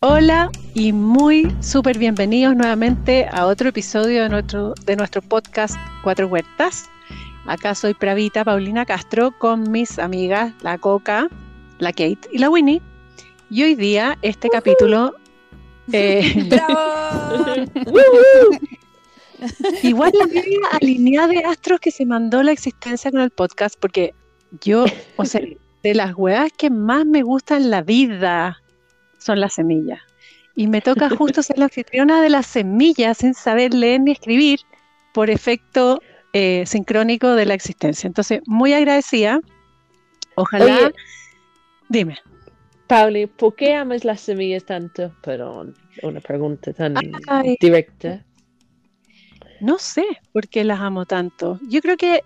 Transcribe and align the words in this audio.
Hola 0.00 0.50
y 0.74 0.92
muy 0.92 1.50
súper 1.62 1.96
bienvenidos 1.96 2.54
nuevamente 2.54 3.26
a 3.32 3.46
otro 3.46 3.70
episodio 3.70 4.24
de 4.24 4.28
nuestro, 4.28 4.74
de 4.84 4.94
nuestro 4.94 5.22
podcast 5.22 5.74
Cuatro 6.04 6.28
Huertas. 6.28 6.90
Acá 7.46 7.74
soy 7.74 7.94
Pravita 7.94 8.44
Paulina 8.44 8.84
Castro 8.84 9.32
con 9.38 9.70
mis 9.70 9.98
amigas 9.98 10.52
la 10.60 10.76
Coca, 10.76 11.28
la 11.78 11.92
Kate 11.92 12.20
y 12.30 12.36
la 12.36 12.50
Winnie. 12.50 12.82
Y 13.48 13.62
hoy 13.62 13.74
día 13.74 14.18
este 14.20 14.50
capítulo... 14.50 15.14
Eh, 15.90 16.50
igual 19.82 20.12
la 20.18 20.26
media 20.26 20.58
alineada 20.72 21.28
de 21.28 21.38
astros 21.38 21.80
que 21.80 21.90
se 21.90 22.04
mandó 22.04 22.42
la 22.42 22.52
existencia 22.52 23.10
con 23.10 23.22
el 23.22 23.30
podcast 23.30 23.76
porque 23.80 24.12
yo, 24.60 24.84
o 25.16 25.24
sea, 25.24 25.40
de 25.82 25.94
las 25.94 26.14
huevas 26.14 26.52
que 26.54 26.68
más 26.68 27.06
me 27.06 27.22
gustan 27.22 27.62
en 27.62 27.70
la 27.70 27.80
vida 27.80 28.60
son 29.26 29.40
las 29.40 29.54
semillas. 29.54 30.00
Y 30.54 30.68
me 30.68 30.80
toca 30.80 31.10
justo 31.10 31.42
ser 31.42 31.58
la 31.58 31.64
anfitriona 31.66 32.22
de 32.22 32.30
las 32.30 32.46
semillas 32.46 33.18
sin 33.18 33.34
saber 33.34 33.74
leer 33.74 34.00
ni 34.00 34.12
escribir 34.12 34.60
por 35.12 35.28
efecto 35.28 36.00
eh, 36.32 36.64
sincrónico 36.66 37.34
de 37.34 37.44
la 37.44 37.54
existencia. 37.54 38.06
Entonces, 38.06 38.40
muy 38.46 38.72
agradecida. 38.72 39.40
Ojalá. 40.36 40.90
dime. 41.88 42.16
Pauli, 42.86 43.26
¿por 43.26 43.54
qué 43.56 43.74
amas 43.74 44.04
las 44.04 44.20
semillas 44.20 44.64
tanto? 44.64 45.12
Perdón, 45.22 45.74
una 46.02 46.20
pregunta 46.20 46.72
tan 46.72 46.94
directa. 47.60 48.24
No 49.60 49.78
sé 49.78 50.04
por 50.32 50.48
qué 50.48 50.62
las 50.62 50.80
amo 50.80 51.04
tanto. 51.04 51.58
Yo 51.68 51.80
creo 51.80 51.96
que 51.96 52.20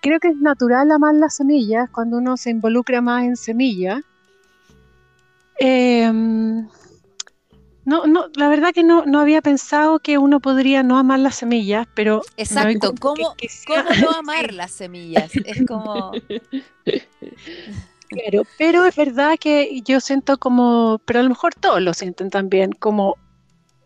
creo 0.00 0.18
que 0.20 0.28
es 0.28 0.36
natural 0.36 0.90
amar 0.90 1.14
las 1.14 1.36
semillas 1.36 1.90
cuando 1.90 2.18
uno 2.18 2.36
se 2.36 2.50
involucra 2.50 3.00
más 3.00 3.24
en 3.24 3.36
semillas 3.36 4.00
Em, 5.58 6.68
no, 7.84 8.06
no, 8.06 8.26
la 8.34 8.48
verdad 8.48 8.72
que 8.72 8.82
no, 8.82 9.04
no 9.04 9.20
había 9.20 9.42
pensado 9.42 9.98
que 9.98 10.18
uno 10.18 10.40
podría 10.40 10.82
no 10.82 10.98
amar 10.98 11.20
las 11.20 11.36
semillas, 11.36 11.86
pero... 11.94 12.22
Exacto, 12.36 12.94
¿cómo, 12.98 13.34
no 14.00 14.10
amar 14.10 14.52
las 14.52 14.72
semillas? 14.72 15.30
Es 15.44 15.66
como... 15.66 16.12
Claro, 18.08 18.42
pero 18.58 18.84
es 18.84 18.94
verdad 18.94 19.36
que 19.40 19.80
yo 19.82 19.98
siento 19.98 20.38
como, 20.38 21.00
pero 21.04 21.20
a 21.20 21.22
lo 21.22 21.30
mejor 21.30 21.54
todos 21.54 21.80
lo 21.80 21.94
sienten 21.94 22.30
también, 22.30 22.70
como 22.72 23.16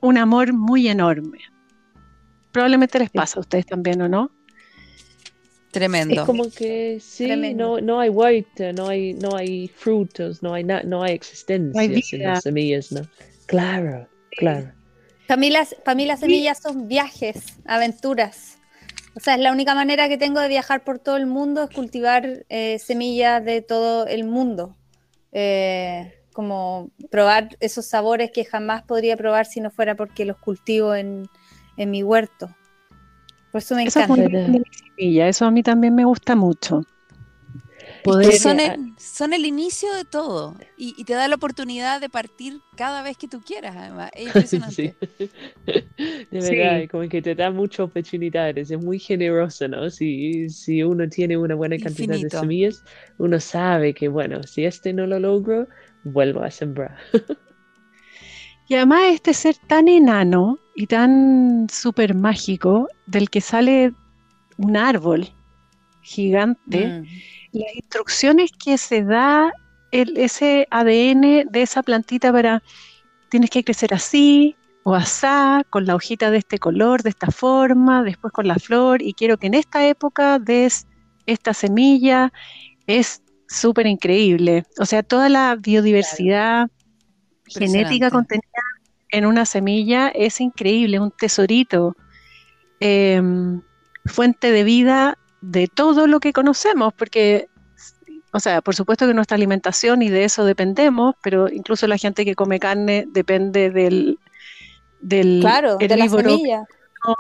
un 0.00 0.19
amor 0.19 0.53
muy 0.53 0.89
enorme. 0.89 1.39
Probablemente 2.53 2.98
les 2.98 3.11
pasa 3.11 3.39
a 3.39 3.41
ustedes 3.41 3.65
también, 3.65 4.03
¿o 4.03 4.09
no? 4.09 4.31
Tremendo. 5.71 6.15
Es 6.15 6.27
como 6.27 6.51
que 6.51 6.99
sí, 7.01 7.29
no, 7.55 7.81
no 7.81 8.01
hay 8.01 8.09
huerta, 8.09 8.73
no 8.73 8.89
hay, 8.89 9.15
no 9.15 9.37
hay 9.37 9.69
frutos, 9.69 10.43
no 10.43 10.55
hay, 10.55 10.65
no 10.65 11.03
hay 11.03 11.13
existencia 11.13 11.83
en 11.83 12.23
las 12.23 12.43
semillas, 12.43 12.91
¿no? 12.91 13.03
Claro, 13.47 14.09
claro. 14.31 14.73
Para 15.27 15.39
mí, 15.39 15.51
las, 15.51 15.75
para 15.85 15.95
mí 15.95 16.07
las 16.07 16.21
semillas 16.21 16.59
son 16.63 16.89
viajes, 16.89 17.59
aventuras. 17.67 18.57
O 19.15 19.21
sea, 19.21 19.35
es 19.35 19.41
la 19.41 19.53
única 19.53 19.75
manera 19.75 20.09
que 20.09 20.17
tengo 20.17 20.41
de 20.41 20.49
viajar 20.49 20.85
por 20.85 20.99
todo 20.99 21.17
el 21.17 21.27
mundo 21.27 21.65
es 21.65 21.71
cultivar 21.71 22.47
eh, 22.49 22.79
semillas 22.79 23.45
de 23.45 23.61
todo 23.61 24.07
el 24.07 24.25
mundo. 24.25 24.77
Eh, 25.33 26.15
como 26.33 26.91
probar 27.11 27.57
esos 27.59 27.87
sabores 27.87 28.31
que 28.31 28.45
jamás 28.45 28.85
podría 28.85 29.17
probar 29.17 29.45
si 29.45 29.61
no 29.61 29.71
fuera 29.71 29.97
porque 29.97 30.25
los 30.25 30.39
cultivo 30.39 30.95
en, 30.95 31.29
en 31.77 31.91
mi 31.91 32.03
huerto. 32.03 32.55
Por 33.53 33.61
eso 33.61 33.75
me 33.75 33.85
encanta. 33.85 34.15
eso 34.97 35.47
a 35.47 35.51
mí 35.51 35.63
también 35.63 35.95
me 35.95 36.05
gusta 36.05 36.37
mucho. 36.37 36.83
son, 38.99 39.33
el, 39.33 39.45
inicio 39.47 39.93
de 39.95 40.05
todo 40.05 40.57
y, 40.77 41.03
te 41.05 41.15
da 41.15 41.29
la 41.29 41.37
oportunidad 41.37 42.01
de 42.01 42.09
partir 42.09 42.61
cada 42.77 43.03
vez 43.03 43.17
que 43.17 43.27
tú 43.27 43.41
quieras, 43.41 43.75
además. 43.77 44.11
Es 44.15 44.27
impresionante. 44.27 44.97
De 46.31 46.41
verdad, 46.41 46.89
como 46.91 47.09
que 47.09 47.23
te 47.23 47.35
da 47.35 47.51
muchas 47.51 47.81
oportunidades, 47.81 48.71
es 48.71 48.83
muy 48.83 48.99
generoso, 48.99 49.67
¿no? 49.67 49.89
Si, 49.91 50.49
si 50.51 50.83
uno 50.83 51.09
tiene 51.09 51.37
una 51.37 51.55
buena 51.55 51.78
cantidad 51.78 52.17
de 52.17 52.31
semillas, 52.31 52.84
uno 53.17 53.41
sabe 53.41 53.95
que, 53.95 54.09
bueno, 54.09 54.43
si 54.43 54.65
este 54.65 54.93
no 54.93 55.06
lo 55.06 55.19
logro, 55.19 55.69
vuelvo 56.05 56.43
a 56.43 56.51
sembrar. 56.51 56.97
Y 58.69 58.75
además 58.75 59.01
este 59.15 59.33
ser 59.33 59.56
tan 59.67 59.89
enano 59.89 60.59
y 60.78 60.87
tan 60.87 61.66
súper 61.69 62.15
mágico, 62.15 62.89
del 63.06 63.31
que 63.31 63.41
sale 63.41 63.93
un 64.59 64.77
árbol 64.77 65.28
gigante, 66.03 66.87
mm. 66.87 67.06
las 67.59 67.75
instrucciones 67.75 68.53
que 68.53 68.78
se 68.78 69.03
da 69.03 69.53
el, 69.91 70.16
ese 70.16 70.69
ADN 70.71 71.50
de 71.50 71.62
esa 71.62 71.83
plantita 71.83 72.33
para, 72.33 72.62
tienes 73.28 73.50
que 73.50 73.65
crecer 73.65 73.93
así 73.93 74.55
o 74.84 74.94
asá, 74.94 75.65
con 75.69 75.84
la 75.84 75.97
hojita 75.97 76.31
de 76.31 76.39
este 76.39 76.61
color, 76.61 77.03
de 77.03 77.10
esta 77.10 77.33
forma, 77.33 78.05
después 78.05 78.33
con 78.33 78.47
la 78.47 78.55
flor, 78.55 79.03
y 79.03 79.15
quiero 79.15 79.37
que 79.37 79.49
en 79.49 79.55
esta 79.55 79.84
época 79.84 80.39
des 80.39 80.87
esta 81.27 81.55
semilla, 81.55 82.33
es 82.87 83.21
súper 83.49 83.89
increíble. 83.89 84.62
O 84.78 84.87
sea, 84.87 85.03
toda 85.03 85.28
la 85.28 85.56
biodiversidad 85.56 86.69
genética 87.47 88.12
contenida 88.12 88.68
en 89.11 89.27
una 89.27 89.47
semilla 89.47 90.09
es 90.09 90.41
increíble, 90.41 91.01
un 91.01 91.11
tesorito, 91.11 91.97
em, 92.81 93.63
fuente 94.05 94.51
de 94.51 94.65
vida 94.65 95.19
de 95.41 95.69
todo 95.69 96.07
lo 96.07 96.21
que 96.21 96.33
conocemos, 96.33 96.93
porque, 96.95 97.49
o 98.33 98.41
sea, 98.41 98.61
por 98.61 98.75
supuesto 98.75 99.07
que 99.07 99.15
nuestra 99.15 99.37
alimentación 99.37 100.03
y 100.03 100.09
de 100.09 100.25
eso 100.25 100.45
dependemos, 100.45 101.15
pero 101.23 101.49
incluso 101.49 101.87
la 101.87 101.99
gente 101.99 102.25
que 102.25 102.35
come 102.35 102.59
carne 102.59 103.05
depende 103.09 103.71
del, 103.71 104.19
del 105.01 105.41
claro, 105.41 105.77
de 105.77 105.97
la 105.97 106.09
semilla. 106.09 106.65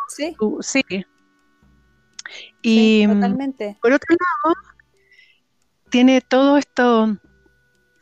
sí. 0.08 0.34
sí. 0.60 1.04
Y 2.60 3.06
totalmente. 3.06 3.78
por 3.80 3.92
otro 3.92 4.14
lado, 4.14 4.54
tiene 5.90 6.20
todo 6.20 6.58
esto 6.58 7.16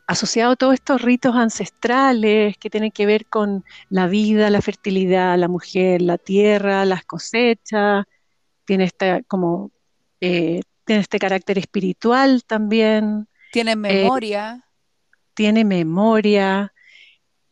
asociado 0.06 0.52
a 0.52 0.56
todos 0.56 0.74
estos 0.74 1.02
ritos 1.02 1.34
ancestrales 1.34 2.56
que 2.58 2.70
tienen 2.70 2.92
que 2.92 3.06
ver 3.06 3.26
con 3.26 3.64
la 3.88 4.06
vida, 4.06 4.50
la 4.50 4.62
fertilidad, 4.62 5.36
la 5.36 5.48
mujer, 5.48 6.00
la 6.02 6.18
tierra, 6.18 6.84
las 6.84 7.04
cosechas, 7.04 8.06
tiene 8.64 8.84
esta 8.84 9.22
como 9.22 9.70
eh, 10.20 10.60
tiene 10.84 11.02
este 11.02 11.18
carácter 11.18 11.58
espiritual 11.58 12.44
también. 12.44 13.28
Tiene 13.52 13.72
eh, 13.72 13.76
memoria. 13.76 14.64
tiene 15.34 15.64
memoria. 15.64 16.72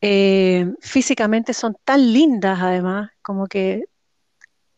Eh, 0.01 0.73
físicamente 0.81 1.55
son 1.55 1.77
tan 1.85 2.13
lindas 2.13 2.61
además, 2.61 3.11
como 3.23 3.47
que 3.47 3.85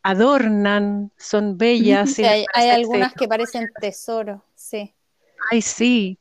adornan, 0.03 1.13
son 1.19 1.59
bellas. 1.59 2.19
hay, 2.19 2.47
hay 2.55 2.71
algunas 2.71 3.13
que 3.13 3.29
parecen 3.29 3.69
tesoro, 3.81 4.45
sí. 4.55 4.95
Ay, 5.51 5.61
sí, 5.61 6.19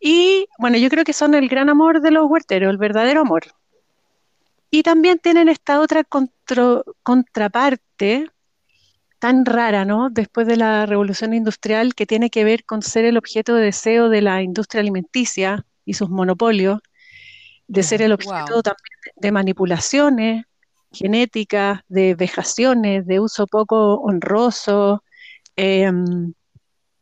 y 0.00 0.46
bueno, 0.58 0.78
yo 0.78 0.88
creo 0.88 1.04
que 1.04 1.12
son 1.12 1.34
el 1.34 1.48
gran 1.48 1.68
amor 1.68 2.00
de 2.00 2.10
los 2.10 2.28
huerteros, 2.28 2.70
el 2.70 2.78
verdadero 2.78 3.20
amor. 3.20 3.44
Y 4.70 4.82
también 4.82 5.18
tienen 5.18 5.48
esta 5.48 5.80
otra 5.80 6.04
contraparte 7.02 8.30
tan 9.18 9.46
rara, 9.46 9.84
¿no? 9.84 10.10
Después 10.10 10.46
de 10.46 10.56
la 10.56 10.86
revolución 10.86 11.32
industrial, 11.34 11.94
que 11.94 12.06
tiene 12.06 12.30
que 12.30 12.44
ver 12.44 12.64
con 12.64 12.82
ser 12.82 13.04
el 13.04 13.16
objeto 13.16 13.54
de 13.54 13.64
deseo 13.64 14.08
de 14.08 14.22
la 14.22 14.42
industria 14.42 14.80
alimenticia 14.80 15.64
y 15.84 15.94
sus 15.94 16.10
monopolios, 16.10 16.80
de 17.68 17.82
ser 17.82 18.02
el 18.02 18.12
objeto 18.12 18.62
también 18.62 18.98
de 19.16 19.32
manipulaciones 19.32 20.44
genéticas, 20.92 21.80
de 21.88 22.14
vejaciones, 22.14 23.06
de 23.06 23.20
uso 23.20 23.46
poco 23.46 23.94
honroso, 23.96 25.02
em, 25.56 26.32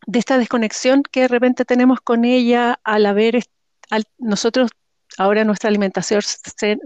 de 0.06 0.19
esta 0.19 0.38
desconexión 0.38 1.03
que 1.03 1.22
de 1.22 1.28
repente 1.28 1.65
tenemos 1.65 2.00
con 2.00 2.25
ella 2.25 2.78
al 2.84 3.06
haber, 3.06 3.42
al, 3.91 4.04
nosotros 4.19 4.70
ahora 5.19 5.44
nuestra 5.44 5.69
alimentación 5.69 6.20
ser, 6.23 6.78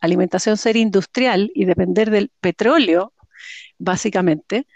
alimentación 0.00 0.56
ser 0.56 0.76
industrial 0.76 1.50
y 1.54 1.64
depender 1.64 2.10
del 2.10 2.30
petróleo, 2.40 3.12
básicamente, 3.78 4.66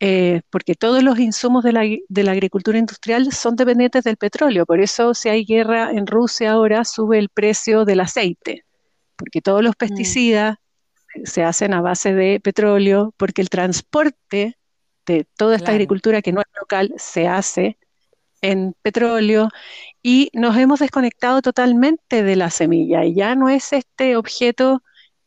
eh, 0.00 0.42
porque 0.50 0.74
todos 0.74 1.02
los 1.02 1.18
insumos 1.18 1.64
de 1.64 1.72
la, 1.72 1.82
de 1.82 2.22
la, 2.22 2.32
agricultura 2.32 2.78
industrial 2.78 3.32
son 3.32 3.56
dependientes 3.56 4.04
del 4.04 4.16
petróleo. 4.16 4.66
Por 4.66 4.80
eso 4.80 5.14
si 5.14 5.28
hay 5.28 5.44
guerra 5.44 5.90
en 5.92 6.06
Rusia 6.06 6.52
ahora 6.52 6.84
sube 6.84 7.18
el 7.18 7.28
precio 7.28 7.84
del 7.84 8.00
aceite, 8.00 8.64
porque 9.16 9.40
todos 9.40 9.62
los 9.62 9.72
mm. 9.72 9.78
pesticidas 9.78 10.56
se 11.24 11.44
hacen 11.44 11.72
a 11.74 11.80
base 11.80 12.12
de 12.12 12.40
petróleo, 12.40 13.14
porque 13.16 13.40
el 13.40 13.48
transporte 13.48 14.56
de 15.06 15.26
toda 15.36 15.56
esta 15.56 15.72
agricultura 15.72 16.22
que 16.22 16.32
no 16.32 16.40
es 16.40 16.46
local 16.58 16.94
se 16.96 17.26
hace 17.28 17.78
en 18.40 18.74
petróleo 18.82 19.48
y 20.02 20.30
nos 20.34 20.56
hemos 20.56 20.80
desconectado 20.80 21.40
totalmente 21.42 22.22
de 22.22 22.36
la 22.36 22.50
semilla 22.50 23.04
y 23.04 23.14
ya 23.14 23.34
no 23.34 23.48
es 23.48 23.72
este 23.72 24.16
objeto 24.16 24.82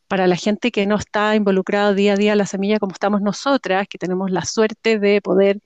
para 0.06 0.26
la 0.26 0.36
gente 0.36 0.70
que 0.70 0.86
no 0.86 0.96
está 0.96 1.34
involucrado 1.36 1.94
día 1.94 2.14
a 2.14 2.16
día 2.16 2.32
en 2.32 2.38
la 2.38 2.46
semilla 2.46 2.78
como 2.78 2.92
estamos 2.92 3.20
nosotras, 3.20 3.86
que 3.88 3.98
tenemos 3.98 4.30
la 4.30 4.44
suerte 4.44 4.98
de 4.98 5.20
poder 5.20 5.60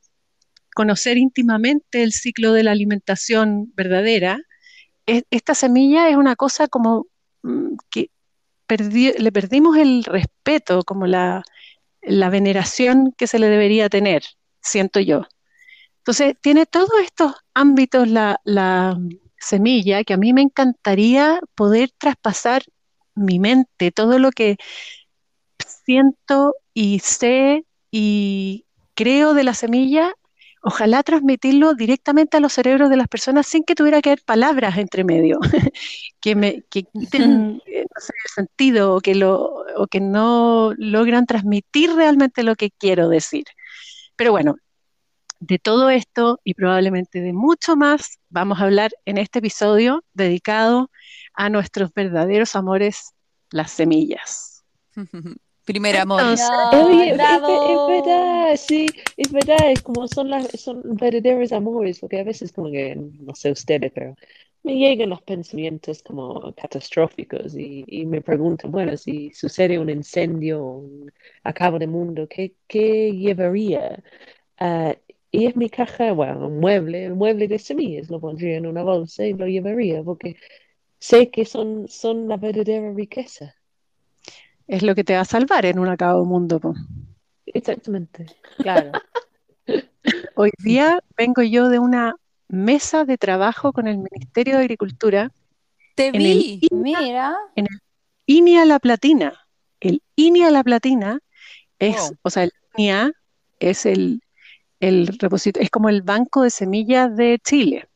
conocer 0.75 1.19
íntimamente 1.19 2.03
el 2.03 2.13
ciclo 2.13 2.53
de 2.53 2.65
la 2.65 2.73
alimentación 2.73 3.73
verdadera. 3.75 4.41
esta 5.07 5.55
semilla 5.55 6.09
es 6.09 6.17
una 6.17 6.37
cosa 6.37 6.69
como 6.69 7.07
mm, 7.43 7.75
que 7.91 8.11
le 9.19 9.33
perdimos 9.33 9.77
el 9.77 10.05
respeto, 10.05 10.83
como 10.85 11.07
la, 11.07 11.43
la 12.03 12.31
veneración 12.31 13.13
que 13.17 13.27
se 13.27 13.39
le 13.39 13.49
debería 13.49 13.89
tener, 13.89 14.25
siento 14.61 15.01
yo. 15.01 15.23
Entonces, 15.99 16.35
tiene 16.41 16.67
todos 16.67 16.91
estos 17.03 17.35
ámbitos 17.55 18.09
la, 18.09 18.41
la, 18.45 18.99
semilla 19.43 20.05
que 20.05 20.15
a 20.15 20.17
mí 20.17 20.33
me 20.33 20.43
encantaría 20.43 21.41
poder 21.55 21.91
traspasar 21.99 22.63
mi 23.15 23.39
mente, 23.39 23.91
todo 23.91 24.19
lo 24.19 24.31
que 24.31 24.57
siento 25.85 26.55
y 26.73 27.01
sé 27.01 27.67
y 27.91 28.67
creo 28.95 29.35
de 29.35 29.45
la 29.45 29.55
semilla, 29.55 30.15
ojalá 30.63 31.03
transmitirlo 31.03 31.75
directamente 31.75 32.37
a 32.37 32.41
los 32.41 32.53
cerebros 32.53 32.89
de 32.89 32.97
las 32.97 33.09
personas 33.09 33.47
sin 33.47 33.65
que 33.65 33.75
tuviera 33.75 34.01
que 34.01 34.11
haber 34.11 34.23
palabras 34.25 34.79
entre 34.79 35.05
medio, 35.05 35.39
que 36.21 36.35
me 36.35 36.63
que 36.71 36.85
quiten 36.85 37.61
eh, 37.67 37.81
el 37.83 38.33
sentido 38.35 38.95
o 38.95 39.01
que, 39.01 39.15
lo, 39.15 39.65
o 39.77 39.87
que 39.89 40.01
no 40.01 40.73
logran 40.77 41.27
transmitir 41.27 41.93
realmente 41.95 42.45
lo 42.45 42.55
que 42.55 42.71
quiero 42.71 43.09
decir. 43.09 43.45
Pero 44.17 44.31
bueno, 44.31 44.55
de 45.41 45.59
todo 45.59 45.91
esto 45.91 46.39
y 46.45 46.55
probablemente 46.55 47.21
de 47.21 47.33
mucho 47.33 47.75
más 47.75 48.21
vamos 48.29 48.61
a 48.61 48.65
hablar 48.65 48.93
en 49.05 49.19
este 49.19 49.41
episodio 49.41 50.05
dedicado 50.15 50.91
a 51.35 51.51
nuestros 51.51 51.93
verdaderos 51.93 52.55
amores, 52.55 53.13
las 53.51 53.73
semillas. 53.73 54.65
Primer 55.65 55.97
amor. 55.97 56.23
es, 56.23 56.51
verdad, 57.87 58.57
sí, 58.57 58.87
es 59.17 59.31
verdad, 59.31 59.71
es 59.71 59.83
como 59.83 60.09
son, 60.09 60.31
las, 60.31 60.49
son 60.61 60.83
verdaderos 60.97 61.53
amores, 61.53 62.01
porque 62.01 62.21
a 62.21 62.25
veces 62.25 62.53
como 62.53 62.71
que, 62.71 62.97
no 62.97 63.35
sé 63.35 63.53
ustedes, 63.53 63.93
pero 63.95 64.17
me 64.65 64.77
llegan 64.77 65.11
los 65.11 65.23
pensamientos 65.23 66.03
como 66.03 66.53
catastróficos 66.55 67.55
y, 67.57 68.07
me 68.07 68.21
pregunto, 68.21 68.69
bueno, 68.69 68.97
si 68.97 69.33
sucede 69.33 69.79
un 69.79 69.91
incendio, 69.91 70.65
un 70.65 71.13
acabo 71.45 71.79
de 71.79 71.87
mundo, 71.87 72.29
¿qué, 72.29 72.55
qué 72.67 73.13
llevaría? 73.13 74.03
Uh, 74.61 74.95
y 75.31 75.47
es 75.47 75.57
mi 75.57 75.71
caja, 75.71 76.13
bueno, 76.13 76.47
un 76.47 76.61
mueble, 76.61 77.07
el 77.07 77.15
mueble 77.15 77.49
de 77.49 77.59
semillas, 77.59 78.11
lo 78.11 78.21
pondría 78.21 78.57
en 78.57 78.67
una 78.67 78.83
bolsa 78.83 79.25
y 79.27 79.33
lo 79.33 79.47
llevaría, 79.47 80.03
porque 80.03 80.37
sé 80.99 81.31
que 81.31 81.45
son, 81.45 81.89
son 81.89 82.29
la 82.29 82.37
verdadera 82.37 82.93
riqueza. 82.93 83.55
Es 84.67 84.83
lo 84.83 84.95
que 84.95 85.05
te 85.05 85.15
va 85.15 85.21
a 85.21 85.25
salvar 85.25 85.67
en 85.67 85.79
un 85.79 85.89
acabo 85.89 86.25
mundo. 86.25 86.61
Exactamente, 87.47 88.27
claro. 88.57 88.93
Hoy 90.35 90.51
día 90.59 91.03
vengo 91.17 91.43
yo 91.43 91.69
de 91.69 91.79
una 91.79 92.15
mesa 92.49 93.05
de 93.05 93.19
trabajo 93.19 93.73
con 93.73 93.87
el 93.87 93.99
Ministerio 93.99 94.57
de 94.57 94.63
Agricultura. 94.63 95.31
Te 95.95 96.11
vi, 96.11 96.61
mira. 96.71 97.37
En 97.55 97.67
el 97.67 97.79
INIA 98.27 98.65
La 98.65 98.79
Platina. 98.79 99.47
El 99.81 100.03
INIA 100.17 100.51
La 100.51 100.63
Platina 100.63 101.21
es, 101.79 102.13
o 102.23 102.31
sea, 102.31 102.45
el 102.45 102.53
INIA 102.77 103.13
es 103.59 103.87
el 103.87 104.23
el 104.83 105.07
repositorio, 105.07 105.65
es 105.65 105.71
como 105.71 105.89
el 105.89 106.03
Banco 106.03 106.43
de 106.43 106.51
Semillas 106.51 107.15
de 107.17 107.39
Chile, 107.39 107.89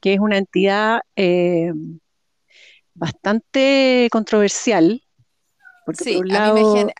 que 0.00 0.12
es 0.12 0.20
una 0.20 0.36
entidad 0.36 1.00
eh, 1.16 1.72
bastante 2.94 4.08
controversial. 4.10 5.02
sí, 5.92 6.20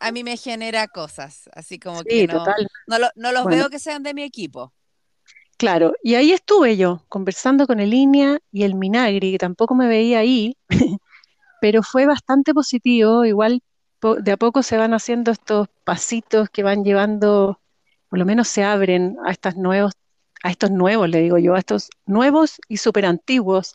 a, 0.00 0.12
mí 0.12 0.24
me 0.24 0.36
genera 0.36 0.88
cosas, 0.88 1.48
así 1.54 1.78
como 1.78 2.02
que 2.02 2.26
no, 2.26 2.44
no, 3.16 3.32
los 3.32 3.44
veo 3.46 3.70
que 3.70 3.78
sean 3.78 4.02
de 4.02 4.14
mi 4.14 4.22
equipo. 4.22 4.72
Claro, 5.56 5.94
y 6.02 6.16
ahí 6.16 6.32
estuve 6.32 6.76
yo 6.76 7.04
conversando 7.08 7.66
con 7.66 7.78
el 7.78 7.94
INEA 7.94 8.38
y 8.50 8.64
el 8.64 8.74
Minagri, 8.74 9.32
que 9.32 9.38
tampoco 9.38 9.74
me 9.74 9.86
veía 9.86 10.18
ahí, 10.18 10.56
pero 11.60 11.82
fue 11.82 12.06
bastante 12.06 12.52
positivo, 12.52 13.24
igual 13.24 13.62
de 14.20 14.32
a 14.32 14.36
poco 14.36 14.62
se 14.62 14.76
van 14.76 14.92
haciendo 14.92 15.30
estos 15.30 15.68
pasitos 15.84 16.50
que 16.50 16.62
van 16.62 16.84
llevando 16.84 17.58
por 18.14 18.20
lo 18.20 18.26
menos 18.26 18.46
se 18.46 18.62
abren 18.62 19.16
a 19.26 19.32
estas 19.32 19.56
nuevos, 19.56 19.94
a 20.44 20.50
estos 20.52 20.70
nuevos, 20.70 21.08
le 21.08 21.20
digo 21.20 21.36
yo, 21.38 21.56
a 21.56 21.58
estos 21.58 21.90
nuevos 22.06 22.60
y 22.68 22.76
súper 22.76 23.06
antiguos 23.06 23.74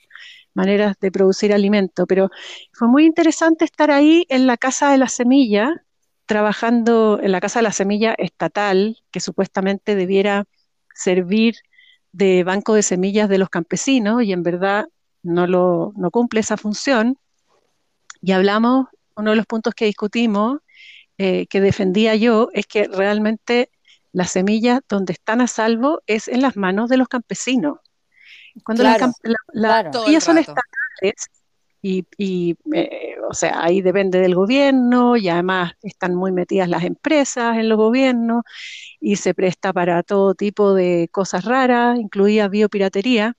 maneras 0.54 0.98
de 1.00 1.12
producir 1.12 1.54
alimento. 1.54 2.07
Pero 2.07 2.30
fue 2.74 2.88
muy 2.88 3.06
interesante 3.06 3.66
estar 3.66 3.92
ahí 3.92 4.25
en 4.30 4.48
la 4.48 4.57
Casa 4.57 4.92
de 4.92 4.98
la 4.98 5.07
Semilla, 5.10 5.86
trabajando 6.25 7.19
en 7.22 7.31
la 7.31 7.42
Casa 7.42 7.60
de 7.60 7.63
la 7.63 7.72
Semilla 7.72 8.13
estatal, 8.18 8.98
que 9.12 9.19
supuestamente 9.19 9.96
debiera 9.96 10.46
servir 10.94 11.56
de 12.12 12.44
banco 12.44 12.74
de 12.74 12.84
semillas 12.84 13.30
de 13.30 13.38
los 13.38 13.50
campesinos 13.50 14.24
y 14.24 14.34
en 14.34 14.44
verdad 14.44 14.88
no, 15.24 15.48
lo, 15.48 15.94
no 15.96 16.12
cumple 16.12 16.40
esa 16.40 16.57
función. 16.57 17.18
Y 18.22 18.31
hablamos, 18.31 18.88
uno 19.16 19.31
de 19.31 19.38
los 19.38 19.45
puntos 19.45 19.74
que 19.74 19.86
discutimos, 19.86 20.60
eh, 21.18 21.48
que 21.48 21.62
defendía 21.62 22.16
yo, 22.16 22.50
es 22.54 22.66
que 22.66 22.88
realmente 22.88 23.72
las 24.12 24.31
semillas 24.31 24.81
donde 24.90 25.13
están 25.13 25.42
a 25.42 25.48
salvo 25.48 26.02
es 26.07 26.28
en 26.28 26.42
las 26.42 26.56
manos 26.57 26.90
de 26.90 26.98
los 26.98 27.07
campesinos. 27.07 27.80
Cuando 28.63 28.83
las 28.83 29.00
semillas 29.91 30.23
son 30.23 30.38
estatales 30.38 31.29
y, 31.81 32.57
eh, 32.73 33.15
o 33.29 33.33
sea, 33.33 33.63
ahí 33.63 33.81
depende 33.81 34.19
del 34.19 34.35
gobierno 34.35 35.15
y 35.15 35.29
además 35.29 35.73
están 35.81 36.13
muy 36.15 36.31
metidas 36.31 36.67
las 36.67 36.83
empresas 36.83 37.57
en 37.57 37.69
los 37.69 37.77
gobiernos 37.77 38.44
y 39.00 39.15
se 39.15 39.33
presta 39.33 39.71
para 39.71 40.03
todo 40.03 40.35
tipo 40.35 40.73
de 40.73 41.09
cosas 41.11 41.45
raras, 41.45 41.97
incluida 41.97 42.50
biopiratería. 42.50 43.35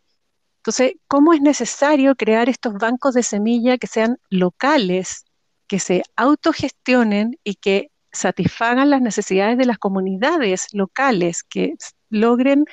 Entonces, 0.60 0.94
¿cómo 1.06 1.32
es 1.32 1.40
necesario 1.40 2.16
crear 2.16 2.48
estos 2.48 2.74
bancos 2.74 3.14
de 3.14 3.22
semilla 3.22 3.78
que 3.78 3.86
sean 3.86 4.18
locales, 4.30 5.24
que 5.66 5.78
se 5.78 6.02
autogestionen 6.16 7.38
y 7.44 7.54
que 7.56 7.89
satisfagan 8.12 8.90
las 8.90 9.00
necesidades 9.00 9.56
de 9.58 9.66
las 9.66 9.78
comunidades 9.78 10.68
locales, 10.72 11.42
que 11.42 11.74
logren 12.08 12.64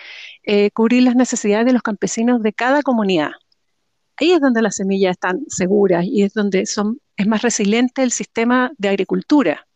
eh, 0.44 0.72
cubrir 0.72 1.04
las 1.04 1.16
necesidades 1.16 1.66
de 1.66 1.74
los 1.74 1.84
campesinos 1.84 2.42
de 2.42 2.54
cada 2.54 2.81
comunidad. 2.81 3.31
Ahí 4.18 4.31
es 4.31 4.42
donde 4.42 4.63
las 4.63 4.75
semillas 4.78 5.12
están 5.12 5.45
seguras 5.48 6.06
y 6.06 6.24
es 6.24 6.34
donde 6.34 6.66
son, 6.66 7.00
es 7.16 7.28
más 7.28 7.44
resiliente 7.44 8.01
el 8.01 8.12
sistema 8.12 8.72
de 8.78 8.89
agricultura. 8.89 9.68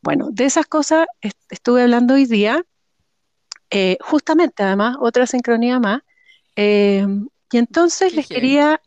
Bueno, 0.00 0.30
de 0.32 0.46
esas 0.46 0.66
cosas 0.66 1.06
estuve 1.50 1.82
hablando 1.82 2.14
hoy 2.14 2.24
día, 2.24 2.64
eh, 3.70 3.98
justamente 4.00 4.62
además, 4.62 4.96
otra 5.00 5.26
sincronía 5.26 5.78
más, 5.78 6.00
eh, 6.56 7.06
y 7.52 7.58
entonces 7.58 8.14
les 8.14 8.26
quería, 8.26 8.80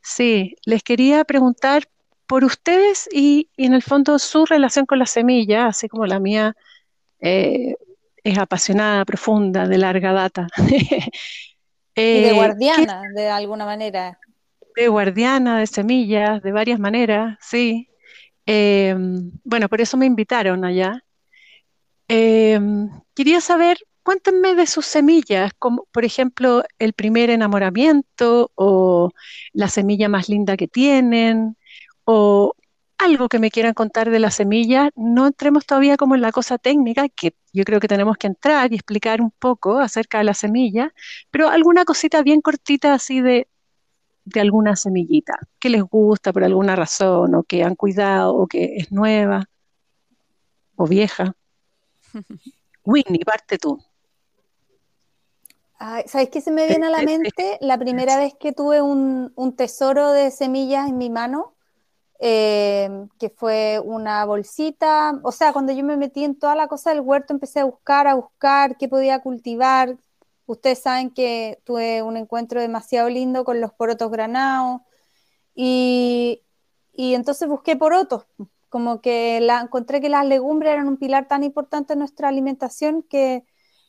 sí, 0.00 0.56
les 0.64 0.82
quería 0.82 1.24
preguntar 1.24 1.88
por 2.26 2.44
ustedes 2.44 3.08
y, 3.12 3.48
en 3.56 3.74
el 3.74 3.82
fondo 3.82 4.18
su 4.18 4.46
relación 4.46 4.86
con 4.86 4.98
la 4.98 5.06
semilla, 5.06 5.66
así 5.66 5.88
como 5.88 6.06
la 6.06 6.18
mía 6.18 6.54
eh, 7.20 7.74
es 8.24 8.38
apasionada, 8.38 9.04
profunda, 9.04 9.66
de 9.66 9.78
larga 9.78 10.12
data. 10.12 10.46
y 10.66 11.12
de 11.94 12.30
eh, 12.30 12.32
guardiana, 12.32 13.02
de 13.14 13.28
alguna 13.28 13.64
manera. 13.64 14.18
De 14.76 14.88
guardiana, 14.88 15.58
de 15.58 15.66
semillas, 15.66 16.42
de 16.42 16.52
varias 16.52 16.80
maneras, 16.80 17.36
sí. 17.40 17.88
Eh, 18.46 18.94
bueno, 19.44 19.68
por 19.68 19.80
eso 19.80 19.96
me 19.96 20.06
invitaron 20.06 20.64
allá. 20.64 21.04
quería 22.08 23.40
saber, 23.40 23.78
cuéntenme 24.02 24.54
de 24.54 24.66
sus 24.66 24.86
semillas, 24.86 25.52
como 25.58 25.86
por 25.92 26.04
ejemplo 26.04 26.64
el 26.78 26.92
primer 26.92 27.30
enamoramiento 27.30 28.50
o 28.54 29.10
la 29.52 29.68
semilla 29.68 30.08
más 30.08 30.28
linda 30.28 30.56
que 30.56 30.68
tienen, 30.68 31.56
o 32.04 32.54
algo 32.98 33.28
que 33.28 33.38
me 33.38 33.50
quieran 33.50 33.74
contar 33.74 34.10
de 34.10 34.18
la 34.18 34.30
semilla, 34.30 34.90
no 34.94 35.26
entremos 35.26 35.66
todavía 35.66 35.96
como 35.96 36.14
en 36.14 36.20
la 36.20 36.32
cosa 36.32 36.58
técnica, 36.58 37.08
que 37.08 37.34
yo 37.52 37.64
creo 37.64 37.80
que 37.80 37.88
tenemos 37.88 38.16
que 38.16 38.28
entrar 38.28 38.72
y 38.72 38.76
explicar 38.76 39.20
un 39.20 39.30
poco 39.30 39.78
acerca 39.78 40.18
de 40.18 40.24
la 40.24 40.34
semilla, 40.34 40.92
pero 41.30 41.48
alguna 41.48 41.84
cosita 41.84 42.22
bien 42.22 42.40
cortita 42.40 42.94
así 42.94 43.20
de, 43.20 43.48
de 44.24 44.40
alguna 44.40 44.76
semillita, 44.76 45.38
que 45.58 45.68
les 45.68 45.82
gusta 45.82 46.32
por 46.32 46.44
alguna 46.44 46.76
razón, 46.76 47.34
o 47.34 47.42
que 47.42 47.64
han 47.64 47.74
cuidado, 47.74 48.34
o 48.36 48.46
que 48.46 48.76
es 48.76 48.92
nueva, 48.92 49.46
o 50.76 50.86
vieja. 50.86 51.34
Winnie, 52.84 53.24
parte 53.24 53.58
tú. 53.58 53.82
¿Sabes 56.06 56.28
qué 56.30 56.40
se 56.40 56.52
me 56.52 56.68
viene 56.68 56.86
a 56.86 56.90
la 56.90 57.02
mente? 57.02 57.58
La 57.60 57.76
primera 57.76 58.16
vez 58.16 58.34
que 58.38 58.52
tuve 58.52 58.80
un, 58.80 59.32
un 59.34 59.56
tesoro 59.56 60.12
de 60.12 60.30
semillas 60.30 60.88
en 60.88 60.96
mi 60.96 61.10
mano, 61.10 61.54
Em, 62.24 63.08
que 63.18 63.30
fue 63.30 63.80
una 63.84 64.24
bolsita, 64.24 65.18
o 65.24 65.32
sea, 65.32 65.52
cuando 65.52 65.72
yo 65.72 65.82
me 65.82 65.96
metí 65.96 66.22
en 66.22 66.38
toda 66.38 66.54
la 66.54 66.68
cosa 66.68 66.90
del 66.90 67.00
huerto, 67.00 67.32
empecé 67.32 67.58
a 67.58 67.64
buscar, 67.64 68.06
a 68.06 68.14
buscar 68.14 68.76
qué 68.76 68.88
podía 68.88 69.20
cultivar. 69.22 69.98
Ustedes 70.46 70.78
saben 70.80 71.10
que 71.10 71.60
tuve 71.64 72.00
un 72.02 72.16
encuentro 72.16 72.60
demasiado 72.60 73.08
lindo 73.08 73.44
con 73.44 73.60
los 73.60 73.72
porotos 73.72 74.08
granados 74.12 74.82
y, 75.54 76.42
y 76.92 77.14
entonces 77.14 77.48
busqué 77.48 77.76
porotos, 77.76 78.26
como 78.68 79.00
que 79.00 79.40
la, 79.40 79.60
encontré 79.60 80.00
que 80.00 80.08
las 80.08 80.24
legumbres 80.24 80.74
eran 80.74 80.86
un 80.88 80.98
pilar 80.98 81.26
tan 81.26 81.42
importante 81.42 81.94
en 81.94 82.00
nuestra 82.00 82.28
alimentación 82.28 83.02
que 83.02 83.44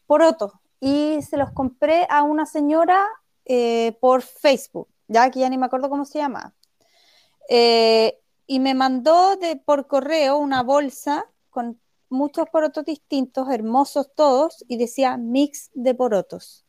porotos. 0.07 0.53
Y 0.79 1.21
se 1.21 1.37
los 1.37 1.51
compré 1.51 2.07
a 2.09 2.23
una 2.23 2.47
señora 2.47 3.05
eh, 3.45 3.95
por 4.01 4.23
Facebook, 4.23 4.87
ya 5.07 5.29
que 5.29 5.41
ya 5.41 5.49
ni 5.49 5.57
me 5.59 5.67
acuerdo 5.67 5.89
cómo 5.89 6.05
se 6.05 6.17
llama 6.19 6.55
Eh, 7.49 8.22
y 8.47 8.59
me 8.59 8.73
mandó 8.73 9.35
de, 9.37 9.55
por 9.55 9.87
correo 9.87 10.37
una 10.37 10.63
bolsa 10.63 11.25
con 11.49 11.79
muchos 12.09 12.47
porotos 12.49 12.85
distintos, 12.85 13.49
hermosos 13.49 14.13
todos, 14.15 14.63
y 14.67 14.77
decía 14.77 15.17
mix 15.17 15.71
de 15.73 15.95
porotos. 15.95 16.65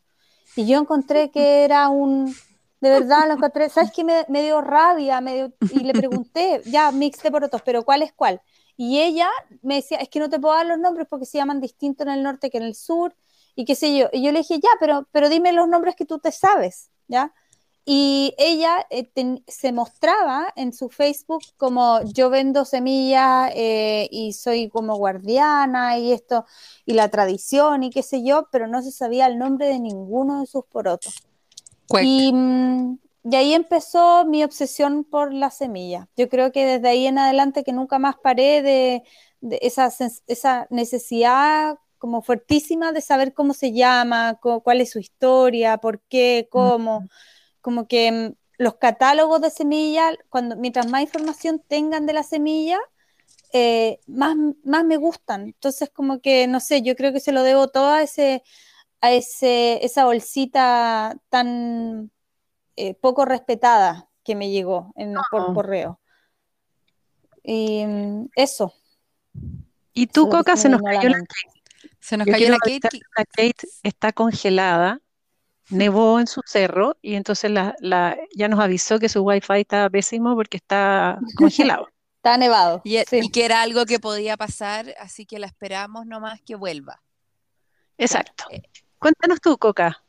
Y 0.57 0.67
yo 0.67 0.79
encontré 0.79 1.31
que 1.31 1.65
era 1.65 1.89
un, 1.89 2.35
de 2.81 2.91
verdad 2.91 3.27
lo 3.27 3.35
encontré, 3.35 3.69
¿sabes 3.69 3.93
qué? 3.93 4.05
Me, 4.05 4.25
me 4.29 4.43
dio 4.43 4.61
rabia, 4.61 5.21
me 5.21 5.53
y 5.71 5.81
le 5.81 5.93
pregunté, 5.93 6.63
ya, 6.67 6.91
mix 6.93 7.23
de 7.23 7.31
porotos, 7.31 7.63
pero 7.63 7.85
¿cuál 7.85 8.03
es 8.03 8.13
cuál? 8.13 8.41
Y 8.77 9.01
ella 9.01 9.29
me 9.63 9.77
decía, 9.77 9.99
es 9.99 10.09
que 10.09 10.19
no 10.19 10.29
te 10.29 10.39
puedo 10.39 10.55
dar 10.55 10.67
los 10.67 10.79
nombres 10.79 11.07
porque 11.09 11.27
se 11.27 11.39
llaman 11.39 11.61
distinto 11.61 12.03
en 12.03 12.11
el 12.11 12.23
norte 12.23 12.51
que 12.51 12.59
en 12.59 12.65
el 12.65 12.75
sur, 12.75 13.15
y 13.55 13.65
qué 13.65 13.75
sé 13.75 13.97
yo. 13.97 14.09
Y 14.13 14.23
yo 14.23 14.33
le 14.33 14.41
dije, 14.41 14.59
ya, 14.61 14.71
pero, 14.81 15.07
pero 15.13 15.29
dime 15.29 15.53
los 15.53 15.69
nombres 15.69 15.95
que 15.97 16.05
tú 16.05 16.19
te 16.19 16.33
sabes, 16.33 16.91
¿ya? 17.07 17.33
Y 17.87 18.35
ella 18.39 18.87
eh, 18.89 19.11
se 19.47 19.73
mostraba 19.73 20.47
en 20.57 20.73
su 20.73 20.89
Facebook 20.89 21.43
como 21.59 22.01
yo 22.03 22.31
vendo 22.31 22.65
semillas 22.65 23.51
eh, 23.55 24.09
y 24.11 24.33
soy 24.33 24.71
como 24.71 24.97
guardiana 24.97 25.99
y 25.99 26.13
esto, 26.13 26.47
y 26.87 26.95
la 26.95 27.11
tradición 27.11 27.83
y 27.83 27.91
qué 27.91 28.03
sé 28.03 28.25
yo, 28.25 28.49
pero 28.51 28.69
no 28.69 28.81
se 28.81 28.91
sabía 28.91 29.27
el 29.27 29.39
nombre 29.39 29.67
de 29.67 29.81
ninguno 29.81 30.41
de 30.41 30.47
sus 30.47 30.65
porotos. 30.65 31.27
Y, 32.01 32.33
mm, 32.33 32.99
y, 33.25 33.37
ahí 33.37 33.53
empezó 33.53 34.25
mi 34.25 34.43
obsesión 34.43 35.05
por 35.05 35.35
la 35.35 35.51
semilla. 35.51 36.09
Yo 36.17 36.31
creo 36.31 36.53
que 36.53 36.65
desde 36.65 36.89
ahí 36.89 37.07
en 37.07 37.19
adelante 37.19 37.65
que 37.65 37.73
nunca 37.75 37.99
más 37.99 38.17
paré 38.17 38.63
de, 38.63 39.03
de 39.43 39.59
esa, 39.61 39.91
esa 40.27 40.67
necesidad 40.71 41.79
como 41.99 42.23
fuertísima 42.23 42.93
de 42.93 43.03
saber 43.03 43.35
cómo 43.35 43.53
se 43.53 43.73
llama, 43.73 44.39
cuál 44.41 44.81
es 44.81 44.91
su 44.91 44.99
historia, 44.99 45.79
por 45.79 46.01
qué, 46.01 46.49
cómo 46.51 47.09
como 47.65 47.89
que 47.89 48.13
mm, 48.13 48.35
los 48.59 48.75
catálogos 48.75 49.41
de 49.41 49.49
semillas, 49.49 50.15
cuando, 50.29 50.55
mientras 50.55 50.87
más 50.87 51.01
información 51.01 51.63
tengan 51.67 52.05
de 52.05 52.13
la 52.13 52.23
semilla, 52.23 52.79
eh, 53.55 54.01
más, 54.07 54.37
más 54.65 54.85
me 54.85 54.99
gustan. 54.99 55.47
Entonces, 55.47 55.89
como 55.91 56.21
que, 56.21 56.47
no 56.47 56.61
sé, 56.61 56.83
yo 56.83 56.95
creo 56.95 57.13
que 57.15 57.21
se 57.21 57.33
lo 57.33 57.43
debo 57.43 57.69
todo 57.69 57.89
a, 57.89 58.03
ese, 58.03 58.43
a 59.01 59.13
ese, 59.13 59.83
esa 59.83 60.05
bolsita 60.05 61.17
tan 61.31 62.11
eh, 62.77 62.93
poco 62.95 63.25
respetada 63.25 64.11
que 64.23 64.35
me 64.35 64.51
llegó 64.51 64.93
en, 64.95 65.15
por 65.31 65.41
ah. 65.41 65.53
correo. 65.55 66.01
Y 67.43 67.87
mm, 67.87 68.29
eso. 68.37 68.75
Y 69.95 70.07
tú, 70.09 70.29
Coca, 70.29 70.57
se 70.59 70.69
nos 70.69 70.83
cayó 70.83 71.09
la 71.09 71.19
Kate. 71.19 71.89
Se 71.99 72.19
nos 72.19 72.27
cayó 72.27 72.51
la 72.51 72.59
Kate. 72.59 73.01
La 73.17 73.25
Kate 73.25 73.67
está 73.83 74.13
congelada 74.13 75.01
nevó 75.71 76.21
en 76.21 76.27
su 76.27 76.41
cerro 76.45 76.97
y 77.03 77.15
entonces 77.15 77.51
la, 77.51 77.75
ya 78.35 78.49
nos 78.49 78.61
avisó 78.61 78.99
que 78.99 79.09
su 79.09 79.23
wifi 79.23 79.61
estaba 79.61 79.89
pésimo 79.91 80.35
porque 80.35 80.57
está 80.57 81.19
congelado. 81.37 81.89
está 82.17 82.37
nevado. 82.37 82.81
Y, 82.85 83.31
que 83.31 83.45
era 83.45 83.63
algo 83.63 83.85
que 83.87 84.01
podía 84.01 84.37
pasar, 84.37 84.95
así 84.99 85.27
que 85.27 85.39
la 85.39 85.47
esperamos 85.47 86.07
nomás 86.07 86.41
que 86.41 86.55
vuelva. 86.55 87.03
Exacto. 87.99 88.45
Eh, 88.51 88.63
Cuéntanos 88.99 89.41
tú, 89.41 89.59
Coca. 89.59 90.03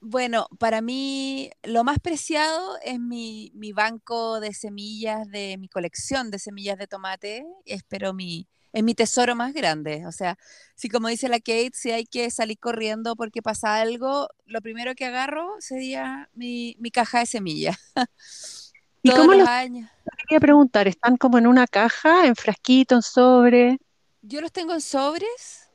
Bueno, 0.00 0.46
para 0.60 0.80
mí 0.80 1.50
lo 1.64 1.82
más 1.82 1.98
preciado 1.98 2.78
es 2.84 3.00
mi, 3.00 3.50
mi, 3.54 3.72
banco 3.72 4.38
de 4.38 4.54
semillas 4.54 5.28
de 5.28 5.56
mi 5.58 5.68
colección 5.68 6.30
de 6.30 6.38
semillas 6.38 6.78
de 6.78 6.86
tomate. 6.86 7.44
Espero 7.64 8.14
mi, 8.14 8.46
es 8.72 8.82
mi 8.82 8.94
tesoro 8.94 9.34
más 9.34 9.52
grande. 9.52 10.06
O 10.06 10.12
sea, 10.12 10.38
si 10.74 10.88
como 10.88 11.08
dice 11.08 11.28
la 11.28 11.38
Kate, 11.38 11.72
si 11.74 11.90
hay 11.90 12.06
que 12.06 12.30
salir 12.30 12.58
corriendo 12.58 13.16
porque 13.16 13.42
pasa 13.42 13.80
algo, 13.80 14.28
lo 14.46 14.60
primero 14.60 14.94
que 14.94 15.04
agarro 15.04 15.56
sería 15.60 16.28
mi, 16.34 16.76
caja 16.92 17.20
de 17.20 17.26
semillas. 17.26 17.76
¿Y 19.02 19.10
cómo 19.10 19.34
los 19.34 19.48
años. 19.48 19.88
Quería 20.26 20.40
preguntar, 20.40 20.88
¿están 20.88 21.16
como 21.16 21.38
en 21.38 21.46
una 21.46 21.66
caja, 21.66 22.26
en 22.26 22.34
frasquito, 22.34 22.96
en 22.96 23.02
sobre? 23.02 23.78
Yo 24.22 24.40
los 24.40 24.52
tengo 24.52 24.74
en 24.74 24.80
sobres 24.80 25.70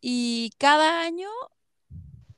y 0.00 0.52
cada 0.58 1.02
año 1.02 1.28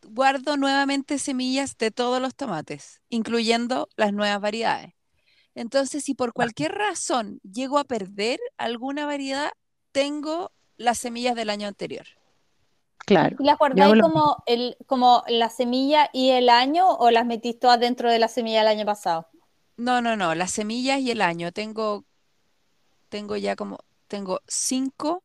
guardo 0.02 0.56
nuevamente 0.56 1.18
semillas 1.18 1.76
de 1.76 1.90
todos 1.90 2.20
los 2.20 2.34
tomates, 2.34 3.00
incluyendo 3.08 3.88
las 3.96 4.12
nuevas 4.12 4.40
variedades. 4.40 4.94
Entonces, 5.54 6.04
si 6.04 6.14
por 6.14 6.32
cualquier 6.32 6.72
razón 6.72 7.40
llego 7.42 7.78
a 7.78 7.84
perder 7.84 8.40
alguna 8.56 9.06
variedad, 9.06 9.52
tengo 9.94 10.50
las 10.76 10.98
semillas 10.98 11.36
del 11.36 11.48
año 11.50 11.68
anterior. 11.68 12.04
Claro. 12.98 13.36
¿Y 13.38 13.44
las 13.44 13.56
guardáis 13.56 14.02
como, 14.02 14.42
el, 14.46 14.76
como 14.86 15.22
la 15.28 15.48
semilla 15.50 16.10
y 16.12 16.30
el 16.30 16.48
año 16.48 16.90
o 16.90 17.10
las 17.10 17.24
metís 17.24 17.60
todas 17.60 17.78
dentro 17.78 18.10
de 18.10 18.18
la 18.18 18.26
semilla 18.26 18.58
del 18.58 18.68
año 18.68 18.84
pasado? 18.84 19.28
No, 19.76 20.02
no, 20.02 20.16
no, 20.16 20.34
las 20.34 20.50
semillas 20.50 20.98
y 20.98 21.12
el 21.12 21.22
año. 21.22 21.52
Tengo, 21.52 22.04
tengo 23.08 23.36
ya 23.36 23.54
como, 23.54 23.78
tengo 24.08 24.40
cinco 24.48 25.22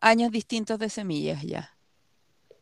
años 0.00 0.30
distintos 0.30 0.78
de 0.78 0.88
semillas 0.88 1.42
ya. 1.42 1.76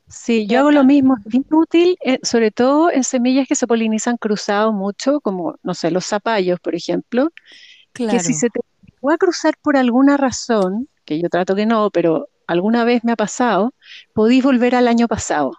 Sí, 0.09 0.47
yo 0.47 0.61
hago 0.61 0.71
lo 0.71 0.85
mismo, 0.85 1.16
es 1.18 1.25
bien 1.25 1.47
útil, 1.50 1.97
eh, 2.00 2.21
sobre 2.23 2.50
todo 2.50 2.90
en 2.90 3.04
semillas 3.04 3.49
que 3.49 3.54
se 3.54 3.66
polinizan 3.66 4.16
cruzados 4.16 4.73
mucho, 4.73 5.21
como, 5.21 5.56
no 5.62 5.75
sé, 5.75 5.90
los 5.90 6.06
zapallos, 6.06 6.61
por 6.61 6.75
ejemplo, 6.75 7.30
claro. 7.92 8.12
que 8.12 8.21
si 8.21 8.35
se 8.35 8.49
te 8.50 8.61
voy 9.04 9.12
a 9.12 9.18
cruzar 9.18 9.54
por 9.61 9.76
alguna 9.76 10.16
razón, 10.16 10.88
que 11.04 11.20
yo 11.20 11.28
trato 11.28 11.54
que 11.54 11.66
no, 11.66 11.90
pero 11.90 12.30
alguna 12.46 12.84
vez 12.84 13.04
me 13.04 13.12
ha 13.12 13.16
pasado, 13.16 13.75
podéis 14.14 14.42
volver 14.42 14.75
al 14.75 14.88
año 14.88 15.08
pasado. 15.08 15.52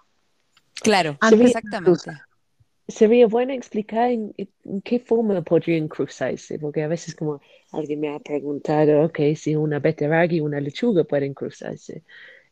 Claro, 0.81 1.19
exactamente. 1.21 2.11
Sería 2.87 3.27
bueno 3.27 3.53
explicar 3.53 4.09
en, 4.09 4.33
qué 4.83 4.99
forma 4.99 5.43
podrían 5.43 5.87
cruzarse, 5.87 6.57
porque 6.57 6.81
a 6.81 6.87
veces 6.87 7.13
como 7.13 7.39
alguien 7.71 7.99
me 7.99 8.09
ha 8.09 8.19
preguntado, 8.19 9.03
ok, 9.03 9.19
si 9.35 9.55
una 9.55 9.77
beterraga 9.77 10.33
y 10.33 10.41
una 10.41 10.59
lechuga 10.59 11.03
pueden 11.03 11.35
cruzarse. 11.35 12.03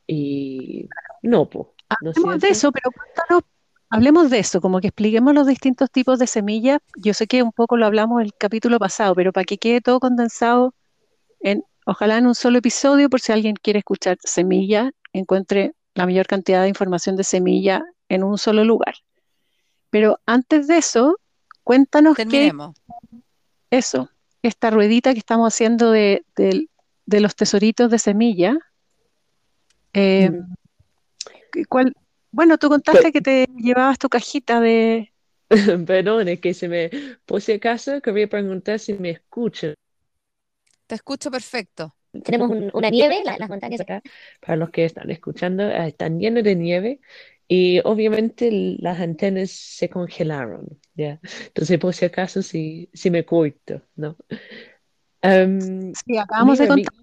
Y 0.05 0.87
no, 1.23 1.49
pues. 1.49 1.69
Hablemos 1.89 2.39
de 2.39 2.49
eso, 2.49 2.71
pero 2.71 3.41
hablemos 3.89 4.29
de 4.29 4.37
eso, 4.37 4.61
como 4.61 4.79
que 4.79 4.89
expliquemos 4.89 5.33
los 5.33 5.47
distintos 5.47 5.89
tipos 5.89 6.19
de 6.19 6.27
semillas. 6.27 6.81
Yo 6.97 7.15
sé 7.15 7.25
que 7.25 7.41
un 7.41 7.51
poco 7.51 7.77
lo 7.77 7.87
hablamos 7.87 8.21
el 8.21 8.31
capítulo 8.35 8.77
pasado, 8.77 9.15
pero 9.15 9.33
para 9.33 9.45
que 9.45 9.57
quede 9.57 9.81
todo 9.81 9.99
condensado 9.99 10.75
ojalá 11.85 12.17
en 12.17 12.27
un 12.27 12.35
solo 12.35 12.59
episodio, 12.59 13.09
por 13.09 13.19
si 13.19 13.31
alguien 13.31 13.55
quiere 13.55 13.79
escuchar 13.79 14.17
semilla, 14.23 14.91
encuentre 15.11 15.73
la 15.95 16.05
mayor 16.05 16.27
cantidad 16.27 16.63
de 16.63 16.69
información 16.69 17.15
de 17.15 17.23
semilla 17.23 17.83
en 18.09 18.23
un 18.23 18.37
solo 18.37 18.63
lugar. 18.63 18.95
Pero 19.89 20.19
antes 20.25 20.67
de 20.67 20.77
eso, 20.77 21.19
cuéntanos 21.63 22.17
qué 22.17 22.51
eso, 23.69 24.09
esta 24.41 24.69
ruedita 24.69 25.13
que 25.13 25.19
estamos 25.19 25.53
haciendo 25.53 25.91
de, 25.91 26.23
los 27.05 27.35
tesoritos 27.35 27.89
de 27.89 27.99
semilla. 27.99 28.57
Eh, 29.93 30.31
¿cuál? 31.69 31.95
Bueno, 32.31 32.57
tú 32.57 32.69
contaste 32.69 33.11
que 33.11 33.21
te 33.21 33.47
llevabas 33.57 33.99
tu 33.99 34.09
cajita 34.09 34.59
de... 34.59 35.11
Perdón, 35.85 36.27
es 36.27 36.39
que 36.39 36.53
se 36.53 36.67
me, 36.67 36.89
por 37.25 37.41
si 37.41 37.51
acaso, 37.53 38.01
quería 38.01 38.27
preguntar 38.27 38.79
si 38.79 38.93
me 38.93 39.11
escuchan. 39.11 39.75
Te 40.87 40.95
escucho 40.95 41.31
perfecto. 41.31 41.95
Tenemos 42.23 42.51
una 42.73 42.89
nieve, 42.89 43.23
las 43.23 43.49
montañas 43.49 43.81
acá. 43.81 44.01
Para 44.39 44.55
los 44.55 44.69
que 44.69 44.85
están 44.85 45.09
escuchando, 45.09 45.63
eh, 45.63 45.87
están 45.87 46.19
llenos 46.19 46.43
de 46.43 46.55
nieve 46.55 46.99
y 47.47 47.79
obviamente 47.83 48.49
las 48.79 48.99
antenas 48.99 49.51
se 49.51 49.89
congelaron, 49.89 50.79
¿ya? 50.93 51.19
Entonces, 51.47 51.79
por 51.79 51.93
si 51.93 52.05
acaso, 52.05 52.41
si, 52.41 52.89
si 52.93 53.09
me 53.09 53.25
corto, 53.25 53.81
¿no? 53.95 54.15
Um, 55.23 55.93
sí, 55.93 56.17
acabamos 56.17 56.59
de 56.59 56.67
contar 56.67 56.93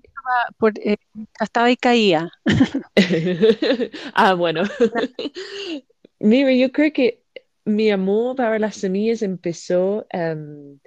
por, 0.59 0.73
eh, 0.79 0.97
estaba 1.41 1.67
ahí 1.67 1.77
caía. 1.77 2.31
ah, 4.15 4.35
bueno. 4.35 4.63
Mira, 6.19 6.53
yo 6.53 6.71
creo 6.71 6.93
que 6.93 7.23
mi 7.65 7.91
amor 7.91 8.37
para 8.37 8.59
las 8.59 8.77
semillas 8.77 9.23
empezó 9.23 10.07
um, 10.13 10.79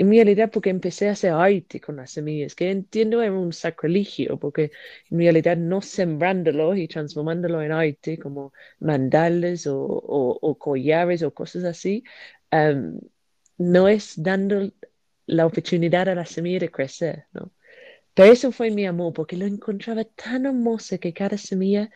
en 0.00 0.10
realidad 0.10 0.50
porque 0.50 0.70
empecé 0.70 1.08
a 1.08 1.12
hacer 1.12 1.32
arte 1.32 1.78
con 1.78 1.96
las 1.96 2.12
semillas, 2.12 2.54
que 2.54 2.70
entiendo 2.70 3.22
era 3.22 3.34
un 3.34 3.52
sacrilegio, 3.52 4.38
porque 4.38 4.72
en 5.10 5.18
realidad 5.18 5.58
no 5.58 5.82
sembrándolo 5.82 6.74
y 6.74 6.88
transformándolo 6.88 7.60
en 7.62 7.72
arte 7.72 8.18
como 8.18 8.54
mandales 8.80 9.66
o, 9.68 10.56
collares 10.58 11.22
o 11.22 11.34
cosas 11.34 11.64
así, 11.64 12.02
em, 12.50 12.98
no 13.58 13.88
es 13.88 14.14
dando 14.22 14.72
la 15.26 15.46
oportunidad 15.46 16.08
a 16.08 16.14
la 16.14 16.24
semilla 16.26 16.60
de 16.60 16.70
crecer, 16.70 17.26
¿no? 17.34 17.52
Pero 18.14 18.32
eso 18.32 18.52
fue 18.52 18.70
mi 18.70 18.86
amor, 18.86 19.12
porque 19.12 19.36
lo 19.36 19.46
encontraba 19.46 20.04
tan 20.04 20.46
hermoso 20.46 20.98
que 20.98 21.12
cada 21.12 21.36
semilla 21.38 21.90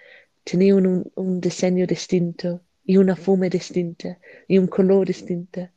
tenía 0.44 0.74
un, 0.76 1.10
un 1.16 1.40
diseño 1.40 1.86
distinto 1.86 2.62
y 2.84 2.98
una 2.98 3.16
forma 3.16 3.48
distinta 3.48 4.18
y 4.48 4.58
un 4.58 4.66
color 4.68 5.06
distinto. 5.06 5.70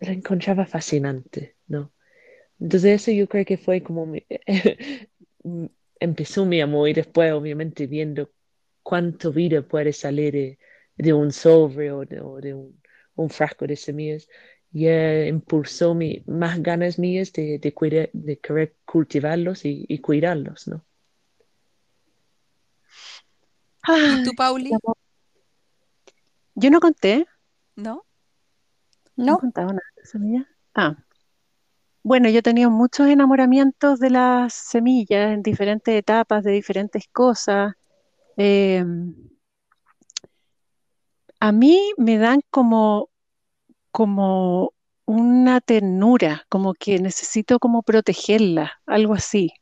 Lo 0.00 0.12
encontraba 0.12 0.66
fascinante. 0.66 1.57
Entonces 2.60 3.02
eso 3.02 3.10
yo 3.12 3.28
creo 3.28 3.44
que 3.44 3.56
fue 3.56 3.82
como 3.82 4.12
empezó 6.00 6.44
mi 6.44 6.60
amor 6.60 6.88
y 6.88 6.94
después 6.94 7.32
obviamente 7.32 7.86
viendo 7.86 8.30
cuánto 8.82 9.32
vida 9.32 9.62
puede 9.62 9.92
salir 9.92 10.58
de, 10.96 11.12
un 11.12 11.32
sobre 11.32 11.92
o 11.92 12.04
de, 12.04 12.54
un, 12.54 13.30
frasco 13.30 13.66
de 13.66 13.76
semillas. 13.76 14.28
ya 14.70 15.26
impulsó 15.26 15.94
mi, 15.94 16.22
más 16.26 16.62
ganas 16.62 16.98
mías 16.98 17.32
de, 17.32 17.58
de, 17.58 18.10
de 18.12 18.38
querer 18.38 18.76
cultivarlos 18.84 19.64
y, 19.64 19.98
cuidarlos, 19.98 20.68
¿no? 20.68 20.84
¿Y 23.88 24.22
tú, 24.22 24.34
Pauli? 24.34 24.70
Yo 26.54 26.70
no 26.70 26.80
conté. 26.80 27.26
¿No? 27.76 28.04
No. 29.16 29.32
¿No 29.32 29.38
contaba 29.38 29.68
nada 29.68 29.92
de 29.96 30.04
semilla? 30.04 30.48
Ah. 30.74 30.96
Bueno, 32.08 32.30
yo 32.30 32.38
he 32.38 32.42
tenido 32.42 32.70
muchos 32.70 33.06
enamoramientos 33.08 34.00
de 34.00 34.08
las 34.08 34.54
semillas 34.54 35.30
en 35.30 35.42
diferentes 35.42 35.94
etapas, 35.94 36.42
de 36.42 36.52
diferentes 36.52 37.06
cosas. 37.12 37.74
Em, 38.36 39.14
a 41.40 41.52
mí 41.52 41.92
me 41.98 42.16
dan 42.18 42.40
como 42.50 43.10
como 43.92 44.74
una 45.06 45.60
ternura, 45.60 46.44
como 46.50 46.74
que 46.74 46.98
necesito 47.00 47.58
como 47.58 47.82
protegerla, 47.82 48.72
algo 48.86 49.14
así. 49.14 49.52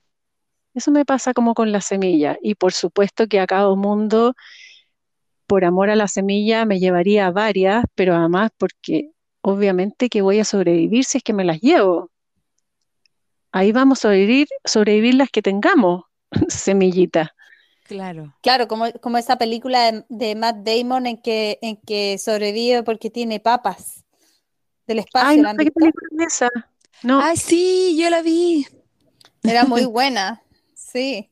Eso 0.74 0.90
me 0.92 1.04
pasa 1.04 1.34
como 1.34 1.54
con 1.54 1.72
la 1.72 1.80
semilla. 1.80 2.38
Y 2.42 2.56
por 2.56 2.72
supuesto 2.72 3.28
que 3.28 3.40
a 3.40 3.46
cada 3.46 3.74
mundo, 3.76 4.34
por 5.48 5.64
amor 5.64 5.90
a 5.90 5.96
la 5.96 6.08
semilla, 6.08 6.64
me 6.64 6.78
llevaría 6.78 7.30
varias, 7.32 7.84
pero 7.96 8.14
además 8.14 8.50
porque 8.56 9.10
obviamente 9.42 10.08
que 10.08 10.22
voy 10.22 10.38
a 10.40 10.44
sobrevivir 10.44 11.04
si 11.04 11.18
es 11.18 11.24
que 11.24 11.32
me 11.32 11.44
las 11.44 11.60
llevo. 11.60 12.10
Ahí 13.56 13.72
vamos 13.72 14.00
a 14.00 14.02
sobrevivir, 14.02 14.48
sobrevivir 14.66 15.14
las 15.14 15.30
que 15.30 15.40
tengamos, 15.40 16.04
semillita. 16.48 17.34
Claro. 17.84 18.36
Claro, 18.42 18.68
como, 18.68 18.92
como 19.00 19.16
esa 19.16 19.38
película 19.38 20.04
de, 20.10 20.34
Matt 20.34 20.56
Damon 20.58 21.06
en 21.06 21.16
que, 21.22 21.58
en 21.62 21.78
que 21.78 22.18
sobrevive 22.18 22.82
porque 22.82 23.08
tiene 23.08 23.40
papas 23.40 24.04
del 24.86 24.98
espacio. 24.98 25.28
Ay, 25.28 25.38
no 25.38 25.54
película 25.54 25.90
es 26.18 26.34
esa. 26.34 26.50
No. 27.02 27.18
Ay, 27.22 27.38
sí, 27.38 27.96
yo 27.98 28.10
la 28.10 28.20
vi. 28.20 28.66
Era 29.42 29.64
muy 29.64 29.86
buena, 29.86 30.42
sí. 30.74 31.30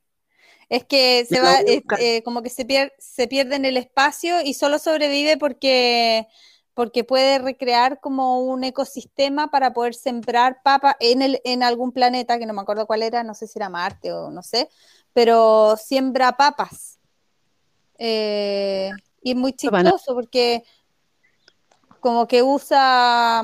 Es 0.71 0.85
que 0.87 1.27
se 1.29 1.41
va, 1.43 1.61
eh, 1.61 1.83
eh, 1.99 2.23
como 2.23 2.41
que 2.43 2.49
se, 2.49 2.65
pierde, 2.65 2.95
se 2.99 3.29
pierde 3.29 3.57
en 3.57 3.67
el 3.67 3.77
espacio 3.77 4.41
y 4.43 4.55
solo 4.55 4.79
sobrevive 4.79 5.37
porque, 5.37 6.27
porque 6.75 7.05
puede 7.05 7.39
recrear 7.39 8.01
como 8.01 8.41
un 8.41 8.65
ecosistema 8.65 9.51
para 9.51 9.73
poder 9.73 9.95
sembrar 9.95 10.61
papa 10.63 10.97
en, 11.01 11.23
el, 11.23 11.41
en 11.45 11.63
algún 11.63 11.93
planeta, 11.93 12.39
que 12.39 12.47
no 12.47 12.53
me 12.53 12.61
acuerdo 12.61 12.87
cuál 12.87 13.03
era, 13.03 13.23
no 13.23 13.35
sé 13.35 13.47
si 13.47 13.59
era 13.59 13.69
Marte 13.69 14.13
o 14.13 14.31
no 14.31 14.43
sé, 14.43 14.69
pero 15.13 15.77
siembra 15.77 16.37
papas. 16.37 16.99
Eh, 17.97 18.91
y 19.23 19.31
es 19.31 19.37
muy 19.37 19.53
chistoso 19.53 20.15
porque 20.15 20.65
como 22.01 22.27
que 22.27 22.43
usa, 22.43 23.43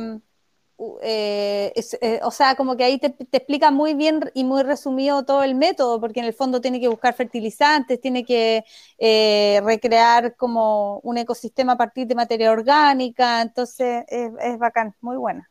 eh, 1.03 1.73
eh, 2.01 2.21
o 2.23 2.31
sea, 2.31 2.55
como 2.55 2.77
que 2.77 2.85
ahí 2.85 2.99
te, 2.99 3.15
explica 3.33 3.71
muy 3.71 3.95
bien 3.95 4.21
y 4.35 4.45
muy 4.45 4.63
resumido 4.63 5.25
todo 5.25 5.43
el 5.43 5.55
método, 5.55 6.01
porque 6.01 6.21
en 6.21 6.27
el 6.27 6.33
fondo 6.33 6.61
tiene 6.61 6.81
que 6.81 6.89
buscar 6.89 7.15
fertilizantes, 7.15 8.01
tiene 8.01 8.25
que 8.25 8.65
eh, 8.99 9.61
recrear 9.63 10.37
como 10.37 10.99
un 11.01 11.19
ecosistema 11.19 11.73
a 11.73 11.77
partir 11.77 12.07
de 12.07 12.15
materia 12.15 12.51
orgánica, 12.51 13.43
entonces 13.43 14.05
es, 14.09 14.31
es 14.41 14.59
bacán, 14.59 14.95
muy 15.01 15.17
buena. 15.17 15.51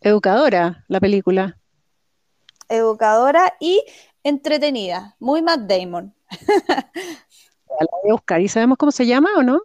Educadora 0.00 0.84
la 0.88 1.00
película. 1.00 1.56
Educadora 2.68 3.54
y 3.60 3.84
entretenida, 4.24 5.14
muy 5.20 5.42
Matt 5.42 5.60
Damon. 5.60 6.12
La 7.78 7.86
voy 7.90 8.10
a 8.10 8.12
buscar. 8.14 8.40
¿Y 8.40 8.48
sabemos 8.48 8.78
cómo 8.78 8.90
se 8.90 9.06
llama 9.06 9.30
o 9.36 9.42
no? 9.42 9.60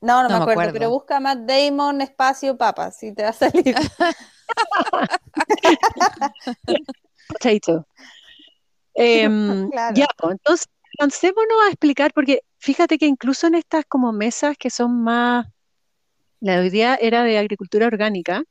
No, 0.00 0.22
no, 0.22 0.28
me, 0.28 0.34
acuerdo, 0.36 0.72
pero 0.72 0.90
busca 0.90 1.20
Matt 1.20 1.40
Damon 1.40 2.00
espacio 2.00 2.56
papas 2.56 3.02
y 3.02 3.14
te 3.14 3.22
va 3.22 3.30
a 3.30 3.32
salir. 3.32 3.76
Potato. 7.28 7.86
Em, 8.94 9.70
ya, 9.94 10.06
pues, 10.16 10.32
entonces 10.32 10.66
lancémonos 10.98 11.66
a 11.66 11.68
explicar, 11.68 12.12
porque 12.14 12.40
fíjate 12.58 12.98
que 12.98 13.06
incluso 13.06 13.46
en 13.46 13.54
estas 13.54 13.84
como 13.86 14.12
mesas 14.12 14.56
que 14.58 14.70
son 14.70 15.02
más, 15.02 15.46
la 16.40 16.60
hoy 16.60 16.70
día 16.70 16.98
era 17.00 17.22
de 17.22 17.38
agricultura 17.38 17.86
orgánica 17.86 18.42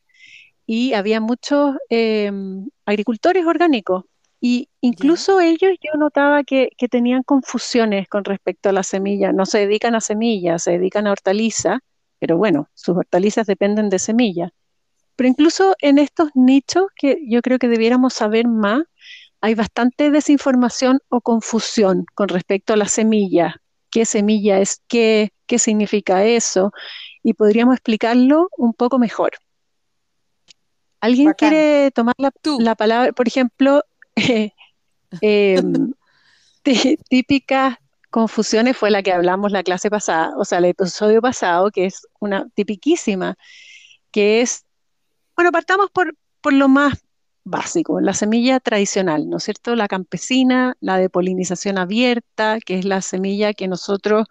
y 0.66 0.94
había 0.94 1.22
muchos 1.22 1.76
em, 1.90 2.68
agricultores 2.86 3.46
orgánicos 3.46 4.06
y 4.48 4.70
incluso 4.80 5.42
ellos 5.42 5.72
yo 5.82 5.98
notaba 5.98 6.44
que, 6.44 6.70
tenían 6.92 7.24
confusiones 7.24 8.08
con 8.08 8.24
respecto 8.24 8.70
a 8.70 8.74
la 8.74 8.84
semilla. 8.84 9.32
No 9.32 9.48
se 9.48 9.58
dedican 9.58 9.96
a 9.96 10.02
semillas, 10.02 10.62
se 10.62 10.74
dedican 10.74 11.08
a 11.08 11.14
hortalizas, 11.14 11.80
pero 12.20 12.38
bueno, 12.38 12.70
sus 12.76 12.96
hortalizas 12.96 13.48
dependen 13.48 13.90
de 13.90 13.98
semillas. 13.98 14.52
Pero 15.16 15.30
incluso 15.30 15.74
en 15.80 15.98
estos 15.98 16.30
nichos 16.36 16.86
que 16.96 17.18
yo 17.28 17.42
creo 17.42 17.58
que 17.58 17.68
debiéramos 17.68 18.14
saber 18.14 18.48
más, 18.48 18.84
hay 19.42 19.56
bastante 19.56 20.12
desinformación 20.12 21.00
o 21.10 21.22
confusión 21.22 22.06
con 22.14 22.28
respecto 22.28 22.74
a 22.74 22.78
la 22.78 22.88
semilla. 22.88 23.56
¿Qué 23.90 24.06
semilla 24.06 24.60
es 24.60 24.80
qué? 24.88 25.32
¿Qué 25.48 25.58
significa 25.58 26.24
eso? 26.24 26.72
Y 27.24 27.34
podríamos 27.34 27.74
explicarlo 27.74 28.50
un 28.58 28.76
poco 28.76 29.00
mejor. 29.00 29.32
¿Alguien 31.00 31.34
quiere 31.34 31.90
tomar 31.92 32.14
la, 32.20 32.32
la, 32.60 32.76
palabra? 32.76 33.12
Por 33.12 33.28
ejemplo, 33.28 33.84
eh, 35.22 35.62
típicas 37.10 37.78
confusiones 38.10 38.78
fue 38.78 38.92
la 38.92 39.04
que 39.04 39.12
hablamos 39.12 39.52
la 39.52 39.64
clase 39.64 39.90
pasada, 39.90 40.34
o 40.38 40.46
sea, 40.46 40.60
el 40.60 40.66
episodio 40.66 41.22
pasado, 41.22 41.70
que 41.70 41.86
es 41.86 42.08
una 42.20 42.48
tipiquísima, 42.54 43.36
que 44.12 44.42
es, 44.42 44.66
bueno, 45.36 45.52
partamos 45.52 45.90
por, 45.92 46.16
por 46.42 46.54
lo 46.54 46.70
más 46.70 46.94
básico, 47.44 48.00
la 48.00 48.14
semilla 48.14 48.60
tradicional, 48.60 49.30
¿no 49.30 49.38
es 49.38 49.44
cierto? 49.44 49.76
La 49.76 49.88
campesina, 49.88 50.76
la 50.80 50.98
de 50.98 51.10
polinización 51.10 51.78
abierta, 51.78 52.60
que 52.66 52.80
es 52.80 52.86
la 52.86 53.02
semilla 53.02 53.54
que 53.54 53.68
nosotros 53.68 54.28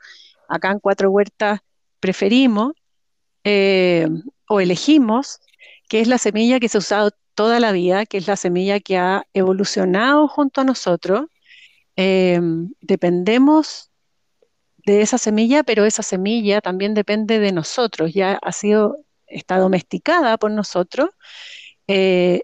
acá 0.49 0.73
en 0.73 0.81
Cuatro 0.81 1.11
Huertas 1.11 1.61
preferimos 2.01 2.73
eh, 3.45 4.09
o 4.49 4.61
elegimos, 4.61 5.41
que 5.95 6.01
es 6.01 6.09
la 6.09 6.19
semilla 6.19 6.59
que 6.59 6.69
se 6.69 6.77
ha 6.77 6.81
usado 6.81 7.13
toda 7.37 7.61
la 7.61 7.71
vida, 7.71 8.05
que 8.05 8.17
es 8.17 8.27
la 8.27 8.35
semilla 8.35 8.81
que 8.81 8.97
ha 8.97 9.29
evolucionado 9.33 10.27
junto 10.27 10.61
a 10.61 10.65
nosotros. 10.65 11.27
Eh, 11.95 12.41
dependemos 12.81 13.93
de 14.85 15.03
esa 15.03 15.19
semilla, 15.19 15.63
pero 15.63 15.85
esa 15.85 16.03
semilla 16.03 16.61
también 16.61 16.95
depende 16.95 17.39
de 17.39 17.53
nosotros, 17.53 18.13
ya 18.13 18.41
ha 18.43 18.51
sido, 18.51 19.05
está 19.29 19.59
domesticada 19.59 20.37
por 20.37 20.51
nosotros 20.51 21.11
eh, 21.87 22.43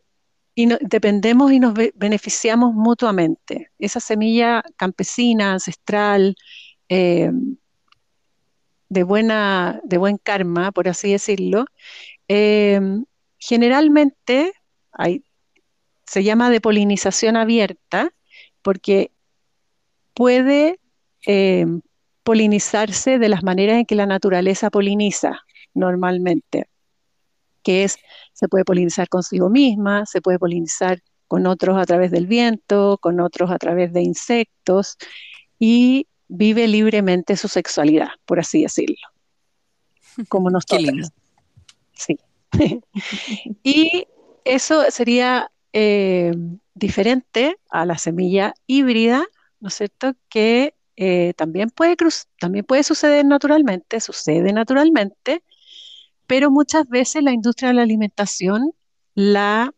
y 0.54 0.68
dependemos 0.82 1.50
y 1.50 1.58
nos 1.58 1.74
beneficiamos 1.96 2.72
mutuamente. 2.72 3.72
Esa 3.80 3.98
semilla 3.98 4.62
campesina, 4.76 5.54
ancestral, 5.54 6.36
eh, 6.88 7.32
de, 8.88 9.02
buena, 9.02 9.80
de 9.82 9.98
buen 9.98 10.18
karma, 10.18 10.70
por 10.70 10.88
así 10.88 11.10
decirlo, 11.10 11.64
generalmente 13.40 14.52
se 16.04 16.22
llama 16.22 16.50
de 16.50 16.60
polinización 16.60 17.36
abierta 17.36 18.12
porque 18.62 19.10
puede 20.14 20.78
eh, 21.26 21.66
polinizarse 22.22 23.18
de 23.18 23.28
las 23.28 23.42
maneras 23.42 23.78
en 23.78 23.86
que 23.86 23.94
la 23.94 24.06
naturaleza 24.06 24.70
poliniza 24.70 25.40
normalmente, 25.74 26.68
que 27.62 27.84
es, 27.84 27.96
se 28.32 28.48
puede 28.48 28.64
polinizar 28.64 29.08
consigo 29.08 29.48
misma, 29.48 30.04
se 30.06 30.20
puede 30.20 30.38
polinizar 30.38 31.00
con 31.26 31.46
otros 31.46 31.78
a 31.78 31.86
través 31.86 32.10
del 32.10 32.26
viento, 32.26 32.98
con 33.00 33.20
otros 33.20 33.50
a 33.50 33.58
través 33.58 33.92
de 33.92 34.02
insectos, 34.02 34.96
y 35.58 36.06
vive 36.28 36.66
libremente 36.68 37.36
su 37.36 37.48
sexualidad, 37.48 38.08
por 38.26 38.40
así 38.40 38.62
decirlo. 38.62 38.96
Como 40.28 40.50
nosotros. 40.50 41.10
Sí. 41.94 42.18
y 43.62 44.06
eso 44.44 44.90
sería 44.90 45.50
eh, 45.72 46.32
diferente 46.74 47.56
a 47.70 47.86
la 47.86 47.98
semilla 47.98 48.54
híbrida, 48.66 49.24
¿no 49.60 49.68
es 49.68 49.74
cierto? 49.74 50.14
Que 50.28 50.74
eh, 50.96 51.34
también, 51.36 51.70
puede 51.70 51.96
también 52.38 52.64
puede 52.64 52.82
suceder 52.82 53.24
naturalmente, 53.24 54.00
sucede 54.00 54.52
naturalmente, 54.52 55.42
pero 56.26 56.50
muchas 56.50 56.88
veces 56.88 57.22
la 57.22 57.32
industria 57.32 57.68
de 57.68 57.74
la 57.74 57.82
alimentación 57.82 58.72
la 59.14 59.74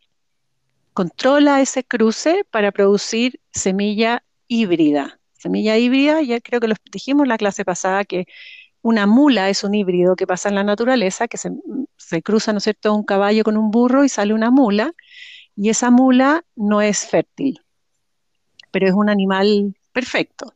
controla 0.93 1.61
ese 1.61 1.85
cruce 1.85 2.45
para 2.51 2.73
producir 2.73 3.41
semilla 3.53 4.25
híbrida. 4.49 5.21
Semilla 5.33 5.77
híbrida, 5.79 6.23
ya 6.23 6.41
creo 6.41 6.61
que 6.61 6.69
lo 6.69 6.75
dijimos 6.93 7.27
la 7.27 7.39
clase 7.39 7.65
pasada, 7.65 8.05
que 8.05 8.27
una 8.83 9.07
mula 9.07 9.49
es 9.49 9.65
un 9.65 9.75
híbrido 9.75 10.17
que 10.17 10.27
pasa 10.27 10.49
en 10.49 10.57
la 10.57 10.65
naturaleza, 10.65 11.29
que 11.29 11.39
se, 11.39 12.23
cruza, 12.23 12.53
¿no 12.53 12.59
es 12.59 12.71
un 12.85 13.05
caballo 13.05 13.45
con 13.45 13.57
un 13.57 13.71
burro 13.71 14.05
y 14.05 14.09
sale 14.09 14.35
una 14.35 14.51
mula, 14.51 14.93
y 15.57 15.71
esa 15.71 15.91
mula 15.91 16.45
no 16.57 16.83
es 16.83 17.07
fértil, 17.07 17.61
pero 18.71 18.87
es 18.89 18.95
un 18.95 19.09
animal 19.09 19.77
perfecto. 19.93 20.55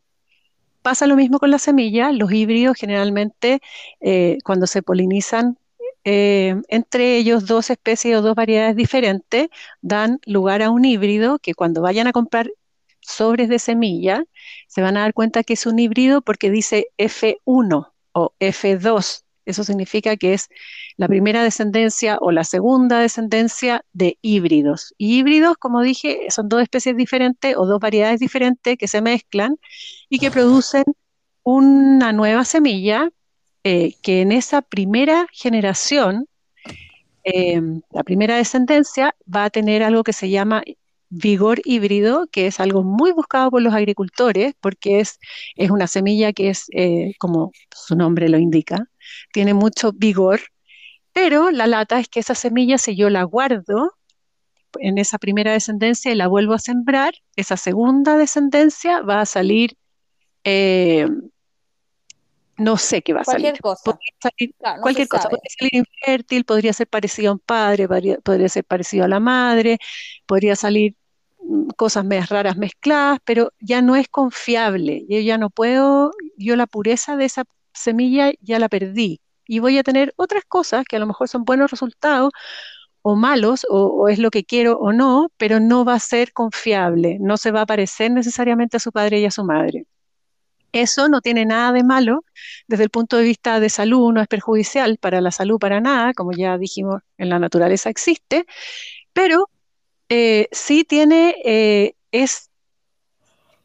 Pasa 0.82 1.06
lo 1.06 1.16
mismo 1.16 1.38
con 1.38 1.50
la 1.50 1.58
semilla, 1.58 2.12
los 2.12 2.32
híbridos 2.32 2.76
generalmente 2.76 3.60
eh, 4.00 4.38
cuando 4.44 4.66
se 4.66 4.82
polinizan 4.82 5.58
eh, 6.04 6.54
entre 6.68 7.16
ellos 7.16 7.46
dos 7.46 7.70
especies 7.70 8.16
o 8.16 8.22
dos 8.22 8.36
variedades 8.36 8.76
diferentes 8.76 9.48
dan 9.80 10.20
lugar 10.24 10.62
a 10.62 10.70
un 10.70 10.84
híbrido 10.84 11.40
que 11.40 11.54
cuando 11.54 11.82
vayan 11.82 12.06
a 12.06 12.12
comprar 12.12 12.48
sobres 13.00 13.48
de 13.48 13.58
semilla 13.58 14.24
se 14.68 14.82
van 14.82 14.96
a 14.96 15.00
dar 15.00 15.14
cuenta 15.14 15.42
que 15.42 15.54
es 15.54 15.66
un 15.66 15.80
híbrido 15.80 16.22
porque 16.22 16.50
dice 16.50 16.86
F1 16.98 17.95
o 18.16 18.32
F2. 18.40 19.24
Eso 19.44 19.62
significa 19.62 20.16
que 20.16 20.32
es 20.32 20.48
la 20.96 21.06
primera 21.06 21.44
descendencia 21.44 22.18
o 22.20 22.32
la 22.32 22.44
segunda 22.44 22.98
descendencia 22.98 23.84
de 23.92 24.18
híbridos. 24.22 24.94
Y 24.98 25.18
híbridos, 25.18 25.56
como 25.58 25.82
dije, 25.82 26.26
son 26.30 26.48
dos 26.48 26.62
especies 26.62 26.96
diferentes 26.96 27.54
o 27.56 27.66
dos 27.66 27.78
variedades 27.78 28.18
diferentes 28.18 28.76
que 28.78 28.88
se 28.88 29.02
mezclan 29.02 29.56
y 30.08 30.18
que 30.18 30.30
producen 30.30 30.84
una 31.44 32.12
nueva 32.12 32.44
semilla 32.44 33.10
eh, 33.62 33.94
que 34.02 34.22
en 34.22 34.32
esa 34.32 34.62
primera 34.62 35.26
generación, 35.32 36.26
eh, 37.22 37.60
la 37.90 38.02
primera 38.02 38.36
descendencia, 38.36 39.14
va 39.32 39.44
a 39.44 39.50
tener 39.50 39.82
algo 39.82 40.02
que 40.02 40.12
se 40.14 40.30
llama 40.30 40.62
vigor 41.08 41.60
híbrido, 41.64 42.26
que 42.30 42.46
es 42.46 42.60
algo 42.60 42.82
muy 42.82 43.12
buscado 43.12 43.50
por 43.50 43.62
los 43.62 43.74
agricultores, 43.74 44.54
porque 44.60 45.00
es, 45.00 45.18
es 45.56 45.70
una 45.70 45.86
semilla 45.86 46.32
que 46.32 46.50
es, 46.50 46.66
eh, 46.72 47.14
como 47.18 47.52
su 47.74 47.96
nombre 47.96 48.28
lo 48.28 48.38
indica, 48.38 48.86
tiene 49.32 49.54
mucho 49.54 49.92
vigor, 49.92 50.40
pero 51.12 51.50
la 51.50 51.66
lata 51.66 51.98
es 52.00 52.08
que 52.08 52.20
esa 52.20 52.34
semilla, 52.34 52.78
si 52.78 52.96
yo 52.96 53.10
la 53.10 53.22
guardo 53.24 53.92
en 54.78 54.98
esa 54.98 55.18
primera 55.18 55.52
descendencia 55.52 56.12
y 56.12 56.14
la 56.14 56.28
vuelvo 56.28 56.54
a 56.54 56.58
sembrar, 56.58 57.14
esa 57.36 57.56
segunda 57.56 58.16
descendencia 58.16 59.00
va 59.00 59.20
a 59.20 59.26
salir 59.26 59.76
no 62.58 62.76
sé 62.76 63.02
qué 63.02 63.12
va 63.12 63.20
a 63.20 63.24
cualquier 63.24 63.56
salir. 63.56 63.60
Cosa. 63.60 63.98
Cualquier 64.80 65.08
cosa. 65.08 65.28
Podría 65.28 65.50
salir 65.58 65.74
infértil, 65.74 66.44
podría 66.44 66.72
ser 66.72 66.86
parecido 66.88 67.30
a 67.30 67.32
un 67.34 67.38
padre, 67.38 67.88
podría, 68.22 68.48
ser 68.48 68.64
parecido 68.64 69.04
a 69.04 69.08
la 69.08 69.20
madre, 69.20 69.78
podría 70.26 70.56
salir 70.56 70.96
mm, 71.38 71.70
cosas 71.76 72.04
medias 72.04 72.28
raras 72.28 72.56
mezcladas, 72.56 73.18
pero 73.24 73.52
ya 73.60 73.82
no 73.82 73.96
es 73.96 74.08
confiable. 74.08 75.04
Yo 75.08 75.18
ya 75.20 75.38
no 75.38 75.50
puedo, 75.50 76.12
yo 76.36 76.56
la 76.56 76.66
pureza 76.66 77.16
de 77.16 77.26
esa 77.26 77.44
semilla 77.72 78.32
ya 78.40 78.58
la 78.58 78.68
perdí. 78.68 79.20
Y 79.46 79.60
voy 79.60 79.78
a 79.78 79.82
tener 79.82 80.12
otras 80.16 80.44
cosas 80.44 80.84
que 80.88 80.96
a 80.96 80.98
lo 80.98 81.06
mejor 81.06 81.28
son 81.28 81.44
buenos 81.44 81.70
resultados 81.70 82.30
o 83.02 83.14
malos, 83.14 83.64
o 83.70 84.08
es 84.08 84.18
lo 84.18 84.30
que 84.30 84.44
quiero 84.44 84.78
o 84.78 84.92
no, 84.92 85.28
pero 85.36 85.60
no 85.60 85.84
va 85.84 85.94
a 85.94 86.00
ser 86.00 86.32
confiable, 86.32 87.18
no 87.20 87.36
se 87.36 87.52
va 87.52 87.60
a 87.60 87.66
parecer 87.66 88.10
necesariamente 88.10 88.78
a 88.78 88.80
su 88.80 88.90
padre 88.90 89.20
y 89.20 89.26
a 89.26 89.30
su 89.30 89.44
madre. 89.44 89.86
Eso 90.82 91.08
no 91.08 91.20
tiene 91.20 91.46
nada 91.46 91.72
de 91.72 91.84
malo 91.84 92.24
desde 92.68 92.84
el 92.84 92.90
punto 92.90 93.16
de 93.16 93.24
vista 93.24 93.60
de 93.60 93.70
salud, 93.70 94.12
no 94.12 94.20
es 94.20 94.28
perjudicial 94.28 94.98
para 94.98 95.20
la 95.20 95.30
salud 95.30 95.58
para 95.58 95.80
nada, 95.80 96.12
como 96.14 96.32
ya 96.32 96.58
dijimos, 96.58 97.02
en 97.18 97.28
la 97.28 97.38
naturaleza 97.38 97.90
existe, 97.90 98.46
pero 99.12 99.48
eh, 100.08 100.48
sí 100.52 100.84
tiene, 100.84 101.34
eh, 101.44 101.94
es, 102.12 102.50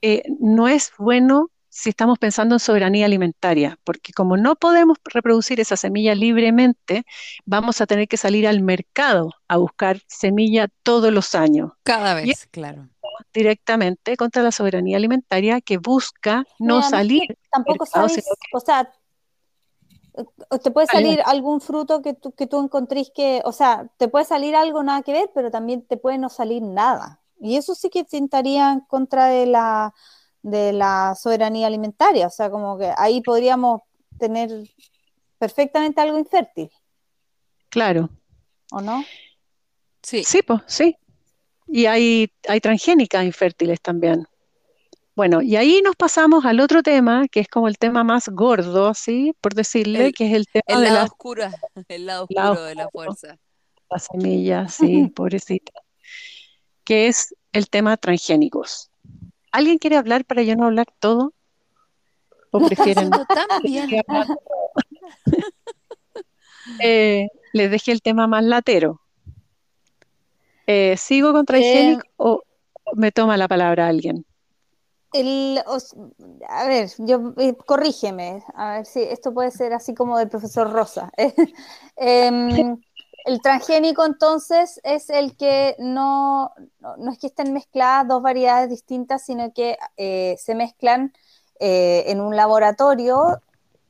eh, 0.02 0.24
no 0.40 0.68
es 0.68 0.92
bueno 0.98 1.52
si 1.70 1.90
estamos 1.90 2.20
pensando 2.20 2.56
en 2.56 2.60
soberanía 2.60 3.06
alimentaria, 3.06 3.78
porque 3.84 4.12
como 4.14 4.36
no 4.36 4.56
podemos 4.56 4.98
reproducir 5.06 5.60
esa 5.60 5.78
semilla 5.78 6.16
libremente, 6.16 7.04
vamos 7.46 7.80
a 7.80 7.88
tener 7.88 8.08
que 8.08 8.18
salir 8.18 8.48
al 8.48 8.62
mercado 8.62 9.34
a 9.48 9.58
buscar 9.58 10.02
semilla 10.08 10.68
todos 10.84 11.14
los 11.14 11.34
años. 11.34 11.72
Cada 11.84 12.14
vez, 12.14 12.48
claro 12.52 12.90
directamente 13.34 14.18
contra 14.18 14.44
la 14.44 14.52
soberanía 14.52 14.98
alimentaria 14.98 15.62
que 15.62 15.78
busca 15.78 16.46
no 16.60 16.82
salir. 16.82 17.38
tampoco 17.52 17.86
sabes, 17.86 18.26
o 18.54 18.60
sea, 18.60 18.92
te 20.62 20.72
puede 20.72 20.88
salir 20.88 21.22
algún 21.26 21.62
fruto 21.62 22.02
que 22.02 22.14
tú, 22.14 22.34
que 22.34 22.48
tú 22.48 22.60
encontrís 22.60 23.12
que, 23.14 23.42
o 23.46 23.52
sea, 23.52 23.90
te 23.98 24.08
puede 24.08 24.26
salir 24.26 24.56
algo 24.56 24.84
nada 24.84 25.02
que 25.04 25.14
ver, 25.14 25.32
pero 25.34 25.52
también 25.52 25.84
te 25.84 25.98
puede 25.98 26.18
no 26.18 26.30
salir 26.30 26.62
nada. 26.62 27.22
Y 27.40 27.58
eso 27.58 27.76
sí 27.76 27.90
que 27.90 28.04
tentaría 28.04 28.72
en 28.72 28.82
contra 28.82 29.28
de 29.28 29.46
la, 29.46 29.94
de 30.44 30.74
la 30.74 31.16
soberanía 31.16 31.68
alimentaria. 31.68 32.28
O 32.28 32.30
sea, 32.30 32.50
como 32.52 32.78
que 32.78 32.94
ahí 32.98 33.22
podríamos 33.22 33.82
tener 34.20 34.52
perfectamente 35.40 36.02
algo 36.02 36.20
infértil. 36.20 36.70
Claro. 37.70 38.10
¿O 38.72 38.82
no? 38.82 39.04
Sí. 40.04 40.24
Sí, 40.24 40.42
pues, 40.44 40.62
sí. 40.68 40.96
Y 41.72 41.86
hay, 41.86 42.32
hay 42.50 42.60
transgénicas 42.60 43.24
infértiles 43.24 43.80
también. 43.82 44.28
Bueno, 45.16 45.42
y 45.42 45.56
ahí 45.56 45.82
nos 45.82 45.96
pasamos 45.96 46.46
al 46.46 46.60
otro 46.60 46.84
tema, 46.84 47.28
que 47.30 47.40
es 47.40 47.48
como 47.48 47.68
el 47.68 47.78
tema 47.78 48.04
más 48.04 48.28
gordo, 48.28 48.94
¿sí? 48.94 49.34
Por 49.40 49.54
decirle, 49.54 50.12
que 50.12 50.28
es 50.28 50.34
el 50.34 50.48
tema 50.48 50.64
el 50.68 50.80
de 50.82 50.86
lado 50.88 50.98
la, 50.98 51.04
oscuro, 51.06 51.44
el 51.88 52.06
lado 52.06 52.24
oscuro 52.24 52.64
de 52.64 52.76
la 52.76 52.90
fuerza. 52.90 53.38
La 53.90 54.00
semilla, 54.00 54.68
sí, 54.68 55.08
pobrecita. 55.16 55.72
Que 56.84 57.08
es 57.08 57.36
el 57.54 57.70
tema 57.70 57.98
transgénicos. 57.98 58.90
¿Alguien 59.52 59.78
quiere 59.78 59.96
hablar 59.98 60.26
para 60.26 60.44
yo 60.44 60.56
no 60.56 60.66
hablar 60.66 60.88
todo? 61.00 61.34
¿O 62.52 62.66
prefieren? 62.66 63.12
eh, 66.84 67.28
les 67.54 67.72
dejé 67.72 67.92
el 67.92 68.02
tema 68.02 68.28
más 68.28 68.44
latero. 68.44 69.02
Eh, 70.74 70.96
¿Sigo 70.96 71.34
con 71.34 71.46
transgénico 71.46 72.04
eh, 72.08 72.12
o 72.16 72.44
me 72.94 73.12
toma 73.12 73.36
la 73.36 73.50
palabra 73.50 73.88
alguien? 73.88 74.26
a 76.48 76.68
ver, 76.68 76.90
yo 77.00 77.34
eh, 77.38 77.54
corrígeme, 77.66 78.42
a 78.56 78.76
ver 78.76 78.86
si 78.86 79.02
esto 79.02 79.34
puede 79.34 79.52
ser 79.52 79.74
así 79.74 79.94
como 79.94 80.18
del 80.18 80.30
profesor 80.30 80.72
Rosa. 80.72 81.12
Em, 81.98 82.78
el 83.26 83.42
transgénico 83.42 84.06
entonces 84.06 84.80
es 84.84 85.10
el 85.10 85.36
que 85.36 85.76
no, 85.78 86.54
no, 86.80 87.12
es 87.12 87.20
que 87.20 87.28
estén 87.28 87.52
mezcladas 87.52 88.08
dos 88.08 88.22
variedades 88.22 88.70
distintas, 88.70 89.26
sino 89.26 89.52
que 89.54 89.78
se 89.98 90.56
mezclan 90.56 91.12
en 91.60 92.22
un 92.22 92.36
laboratorio, 92.38 93.42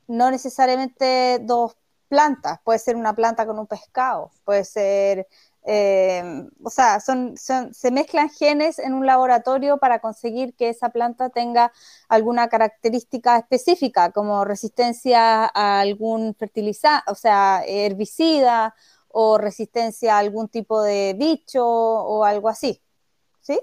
no 0.07 0.31
necesariamente 0.31 1.39
dos 1.43 1.77
plantas, 2.09 2.59
puede 2.65 2.79
ser 2.79 2.97
una 2.97 3.15
planta 3.15 3.45
con 3.45 3.57
un 3.57 3.67
pescado, 3.67 4.31
puede 4.43 4.65
ser 4.65 5.27
eh, 5.63 6.47
o 6.63 6.69
sea, 6.71 6.99
son, 6.99 7.35
se 7.37 7.91
mezclan 7.91 8.29
genes 8.29 8.79
en 8.79 8.93
un 8.93 9.05
laboratorio 9.05 9.77
para 9.77 9.99
conseguir 9.99 10.55
que 10.55 10.69
esa 10.69 10.89
planta 10.89 11.29
tenga 11.29 11.71
alguna 12.09 12.47
característica 12.49 13.37
específica, 13.37 14.11
como 14.11 14.43
resistencia 14.43 15.51
a 15.53 15.79
algún 15.79 16.33
fertilizante, 16.33 17.11
o 17.11 17.15
sea, 17.15 17.63
herbicida 17.67 18.73
o 19.07 19.37
resistencia 19.37 20.15
a 20.15 20.19
algún 20.19 20.47
tipo 20.47 20.81
de 20.81 21.15
bicho 21.17 21.63
o 21.65 22.23
algo 22.23 22.49
así. 22.49 22.81
¿Sí? 23.41 23.59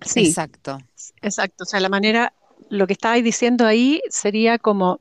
Sí. 0.00 0.26
Exacto. 0.26 0.78
Exacto. 1.20 1.64
O 1.64 1.66
sea, 1.66 1.80
la 1.80 1.88
manera, 1.88 2.32
lo 2.70 2.86
que 2.86 2.92
estabais 2.94 3.24
diciendo 3.24 3.66
ahí 3.66 4.00
sería 4.08 4.58
como 4.58 5.00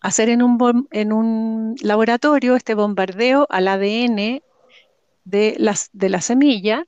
hacer 0.00 0.28
en 0.28 0.42
un, 0.42 0.88
en 0.90 1.12
un 1.12 1.76
laboratorio 1.82 2.56
este 2.56 2.74
bombardeo 2.74 3.46
al 3.50 3.68
ADN 3.68 4.42
de, 5.24 5.54
las, 5.58 5.90
de 5.92 6.08
la 6.08 6.20
semilla 6.20 6.86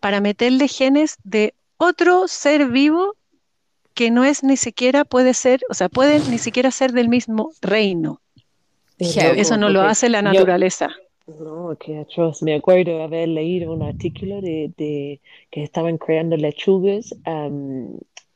para 0.00 0.20
meterle 0.20 0.68
genes 0.68 1.18
de 1.24 1.54
otro 1.76 2.28
ser 2.28 2.66
vivo 2.66 3.14
que 3.94 4.10
no 4.10 4.24
es 4.24 4.42
ni 4.42 4.56
siquiera 4.56 5.04
puede 5.04 5.34
ser, 5.34 5.60
o 5.68 5.74
sea, 5.74 5.88
puede 5.88 6.20
ni 6.30 6.38
siquiera 6.38 6.70
ser 6.70 6.92
del 6.92 7.08
mismo 7.08 7.52
reino. 7.60 8.20
Eso 8.98 9.56
no 9.56 9.68
lo 9.68 9.82
hace 9.82 10.08
la 10.08 10.22
naturaleza. 10.22 10.90
no, 11.26 11.76
qué 11.78 11.98
atroz. 11.98 12.42
Me 12.42 12.54
acuerdo 12.54 13.02
haber 13.02 13.28
leído 13.28 13.72
un 13.72 13.82
artículo 13.82 14.40
de, 14.40 14.72
de 14.76 15.20
que 15.50 15.62
estaban 15.62 15.96
creando 15.98 16.36
lechugas, 16.36 17.14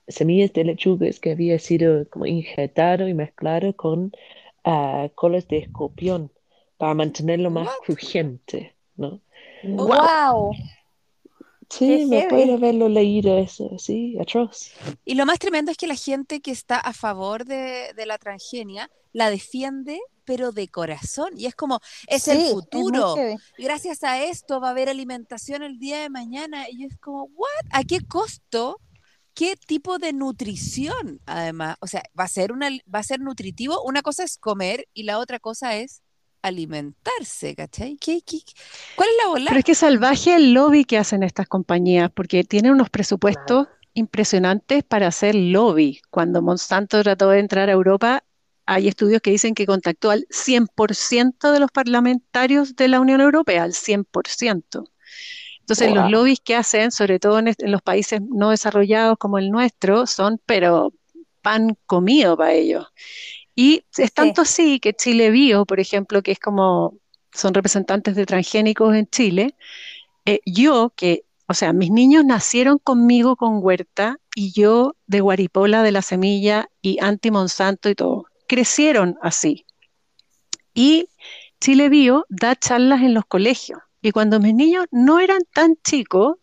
semillas 0.09 0.53
de 0.53 0.65
lechugas 0.65 1.21
que 1.21 1.33
había 1.33 1.59
sido 1.59 2.09
como 2.09 2.27
injetado 2.27 3.09
y 3.09 3.15
mezclado 3.15 3.75
con 3.75 4.13
uh, 4.65 5.09
colas 5.15 5.49
de 5.49 5.59
escorpión 5.59 6.31
para 6.77 6.95
mantenerlo 6.95 7.51
más 7.51 7.69
crujiente, 7.85 8.75
¿no? 8.97 9.21
¡Wow! 9.67 10.53
Sí, 11.71 12.07
me 12.07 12.29
puede 12.29 12.55
haberlo 12.55 12.89
leído 12.89 13.37
eso, 13.39 13.79
sí, 13.79 14.17
atroz. 14.21 14.71
Y 15.05 15.15
lo 15.15 15.27
más 15.27 15.39
tremendo 15.39 15.71
es 15.71 15.77
que 15.77 15.87
la 15.87 15.97
gente 15.97 16.41
que 16.41 16.51
está 16.51 16.79
a 16.79 16.93
favor 16.93 17.45
de, 17.45 17.93
la 18.07 18.19
transgenia 18.19 18.91
la 19.13 19.31
defiende, 19.31 20.01
pero 20.25 20.53
de 20.53 20.69
corazón. 20.69 21.31
Y 21.37 21.47
es 21.47 21.55
como, 21.55 21.81
es 22.07 22.29
el 22.29 22.45
futuro. 22.47 23.17
Gracias 23.59 24.05
a 24.05 24.23
esto 24.23 24.61
va 24.61 24.69
a 24.69 24.71
haber 24.71 24.89
alimentación 24.89 25.63
el 25.63 25.79
día 25.79 26.01
de 26.01 26.11
mañana. 26.11 26.67
Y 26.71 26.85
es 26.85 26.97
como, 26.99 27.25
¿what? 27.35 27.67
¿A 27.71 27.83
qué 27.83 28.01
costo? 28.07 28.81
¿Qué 29.35 29.57
tipo 29.57 29.99
de 29.99 30.13
nutrición? 30.13 31.21
Además, 31.27 31.77
o 31.81 31.89
sea, 31.89 32.03
va 32.19 32.25
a 32.25 32.29
ser 32.29 32.53
una, 32.53 32.69
va 32.93 33.01
a 33.01 33.05
ser 33.05 33.21
nutritivo. 33.21 33.83
Una 33.83 34.03
cosa 34.03 34.23
es 34.23 34.39
comer 34.39 34.87
y 34.95 35.05
la 35.05 35.19
otra 35.19 35.41
cosa 35.41 35.77
es 35.77 36.04
alimentarse, 36.45 37.55
¿cachai? 37.55 37.97
¿Qué, 37.97 38.23
cuál 38.97 39.09
es 39.09 39.25
la 39.25 39.29
bola? 39.31 39.45
Pero 39.49 39.59
es 39.59 39.65
que 39.65 39.75
salvaje 39.75 40.37
el 40.37 40.53
lobby 40.53 40.85
que 40.85 40.99
hacen 40.99 41.23
estas 41.23 41.49
compañías, 41.49 42.11
porque 42.15 42.45
tienen 42.45 42.73
unos 42.73 42.91
presupuestos 42.91 43.69
impresionantes 43.95 44.85
para 44.85 45.07
hacer 45.07 45.35
lobby. 45.35 46.03
Cuando 46.11 46.43
Monsanto 46.43 47.03
trató 47.03 47.31
de 47.31 47.39
entrar 47.39 47.71
a 47.71 47.73
Europa, 47.73 48.25
hay 48.67 48.89
estudios 48.89 49.23
que 49.23 49.31
dicen 49.31 49.55
que 49.55 49.65
contactó 49.65 50.11
al 50.11 50.27
100% 50.29 51.51
de 51.51 51.61
los 51.61 51.71
parlamentarios 51.71 52.77
de 52.77 52.89
la 52.89 53.01
Unión 53.01 53.23
Europea, 53.23 53.63
al 53.63 53.73
100%. 53.73 54.85
Entonces, 55.61 55.95
los 55.95 56.11
lobbies 56.11 56.41
que 56.41 56.57
hacen, 56.57 56.91
sobre 56.91 57.19
todo 57.19 57.39
en, 57.39 57.55
los 57.59 57.81
países 57.81 58.21
no 58.21 58.51
desarrollados 58.51 59.17
como 59.17 59.39
el 59.39 59.51
nuestro, 59.51 60.07
son, 60.07 60.39
pero 60.45 60.93
pan 61.41 61.79
comido 61.87 62.37
para 62.37 62.53
ellos. 62.53 62.87
Y 63.55 63.85
es 63.97 64.13
tanto 64.13 64.43
así 64.43 64.81
que 64.81 64.95
Chile 64.95 65.31
Bio, 65.31 65.65
por 65.65 65.81
ejemplo, 65.81 66.23
que 66.23 66.33
es 66.33 66.41
como 66.41 66.95
son 67.33 67.55
representantes 67.55 68.15
de 68.15 68.27
transgénicos 68.27 68.95
en 68.95 69.07
Chile, 69.07 69.57
eh, 70.25 70.41
yo 70.47 70.93
que, 70.97 71.25
o 71.47 71.55
sea, 71.55 71.73
mis 71.73 71.91
niños 71.91 72.25
nacieron 72.25 72.79
conmigo 72.79 73.37
con 73.37 73.59
huerta 73.63 74.19
y 74.35 74.53
yo 74.53 74.97
de 75.07 75.21
guaripola 75.21 75.83
de 75.83 75.93
la 75.93 76.03
semilla 76.03 76.69
y 76.81 76.99
anti 77.01 77.31
Monsanto 77.31 77.89
y 77.89 77.95
todo, 77.95 78.27
crecieron 78.49 79.19
así. 79.21 79.67
Y 80.73 81.09
Chile 81.61 81.89
Bio 81.89 82.27
da 82.29 82.57
charlas 82.57 83.03
en 83.03 83.15
los 83.15 83.25
colegios. 83.27 83.81
Y 84.01 84.13
cuando 84.13 84.41
mis 84.41 84.55
niños 84.55 84.87
no 84.91 85.19
eran 85.21 85.41
tan 85.53 85.77
chicos, 85.77 86.37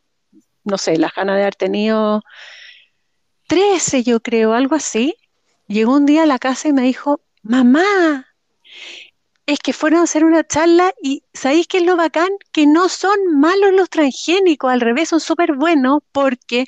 no 0.64 0.78
sé, 0.78 0.98
las 0.98 1.14
ganas 1.14 1.36
de 1.36 1.42
haber 1.44 1.56
tenido 1.56 2.22
13, 3.48 4.04
yo 4.04 4.20
creo, 4.22 4.54
algo 4.54 4.76
así, 4.76 5.16
llegó 5.72 5.96
un 5.96 6.06
día 6.06 6.24
a 6.24 6.26
la 6.26 6.40
casa 6.40 6.68
y 6.68 6.74
me 6.74 6.84
dijo, 6.84 7.22
mamá, 7.42 8.28
es 9.46 9.60
que 9.60 9.74
fueron 9.74 10.02
a 10.02 10.04
hacer 10.04 10.24
una 10.24 10.46
charla 10.46 10.94
y 11.02 11.24
¿sabéis 11.34 11.68
qué 11.68 11.78
es 11.80 11.86
lo 11.86 11.96
bacán? 11.98 12.30
Que 12.52 12.66
no 12.68 12.90
son 12.90 13.18
malos 13.40 13.74
los 13.74 13.90
transgénicos, 13.90 14.72
al 14.72 14.82
revés, 14.82 15.10
son 15.10 15.20
súper 15.20 15.56
buenos 15.56 16.02
porque 16.12 16.66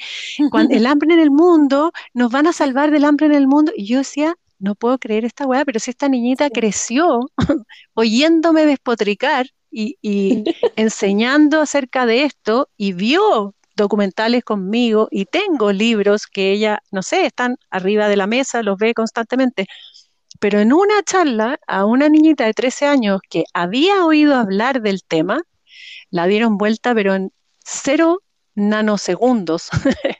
cuando 0.51 0.75
el 0.77 0.85
hambre 0.85 1.13
en 1.13 1.19
el 1.19 1.31
mundo, 1.31 1.91
nos 2.13 2.31
van 2.31 2.47
a 2.47 2.53
salvar 2.53 2.91
del 2.91 3.05
hambre 3.05 3.27
en 3.27 3.35
el 3.35 3.47
mundo. 3.47 3.71
Y 3.75 3.85
yo 3.85 3.99
decía, 3.99 4.35
no 4.59 4.75
puedo 4.75 4.97
creer 4.97 5.25
esta 5.25 5.45
weá, 5.45 5.65
pero 5.65 5.79
si 5.79 5.91
esta 5.91 6.09
niñita 6.09 6.49
creció 6.49 7.29
oyéndome 7.93 8.65
despotricar 8.65 9.47
y, 9.71 9.97
y 10.01 10.43
enseñando 10.75 11.61
acerca 11.61 12.05
de 12.05 12.23
esto 12.23 12.69
y 12.77 12.93
vio 12.93 13.55
documentales 13.75 14.43
conmigo 14.43 15.07
y 15.11 15.25
tengo 15.25 15.71
libros 15.71 16.27
que 16.27 16.51
ella, 16.51 16.79
no 16.91 17.01
sé, 17.03 17.25
están 17.25 17.57
arriba 17.69 18.07
de 18.07 18.17
la 18.17 18.27
mesa, 18.27 18.63
los 18.63 18.77
ve 18.77 18.93
constantemente. 18.93 19.67
Pero 20.39 20.59
en 20.59 20.73
una 20.73 21.03
charla 21.03 21.59
a 21.67 21.85
una 21.85 22.09
niñita 22.09 22.45
de 22.45 22.53
13 22.53 22.85
años 22.85 23.21
que 23.29 23.45
había 23.53 24.05
oído 24.05 24.35
hablar 24.35 24.81
del 24.81 25.03
tema, 25.03 25.41
la 26.09 26.27
dieron 26.27 26.57
vuelta, 26.57 26.93
pero 26.93 27.15
en 27.15 27.31
cero 27.63 28.21
nanosegundos. 28.55 29.69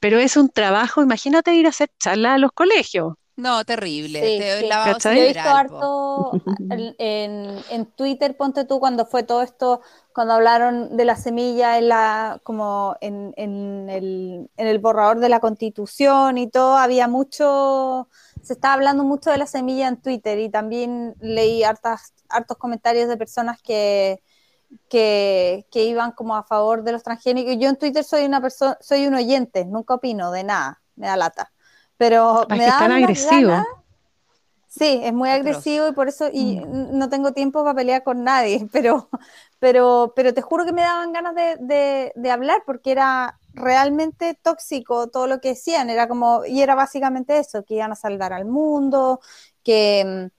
pero 0.00 0.18
es 0.18 0.36
un 0.36 0.48
trabajo, 0.50 1.02
imagínate 1.02 1.54
ir 1.54 1.66
a 1.66 1.70
hacer 1.70 1.90
charla 1.98 2.34
a 2.34 2.38
los 2.38 2.52
colegios. 2.52 3.14
No, 3.40 3.64
terrible. 3.64 4.20
he 4.20 5.28
visto 5.28 5.48
harto 5.48 6.32
en, 6.98 7.58
en, 7.70 7.86
Twitter, 7.86 8.36
ponte 8.36 8.64
tú, 8.64 8.78
cuando 8.78 9.06
fue 9.06 9.22
todo 9.22 9.42
esto, 9.42 9.80
cuando 10.12 10.34
hablaron 10.34 10.96
de 10.96 11.04
la 11.06 11.16
semilla 11.16 11.78
en 11.78 11.88
la, 11.88 12.40
como 12.42 12.96
en, 13.00 13.32
en, 13.36 13.88
el, 13.88 14.50
en 14.56 14.66
el 14.66 14.78
borrador 14.78 15.20
de 15.20 15.30
la 15.30 15.40
constitución 15.40 16.36
y 16.36 16.50
todo, 16.50 16.76
había 16.76 17.08
mucho, 17.08 18.08
se 18.42 18.52
estaba 18.52 18.74
hablando 18.74 19.04
mucho 19.04 19.30
de 19.30 19.38
la 19.38 19.46
semilla 19.46 19.88
en 19.88 20.00
Twitter 20.00 20.38
y 20.38 20.50
también 20.50 21.14
leí 21.20 21.62
hartas, 21.62 22.12
hartos 22.28 22.58
comentarios 22.58 23.08
de 23.08 23.16
personas 23.16 23.60
que, 23.62 24.22
que, 24.90 25.66
que, 25.70 25.84
iban 25.84 26.12
como 26.12 26.36
a 26.36 26.44
favor 26.44 26.82
de 26.82 26.92
los 26.92 27.02
transgénicos. 27.02 27.56
Yo 27.58 27.70
en 27.70 27.76
Twitter 27.76 28.04
soy 28.04 28.26
una 28.26 28.42
persona, 28.42 28.76
soy 28.80 29.06
un 29.06 29.14
oyente, 29.14 29.64
nunca 29.64 29.94
opino 29.94 30.30
de 30.30 30.44
nada, 30.44 30.82
me 30.96 31.06
da 31.06 31.16
lata 31.16 31.50
pero 32.00 32.46
me 32.48 32.64
da 32.64 32.78
tan 32.78 32.92
agresivo. 32.92 33.52
Sí, 34.68 35.02
es 35.04 35.12
muy 35.12 35.28
agresivo 35.28 35.88
y 35.88 35.92
por 35.92 36.08
eso 36.08 36.30
y 36.32 36.58
mm. 36.58 36.96
no 36.96 37.10
tengo 37.10 37.34
tiempo 37.34 37.62
para 37.62 37.74
pelear 37.74 38.02
con 38.02 38.24
nadie, 38.24 38.66
pero, 38.72 39.10
pero, 39.58 40.14
pero 40.16 40.32
te 40.32 40.40
juro 40.40 40.64
que 40.64 40.72
me 40.72 40.80
daban 40.80 41.12
ganas 41.12 41.34
de, 41.34 42.10
de, 42.16 42.30
hablar 42.30 42.62
porque 42.64 42.92
era 42.92 43.38
realmente 43.52 44.34
tóxico 44.40 45.08
todo 45.10 45.26
lo 45.26 45.42
que 45.42 45.50
decían, 45.50 45.90
era 45.90 46.08
como, 46.08 46.46
y 46.46 46.62
era 46.62 46.74
básicamente 46.74 47.36
eso, 47.36 47.64
que 47.64 47.74
iban 47.74 47.92
a 47.92 47.96
salvar 47.96 48.32
al 48.32 48.46
mundo, 48.46 49.20
que, 49.62 50.30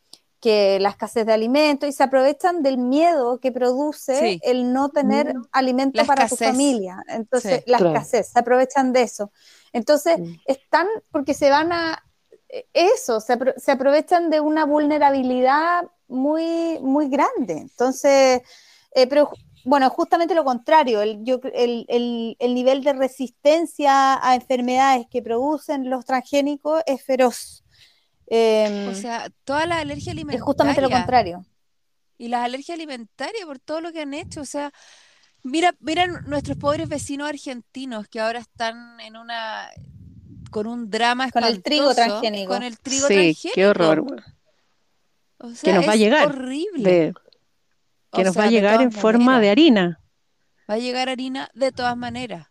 que 0.41 0.79
la 0.79 0.89
escasez 0.89 1.25
de 1.25 1.33
alimentos 1.33 1.87
y 1.87 1.91
se 1.91 2.03
aprovechan 2.03 2.63
del 2.63 2.77
miedo 2.77 3.39
que 3.39 3.51
produce 3.51 4.39
el 4.41 4.73
no 4.73 4.89
tener 4.89 5.35
mm. 5.35 5.47
alimento 5.51 6.05
para 6.05 6.27
tu 6.27 6.35
familia. 6.35 7.01
Entonces, 7.07 7.63
la 7.67 7.77
escasez, 7.77 8.31
se 8.33 8.39
aprovechan 8.39 8.91
de 8.91 9.03
eso. 9.03 9.31
Entonces, 9.71 10.19
están 10.45 10.87
porque 11.11 11.33
se 11.33 11.49
van 11.49 11.71
a 11.71 12.03
eso, 12.73 13.21
se, 13.21 13.33
aprovechan 13.71 14.29
de 14.29 14.39
una 14.41 14.65
vulnerabilidad 14.65 15.83
muy, 16.07 16.79
muy 16.79 17.07
grande. 17.07 17.53
Entonces, 17.53 18.41
eh, 18.93 19.07
pero 19.07 19.29
bueno, 19.63 19.89
justamente 19.89 20.35
lo 20.35 20.43
contrario, 20.43 21.01
el, 21.01 21.23
el, 21.53 22.53
nivel 22.53 22.83
de 22.83 22.93
resistencia 22.93 24.19
a 24.25 24.35
enfermedades 24.35 25.05
que 25.09 25.21
producen 25.21 25.89
los 25.89 26.05
transgénicos 26.05 26.81
es 26.85 27.03
feroz. 27.03 27.60
Em, 28.33 28.87
o 28.87 28.95
sea, 28.95 29.29
toda 29.43 29.65
la 29.65 29.79
alergia 29.79 30.13
alimentaria. 30.13 30.39
Es 30.39 30.43
justamente 30.43 30.81
lo 30.81 30.89
contrario. 30.89 31.45
Y 32.17 32.29
las 32.29 32.45
alergias 32.45 32.75
alimentarias 32.75 33.45
por 33.45 33.59
todo 33.59 33.81
lo 33.81 33.91
que 33.91 34.01
han 34.01 34.13
hecho, 34.13 34.41
o 34.41 34.45
sea, 34.45 34.71
Mira, 35.43 35.75
mira 35.79 36.05
nuestros 36.05 36.57
pobres 36.57 36.87
vecinos 36.87 37.27
argentinos 37.27 38.07
que 38.07 38.19
ahora 38.19 38.39
están 38.39 38.99
en 38.99 39.17
una 39.17 39.69
con 40.51 40.67
un 40.67 40.89
drama 40.89 41.31
con 41.31 41.43
el 41.43 41.63
trigo 41.63 41.95
transgénico. 41.95 42.53
Con 42.53 42.63
el 42.63 42.77
trigo 42.79 43.07
sí, 43.07 43.35
qué 43.53 43.67
horror. 43.67 44.23
que 45.63 45.73
nos 45.73 45.87
va 45.87 45.93
a 45.93 45.95
llegar. 45.95 46.27
Horrible. 46.27 47.13
que 48.11 48.23
nos 48.23 48.37
va 48.37 48.43
a 48.43 48.49
llegar 48.49 48.81
en 48.81 48.91
forma 48.91 49.39
de 49.39 49.49
harina. 49.49 49.99
Va 50.69 50.75
a 50.75 50.77
llegar 50.77 51.09
harina 51.09 51.49
de 51.53 51.71
todas 51.71 51.97
maneras. 51.97 52.47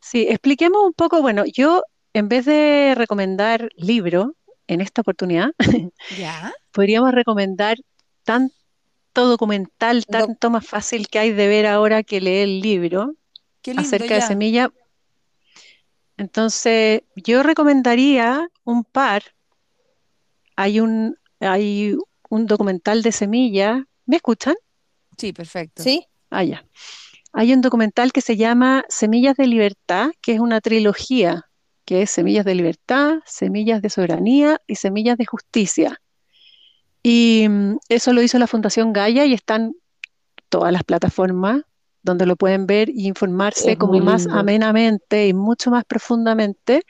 Sí, 0.00 0.26
expliquemos 0.28 0.84
un 0.84 0.92
poco, 0.92 1.22
bueno, 1.22 1.44
yo 1.46 1.82
en 2.12 2.28
vez 2.28 2.44
de 2.44 2.94
recomendar 2.94 3.70
libro 3.76 4.35
en 4.66 4.80
esta 4.80 5.00
oportunidad, 5.02 5.50
¿Ya? 6.18 6.52
podríamos 6.72 7.12
recomendar 7.12 7.76
tanto 8.24 8.54
documental 9.14 10.04
tanto 10.06 10.50
más 10.50 10.66
fácil 10.66 11.08
que 11.08 11.18
hay 11.18 11.32
de 11.32 11.48
ver 11.48 11.66
ahora 11.66 12.02
que 12.02 12.20
leer 12.20 12.44
el 12.44 12.60
libro 12.60 13.14
acerca 13.76 14.14
de 14.14 14.22
semilla. 14.22 14.70
Entonces, 16.18 17.02
yo 17.14 17.42
recomendaría 17.42 18.48
un 18.64 18.84
par. 18.84 19.22
Hay 20.54 20.80
un, 20.80 21.16
hay 21.40 21.94
un 22.30 22.46
documental 22.46 23.02
de 23.02 23.12
semilla. 23.12 23.86
¿Me 24.06 24.16
escuchan? 24.16 24.54
Sí, 25.16 25.32
perfecto. 25.32 25.82
Sí. 25.82 26.06
Ah, 26.30 26.44
ya. 26.44 26.64
Hay 27.32 27.52
un 27.52 27.60
documental 27.60 28.12
que 28.12 28.22
se 28.22 28.36
llama 28.36 28.84
Semillas 28.88 29.36
de 29.36 29.46
Libertad, 29.46 30.10
que 30.22 30.32
es 30.32 30.40
una 30.40 30.60
trilogía, 30.60 31.46
que 31.86 32.02
es 32.02 32.10
Semillas 32.10 32.44
de 32.44 32.54
Libertad, 32.54 33.20
Semillas 33.24 33.80
de 33.80 33.88
Soberanía 33.88 34.60
y 34.66 34.74
Semillas 34.74 35.16
de 35.16 35.24
Justicia. 35.24 36.02
Y 37.02 37.46
mm, 37.48 37.78
eso 37.88 38.12
lo 38.12 38.20
hizo 38.20 38.38
la 38.38 38.46
Fundación 38.46 38.92
Gaia 38.92 39.24
y 39.24 39.32
están 39.32 39.72
todas 40.50 40.72
las 40.72 40.84
plataformas 40.84 41.62
donde 42.02 42.26
lo 42.26 42.36
pueden 42.36 42.66
ver 42.66 42.88
y 42.88 43.06
informarse 43.08 43.76
como 43.76 43.98
más 43.98 44.26
amenamente 44.28 45.26
y 45.26 45.34
mucho 45.34 45.70
más 45.70 45.84
profundamente. 45.84 46.82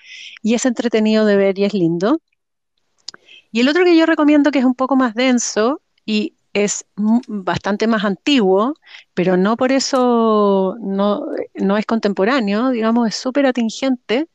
Y 0.42 0.54
es 0.54 0.66
entretenido 0.66 1.24
de 1.24 1.36
ver 1.36 1.58
y 1.58 1.64
es 1.64 1.72
lindo. 1.72 2.20
Y 3.50 3.60
el 3.60 3.68
otro 3.68 3.84
que 3.84 3.96
yo 3.96 4.06
recomiendo 4.06 4.50
que 4.50 4.58
es 4.58 4.64
un 4.64 4.74
poco 4.74 4.94
más 4.96 5.14
denso 5.14 5.80
y 6.04 6.34
es 6.52 6.86
bastante 7.26 7.86
más 7.86 8.04
antiguo, 8.04 8.74
pero 9.12 9.36
no 9.36 9.56
por 9.56 9.72
eso 9.72 10.76
no, 10.80 11.26
es 11.76 11.86
contemporáneo, 11.86 12.70
digamos, 12.70 13.08
es 13.08 13.14
súper 13.14 13.46
atingente. 13.46 14.28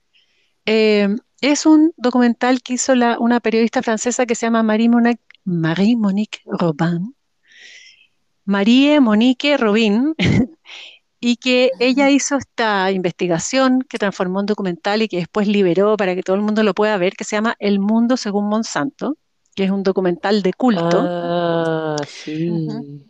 Eh, 0.66 1.08
es 1.42 1.66
un 1.66 1.94
documental 1.98 2.62
que 2.62 2.74
hizo 2.74 2.94
una 3.20 3.40
periodista 3.40 3.82
francesa 3.82 4.26
que 4.26 4.36
se 4.36 4.46
llama 4.46 4.64
Marie 4.64 4.90
Monet 4.90 5.20
Marie-Monique 5.44 6.42
Robin, 6.46 7.16
Marie-Monique 8.46 9.58
Robin, 9.58 10.14
y 11.20 11.38
que 11.38 11.72
ella 11.80 12.10
hizo 12.10 12.38
esta 12.38 12.92
investigación 12.92 13.82
que 13.82 14.00
transformó 14.00 14.40
en 14.42 14.48
documental 14.48 15.02
y 15.02 15.08
que 15.08 15.18
después 15.18 15.48
liberó 15.48 15.98
para 15.98 16.16
que 16.16 16.24
todo 16.24 16.36
el 16.36 16.42
mundo 16.42 16.64
lo 16.64 16.74
pueda 16.74 16.98
ver, 16.98 17.14
que 17.14 17.24
se 17.24 17.36
llama 17.36 17.56
El 17.60 17.80
Mundo 17.80 18.18
según 18.18 18.50
Monsanto, 18.50 19.18
que 19.56 19.66
es 19.66 19.72
un 19.72 19.84
documental 19.84 20.42
de 20.42 20.54
culto. 20.54 21.04
Ah, 21.06 21.98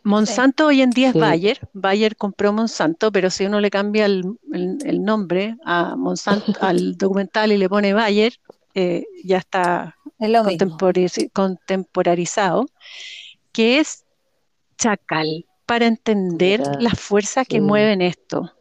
Monsanto 0.04 0.68
hoy 0.68 0.82
en 0.82 0.90
día 0.90 1.10
es 1.10 1.14
Bayer. 1.16 1.70
Bayer 1.74 2.16
compró 2.16 2.52
Monsanto, 2.52 3.12
pero 3.12 3.30
si 3.30 3.46
uno 3.46 3.60
le 3.60 3.70
cambia 3.70 4.06
el, 4.06 4.38
nombre 5.04 5.58
a 5.66 5.96
Monsanto, 5.96 6.54
al 6.62 6.98
documental 6.98 7.52
y 7.52 7.58
le 7.58 7.70
pone 7.70 7.94
Bayer, 7.94 8.34
eh, 8.74 9.06
ya 9.24 9.38
está 9.38 9.98
contemporarizado, 11.34 12.66
que 13.52 13.80
es 13.80 14.06
Chacal, 14.78 15.46
para 15.66 15.86
entender 15.86 16.64
las 16.80 17.00
fuerzas 17.00 17.48
que 17.48 17.62
mueven 17.62 18.02
esto. 18.02 18.52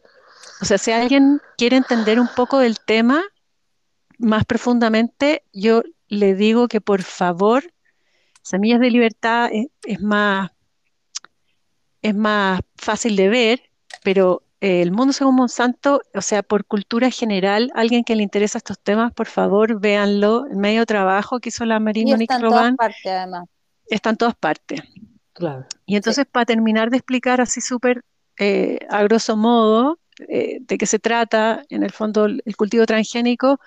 O 0.61 0.65
sea, 0.65 0.77
si 0.77 0.91
alguien 0.91 1.41
quiere 1.57 1.77
entender 1.77 2.19
un 2.19 2.29
poco 2.35 2.59
del 2.59 2.79
tema 2.79 3.23
más 4.21 4.45
profundamente, 4.45 5.43
yo 5.53 5.83
le 6.07 6.35
digo 6.35 6.67
que 6.67 6.81
por 6.81 7.03
favor, 7.03 7.73
Semillas 8.41 8.79
de 8.79 8.89
Libertad 8.89 9.49
es, 9.51 10.01
más, 10.01 10.51
es 12.01 12.15
más 12.15 12.61
fácil 12.75 13.15
de 13.15 13.29
ver, 13.29 13.61
pero 14.03 14.43
eh, 14.61 14.81
el 14.81 14.91
mundo 14.91 15.13
según 15.13 15.35
Monsanto, 15.35 16.01
o 16.13 16.21
sea, 16.21 16.43
por 16.43 16.65
cultura 16.65 17.09
general, 17.09 17.71
alguien 17.75 18.03
que 18.03 18.15
le 18.15 18.23
interesa 18.23 18.57
estos 18.57 18.79
temas, 18.79 19.13
por 19.13 19.27
favor, 19.27 19.79
véanlo. 19.79 20.45
El 20.49 20.57
medio 20.57 20.85
trabajo 20.85 21.39
que 21.39 21.49
hizo 21.49 21.65
la 21.65 21.79
Marina 21.79 22.15
Está 22.19 22.35
en 22.35 22.41
todas 22.41 22.75
partes, 22.75 23.05
además. 23.05 23.45
Está 23.87 24.09
en 24.11 24.17
todas 24.17 24.35
partes. 24.35 24.81
Claro. 25.33 25.65
Y 25.85 25.95
entonces, 25.95 26.25
para 26.31 26.45
terminar 26.45 26.89
de 26.89 26.97
explicar 26.97 27.41
así 27.41 27.61
súper 27.61 28.03
eh, 28.37 28.79
a 28.89 29.03
grosso 29.03 29.37
modo 29.37 29.99
eh, 30.27 30.59
de 30.61 30.77
qué 30.77 30.85
se 30.85 30.99
trata, 30.99 31.63
en 31.69 31.83
el 31.83 31.91
fondo, 31.91 32.25
el 32.25 32.55
cultivo 32.55 32.85
transgénico, 32.85 33.59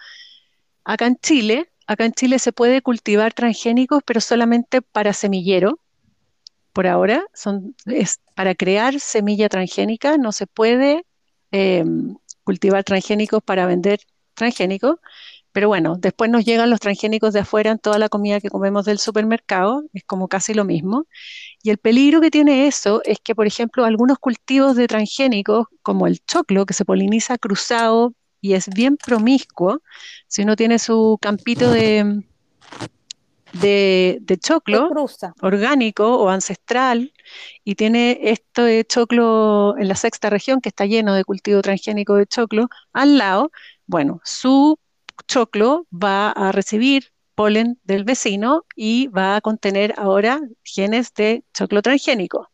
acá 0.84 1.06
en 1.06 1.16
Chile, 1.16 1.70
acá 1.86 2.04
en 2.04 2.12
Chile 2.12 2.38
se 2.38 2.52
puede 2.52 2.82
cultivar 2.82 3.32
transgénicos, 3.32 4.02
pero 4.04 4.20
solamente 4.20 4.82
para 4.82 5.12
semillero. 5.12 5.80
Por 6.72 6.86
ahora, 6.86 7.24
son, 7.34 7.76
es 7.86 8.20
para 8.34 8.54
crear 8.54 8.98
semilla 9.00 9.48
transgénica, 9.48 10.18
no 10.18 10.32
se 10.32 10.46
puede 10.46 11.04
em, 11.52 12.16
cultivar 12.42 12.84
transgénicos 12.84 13.42
para 13.42 13.66
vender 13.66 14.00
transgénicos. 14.34 14.96
Pero 15.52 15.68
bueno, 15.68 15.96
después 15.96 16.30
nos 16.30 16.44
llegan 16.44 16.68
los 16.68 16.80
transgénicos 16.80 17.32
de 17.32 17.40
afuera 17.40 17.70
en 17.70 17.78
toda 17.78 17.98
la 18.00 18.08
comida 18.08 18.40
que 18.40 18.50
comemos 18.50 18.84
del 18.86 18.98
supermercado, 18.98 19.84
es 19.92 20.02
como 20.04 20.26
casi 20.26 20.52
lo 20.52 20.64
mismo. 20.64 21.06
Y 21.62 21.70
el 21.70 21.78
peligro 21.78 22.20
que 22.20 22.30
tiene 22.32 22.66
eso 22.66 23.02
es 23.04 23.18
que, 23.22 23.36
por 23.36 23.46
ejemplo, 23.46 23.84
algunos 23.84 24.18
cultivos 24.18 24.74
de 24.74 24.88
transgénicos, 24.88 25.66
como 25.82 26.08
el 26.08 26.18
choclo, 26.26 26.66
que 26.66 26.74
se 26.74 26.84
poliniza 26.84 27.38
cruzado 27.38 28.14
y 28.44 28.52
es 28.52 28.68
bien 28.68 28.98
promiscuo, 28.98 29.80
si 30.26 30.42
uno 30.42 30.54
tiene 30.54 30.78
su 30.78 31.16
campito 31.18 31.70
de, 31.70 32.22
de, 33.54 34.38
choclo 34.38 34.90
orgánico 35.40 36.18
o 36.18 36.28
ancestral 36.28 37.14
y 37.64 37.74
tiene 37.74 38.18
esto 38.20 38.64
de 38.64 38.84
choclo 38.84 39.78
en 39.78 39.88
la 39.88 39.94
sexta 39.94 40.28
región 40.28 40.60
que 40.60 40.68
está 40.68 40.84
lleno 40.84 41.14
de 41.14 41.24
cultivo 41.24 41.62
transgénico 41.62 42.16
de 42.16 42.26
choclo 42.26 42.68
al 42.92 43.16
lado, 43.16 43.50
bueno, 43.86 44.20
su 44.24 44.78
choclo 45.26 45.86
va 45.90 46.28
a 46.28 46.52
recibir 46.52 47.12
polen 47.34 47.80
del 47.84 48.04
vecino 48.04 48.66
y 48.76 49.06
va 49.06 49.36
a 49.36 49.40
contener 49.40 49.94
ahora 49.96 50.38
genes 50.62 51.14
de 51.14 51.44
choclo 51.54 51.80
transgénico. 51.80 52.50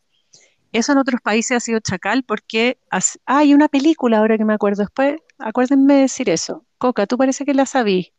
Eso 0.72 0.92
en 0.92 0.98
otros 0.98 1.20
países 1.20 1.56
ha 1.56 1.60
sido 1.60 1.80
chacal 1.80 2.22
porque 2.22 2.78
hay 3.26 3.54
una 3.54 3.68
película 3.68 4.18
ahora 4.18 4.38
que 4.38 4.44
me 4.44 4.54
acuerdo 4.54 4.82
después, 4.82 5.16
acuérdenme 5.38 5.94
de 5.94 6.00
decir 6.02 6.30
eso. 6.30 6.64
Coca, 6.78 7.06
tú 7.06 7.18
parece 7.18 7.44
que 7.44 7.54
la 7.54 7.66
sabí. 7.66 8.12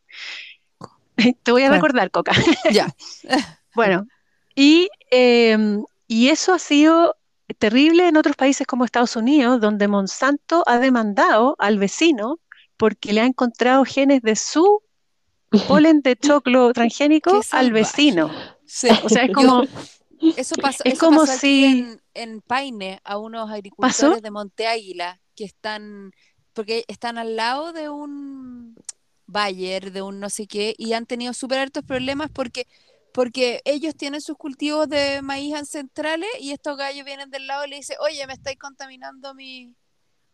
Te 1.42 1.52
voy 1.52 1.62
a 1.62 1.70
recordar, 1.70 2.10
Coca. 2.10 2.32
Ya. 2.72 2.94
bueno, 3.74 4.06
y, 4.54 4.88
em, 5.10 5.82
y 6.06 6.28
eso 6.28 6.52
ha 6.52 6.58
sido 6.58 7.16
terrible 7.58 8.08
en 8.08 8.16
otros 8.16 8.36
países 8.36 8.66
como 8.66 8.84
Estados 8.84 9.16
Unidos, 9.16 9.60
donde 9.60 9.88
Monsanto 9.88 10.62
ha 10.66 10.78
demandado 10.78 11.56
al 11.58 11.78
vecino 11.78 12.38
porque 12.76 13.12
le 13.12 13.20
ha 13.20 13.26
encontrado 13.26 13.84
genes 13.84 14.22
de 14.22 14.36
su 14.36 14.82
polen 15.68 16.00
de 16.00 16.16
choclo 16.16 16.72
transgénico 16.72 17.40
al 17.52 17.72
vecino. 17.72 18.26
O 18.26 19.08
sea, 19.08 19.24
es 19.24 19.32
como... 19.34 19.64
Eso 20.36 20.54
pasó, 20.56 20.82
es 20.84 20.98
como 20.98 21.26
si... 21.26 21.86
en, 22.14 22.40
Paine 22.42 23.00
a 23.04 23.18
unos 23.18 23.50
agricultores 23.50 24.22
de 24.22 24.30
Monte 24.30 24.66
Águila 24.66 25.20
que 25.34 25.44
están, 25.44 26.12
porque 26.52 26.84
están 26.88 27.18
al 27.18 27.36
lado 27.36 27.72
de 27.72 27.88
un 27.88 28.76
Bayer, 29.26 29.92
de 29.92 30.02
un 30.02 30.20
no 30.20 30.30
sé 30.30 30.46
qué, 30.46 30.74
y 30.76 30.92
han 30.92 31.06
tenido 31.06 31.32
súper 31.32 31.58
altos 31.58 31.84
problemas 31.84 32.30
porque 32.30 32.66
porque 33.12 33.60
ellos 33.64 33.94
tienen 33.94 34.20
sus 34.20 34.36
cultivos 34.36 34.88
de 34.88 35.20
maíz 35.22 35.54
ancestrales 35.54 36.30
y 36.40 36.52
estos 36.52 36.76
gallos 36.76 37.04
vienen 37.04 37.30
del 37.30 37.46
lado 37.46 37.66
y 37.66 37.70
le 37.70 37.76
dicen, 37.76 37.96
oye, 38.00 38.26
me 38.26 38.32
estáis 38.32 38.58
contaminando 38.58 39.34
mi, 39.34 39.74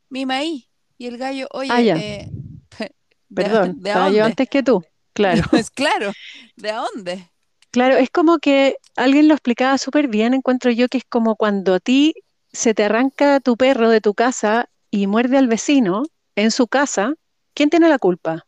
mi 0.08 0.24
maíz. 0.24 0.68
Y 0.96 1.06
el 1.06 1.18
gallo, 1.18 1.46
oye, 1.50 1.70
ah, 1.72 1.80
eh, 1.80 2.30
perdón, 3.34 3.80
¿de, 3.80 3.90
yo 4.14 4.24
antes 4.24 4.48
que 4.48 4.62
tú, 4.62 4.84
claro. 5.12 5.42
Es 5.52 5.70
claro, 5.72 6.12
¿de 6.56 6.72
dónde? 6.72 7.30
Claro, 7.70 7.96
es 7.96 8.10
como 8.10 8.38
que 8.38 8.76
alguien 8.96 9.28
lo 9.28 9.34
explicaba 9.34 9.76
súper 9.78 10.08
bien, 10.08 10.34
encuentro 10.34 10.70
yo 10.70 10.88
que 10.88 10.98
es 10.98 11.04
como 11.04 11.36
cuando 11.36 11.74
a 11.74 11.80
ti 11.80 12.14
se 12.52 12.74
te 12.74 12.84
arranca 12.84 13.40
tu 13.40 13.56
perro 13.56 13.90
de 13.90 14.00
tu 14.00 14.14
casa 14.14 14.68
y 14.90 15.06
muerde 15.06 15.36
al 15.36 15.48
vecino 15.48 16.02
en 16.34 16.50
su 16.50 16.66
casa, 16.66 17.14
¿quién 17.54 17.68
tiene 17.68 17.88
la 17.88 17.98
culpa? 17.98 18.46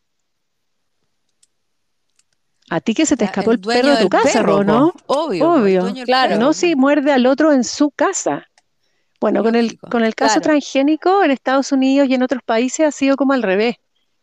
A 2.69 2.79
ti 2.79 2.93
que 2.93 3.05
se 3.05 3.17
te 3.17 3.25
escapó 3.25 3.51
el, 3.51 3.59
perro 3.59 3.89
de 3.91 4.03
tu 4.03 4.09
casa, 4.09 4.41
¿no? 4.43 4.93
Obvio, 5.05 5.51
obvio. 5.51 5.93
claro. 6.05 6.37
No 6.37 6.53
si 6.53 6.75
muerde 6.75 7.11
al 7.11 7.25
otro 7.25 7.51
en 7.51 7.65
su 7.65 7.91
casa. 7.91 8.47
Bueno, 9.19 9.43
con 9.43 9.55
el, 9.55 9.77
con 9.77 10.03
el 10.03 10.15
caso 10.15 10.39
transgénico 10.41 11.21
en 11.23 11.31
Estados 11.31 11.71
Unidos 11.71 12.07
y 12.09 12.15
en 12.15 12.23
otros 12.23 12.41
países 12.43 12.87
ha 12.87 12.91
sido 12.91 13.17
como 13.17 13.33
al 13.33 13.43
revés. 13.43 13.75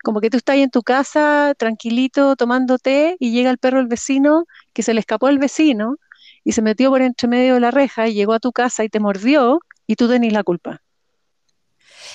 Como 0.02 0.20
que 0.20 0.30
tú 0.30 0.36
estás 0.36 0.56
en 0.56 0.70
tu 0.70 0.82
casa 0.82 1.54
tranquilito 1.58 2.36
tomando 2.36 2.78
té 2.78 3.16
y 3.18 3.32
llega 3.32 3.50
el 3.50 3.58
perro 3.58 3.78
del 3.78 3.88
vecino 3.88 4.44
que 4.72 4.82
se 4.82 4.94
le 4.94 5.00
escapó 5.00 5.26
al 5.26 5.38
vecino 5.38 5.96
y 6.44 6.52
se 6.52 6.62
metió 6.62 6.90
por 6.90 7.02
entre 7.02 7.28
medio 7.28 7.54
de 7.54 7.60
la 7.60 7.70
reja 7.70 8.08
y 8.08 8.14
llegó 8.14 8.32
a 8.32 8.40
tu 8.40 8.52
casa 8.52 8.84
y 8.84 8.88
te 8.88 9.00
mordió 9.00 9.60
y 9.86 9.96
tú 9.96 10.08
tenés 10.08 10.32
la 10.32 10.44
culpa. 10.44 10.82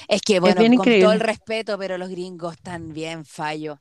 Es 0.08 0.22
que, 0.22 0.39
bueno, 0.39 0.62
con 0.78 1.00
todo 1.00 1.12
el 1.12 1.19
respeto, 1.19 1.78
pero 1.78 1.98
los 1.98 2.10
gringos 2.10 2.54
están 2.54 2.93
bien 2.93 3.26
fallos 3.26 3.80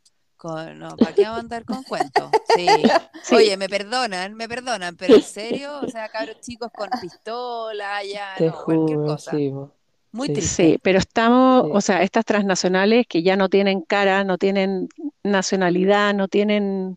no, 0.75 0.97
¿para 0.97 1.13
qué 1.15 1.23
vamos 1.23 1.39
a 1.39 1.41
andar 1.41 1.65
con 1.65 1.83
cuentos? 1.85 2.31
Sí. 3.25 3.37
Oye, 3.37 3.57
me 3.57 3.69
perdonan, 3.69 4.35
me 4.35 4.49
perdonan, 4.49 4.97
pero 4.97 5.15
en 5.15 5.23
serio, 5.23 5.79
o 5.81 5.89
sea, 5.89 6.09
cabros 6.09 6.41
chicos 6.41 6.71
con 6.77 6.91
pistola, 7.01 8.03
ya, 8.03 8.35
no, 8.41 8.65
cualquier 8.65 8.99
cosa. 8.99 9.33
Muy 10.13 10.29
triste. 10.29 10.73
Sí, 10.73 10.79
pero 10.83 10.99
estamos, 10.99 11.69
o 11.73 11.81
sea, 11.81 12.03
estas 12.03 12.25
transnacionales 12.25 13.07
que 13.09 13.23
ya 13.23 13.37
no 13.37 13.49
tienen 13.49 13.81
cara, 13.81 14.25
no 14.25 14.37
tienen 14.37 14.89
nacionalidad, 15.23 16.15
no 16.15 16.29
tienen 16.29 16.97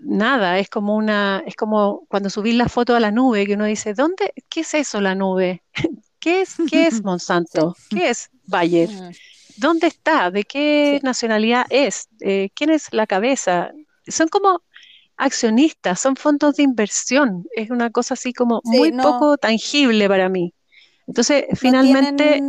nada, 0.00 0.58
es 0.58 0.70
como 0.70 0.96
una, 0.96 1.42
es 1.46 1.54
como 1.54 2.06
cuando 2.08 2.30
subís 2.30 2.54
la 2.54 2.68
foto 2.68 2.96
a 2.96 3.00
la 3.00 3.10
nube, 3.10 3.46
que 3.46 3.54
uno 3.54 3.66
dice, 3.66 3.94
¿dónde, 3.94 4.32
qué 4.48 4.60
es 4.60 4.74
eso 4.74 5.00
la 5.00 5.14
nube? 5.14 5.62
¿Qué 6.20 6.40
es, 6.40 6.56
qué 6.68 6.86
es 6.86 7.02
Monsanto? 7.04 7.76
¿Qué 7.90 8.10
es 8.10 8.30
Bayer? 8.44 8.90
¿Dónde 9.56 9.88
está? 9.88 10.30
¿De 10.30 10.44
qué 10.44 11.00
nacionalidad 11.02 11.66
es? 11.68 12.08
Eh, 12.20 12.50
¿Quién 12.54 12.70
es 12.70 12.92
la 12.92 13.06
cabeza? 13.06 13.72
Son 14.06 14.28
como 14.28 14.62
accionistas, 15.16 16.00
son 16.00 16.16
fondos 16.16 16.56
de 16.56 16.62
inversión. 16.62 17.44
Es 17.54 17.70
una 17.70 17.90
cosa 17.90 18.14
así 18.14 18.32
como 18.32 18.60
muy 18.64 18.92
poco 18.92 19.36
tangible 19.36 20.08
para 20.08 20.28
mí. 20.28 20.54
Entonces, 21.08 21.46
finalmente... 21.54 22.40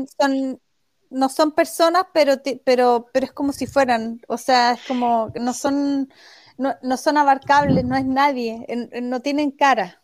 no 1.10 1.30
son 1.30 1.52
personas, 1.54 2.04
pero, 2.14 2.36
pero, 2.64 3.08
pero 3.12 3.26
es 3.26 3.32
como 3.32 3.52
si 3.52 3.66
fueran, 3.66 4.22
o 4.28 4.38
sea, 4.38 4.74
es 4.74 4.82
como, 4.88 5.32
no 5.40 5.54
son, 5.54 6.10
no, 6.58 6.76
no 6.84 6.98
son 6.98 7.18
abarcables, 7.18 7.84
no 7.84 7.96
es 7.96 8.06
nadie, 8.06 8.68
no 9.02 9.20
tienen 9.22 9.50
cara. 9.50 10.02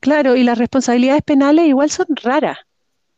Claro, 0.00 0.36
y 0.36 0.42
las 0.42 0.58
responsabilidades 0.58 1.22
penales 1.22 1.66
igual 1.66 1.90
son 1.90 2.06
raras 2.22 2.58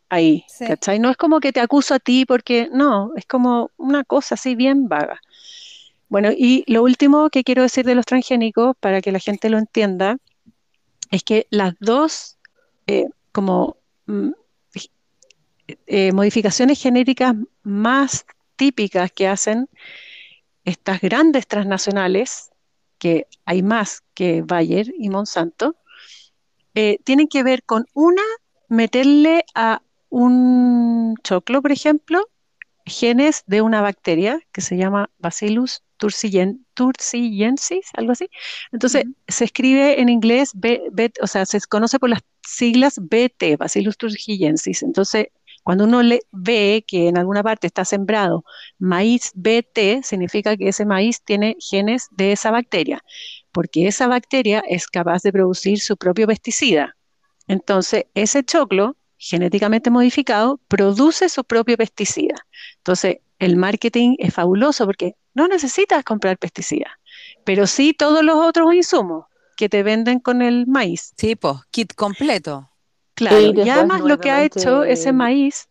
ahí, 0.09 0.45
¿cachai? 0.59 0.99
No 0.99 1.11
es 1.11 1.17
como 1.17 1.41
que 1.41 1.53
te 1.53 1.61
acuso 1.61 1.95
a 1.95 1.99
ti 1.99 2.25
porque 2.25 2.69
no, 2.73 3.13
es 3.17 3.27
como 3.27 3.71
una 3.77 4.05
cosa 4.05 4.35
así 4.37 4.55
bien 4.55 4.89
vaga. 4.89 5.21
Bueno, 6.09 6.31
y 6.33 6.65
lo 6.67 6.83
último 6.83 7.29
que 7.31 7.45
quiero 7.45 7.63
decir 7.63 7.85
de 7.85 7.95
los 7.95 8.07
transgénicos, 8.07 8.77
para 8.81 9.03
que 9.03 9.13
la 9.13 9.19
gente 9.19 9.51
lo 9.51 9.59
entienda, 9.59 10.17
es 11.11 11.23
que 11.23 11.47
las 11.51 11.75
dos 11.81 12.39
eh, 12.87 13.09
como 13.33 13.77
mm, 14.07 14.31
eh, 15.87 16.13
modificaciones 16.13 16.81
genéticas 16.81 17.35
más 17.63 18.27
típicas 18.57 19.13
que 19.13 19.29
hacen 19.29 19.69
estas 20.65 21.01
grandes 21.01 21.47
transnacionales, 21.47 22.51
que 22.99 23.27
hay 23.45 23.63
más 23.63 24.03
que 24.15 24.43
Bayer 24.43 24.93
y 24.99 25.09
Monsanto, 25.09 25.77
eh, 26.75 26.99
tienen 27.05 27.29
que 27.29 27.43
ver 27.43 27.63
con 27.63 27.87
una, 27.95 28.23
meterle 28.69 29.45
a 29.55 29.83
un 30.11 31.17
choclo, 31.23 31.63
por 31.63 31.73
ejemplo, 31.73 32.23
genes 32.87 33.45
de 33.47 33.63
una 33.63 33.81
bacteria 33.81 34.41
que 34.53 34.61
se 34.61 34.77
llama 34.77 35.11
Bacillus 35.19 35.83
turciensis, 35.99 37.87
algo 37.95 38.13
así. 38.13 38.29
Entonces, 38.73 39.05
se 39.27 39.45
escribe 39.45 40.01
en 40.01 40.09
inglés, 40.09 40.53
o 41.21 41.27
sea, 41.27 41.45
se 41.47 41.61
conoce 41.63 41.99
por 41.99 42.11
las 42.11 42.21
siglas 42.47 42.99
BT, 42.99 43.57
Bacillus 43.59 43.97
turciensis. 43.97 44.83
Entonces, 44.83 45.29
cuando 45.69 45.85
uno 45.85 46.03
le 46.03 46.23
ve 46.33 46.83
que 46.89 47.09
en 47.09 47.19
alguna 47.19 47.43
parte 47.43 47.67
está 47.67 47.85
sembrado 47.85 48.43
maíz 48.79 49.33
BT, 49.35 50.03
significa 50.03 50.57
que 50.57 50.69
ese 50.69 50.87
maíz 50.87 51.21
tiene 51.23 51.59
genes 51.61 52.09
de 52.11 52.33
esa 52.33 52.51
bacteria, 52.51 53.05
porque 53.53 53.87
esa 53.87 54.07
bacteria 54.07 54.63
es 54.67 54.87
capaz 54.87 55.21
de 55.21 55.31
producir 55.31 55.79
su 55.81 55.99
propio 55.99 56.27
pesticida. 56.27 56.97
Entonces, 57.49 58.07
ese 58.15 58.43
choclo 58.45 58.97
genéticamente 59.19 59.91
modificado 59.91 60.59
produce 60.69 61.29
su 61.29 61.45
propio 61.45 61.77
pesticida. 61.77 62.47
Entonces, 62.79 63.19
el 63.39 63.57
marketing 63.57 64.17
es 64.19 64.33
fabuloso 64.33 64.87
porque 64.87 65.17
no 65.35 65.49
necesitas 65.49 66.03
comprar 66.03 66.39
pesticidas, 66.39 66.93
pero 67.45 67.67
sí 67.67 67.93
todos 67.93 68.25
los 68.25 68.37
otros 68.37 68.73
insumos 68.73 69.27
que 69.55 69.69
te 69.69 69.83
venden 69.83 70.19
con 70.19 70.41
el 70.41 70.67
maíz. 70.67 71.13
Sí, 71.19 71.37
pues, 71.37 71.57
kit 71.71 71.93
completo. 71.93 72.71
Claro, 73.19 73.41
y, 73.41 73.69
además 73.69 74.03
lo 74.03 74.19
que 74.21 74.31
ha 74.31 74.45
hecho 74.45 74.85
ese 74.85 75.13
maíz. 75.13 75.69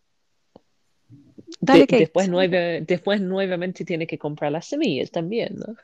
Dale 1.62 1.86
después, 1.88 2.30
después 2.86 3.22
nuevamente 3.22 3.86
tiene 3.86 4.06
que 4.06 4.18
comprar 4.18 4.52
las 4.52 4.68
semillas 4.68 5.10
también, 5.10 5.56
¿no? 5.56 5.76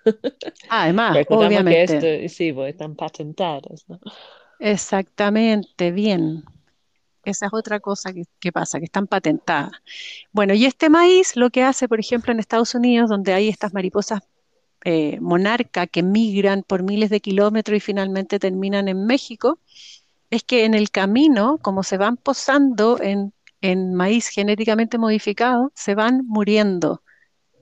Además, 0.69 1.17
obviamente. 1.29 1.99
Que 1.99 2.29
sí, 2.29 2.51
pues 2.51 2.73
están 2.73 2.95
patentadas, 2.95 3.85
¿no? 3.87 3.97
Exactamente, 4.59 5.91
bien. 5.91 6.43
Esa 7.23 7.45
es 7.45 7.53
otra 7.53 7.79
cosa 7.79 8.11
que, 8.13 8.51
pasa, 8.51 8.79
que 8.79 8.85
están 8.85 9.07
patentadas. 9.07 9.71
Bueno, 10.33 10.53
y 10.53 10.65
este 10.65 10.89
maíz 10.89 11.37
lo 11.37 11.49
que 11.49 11.63
hace, 11.63 11.87
por 11.87 11.99
ejemplo, 11.99 12.33
en 12.33 12.39
Estados 12.39 12.75
Unidos, 12.75 13.09
donde 13.09 13.33
hay 13.33 13.47
estas 13.47 13.73
mariposas 13.73 14.21
eh, 14.83 15.17
monarca 15.21 15.87
que 15.87 16.03
migran 16.03 16.63
por 16.63 16.83
miles 16.83 17.09
de 17.09 17.21
kilómetros 17.21 17.77
y 17.77 17.79
finalmente 17.79 18.39
terminan 18.39 18.89
en 18.89 19.05
México, 19.05 19.59
es 20.33 20.43
que 20.43 20.65
en 20.65 20.73
el 20.73 20.89
camino, 20.89 21.59
como 21.61 21.83
se 21.83 21.97
van 21.97 22.17
posando 22.17 22.99
en, 22.99 23.31
maíz 23.93 24.29
genéticamente 24.29 24.97
modificado, 24.97 25.71
se 25.75 25.93
van 25.93 26.23
muriendo, 26.25 27.03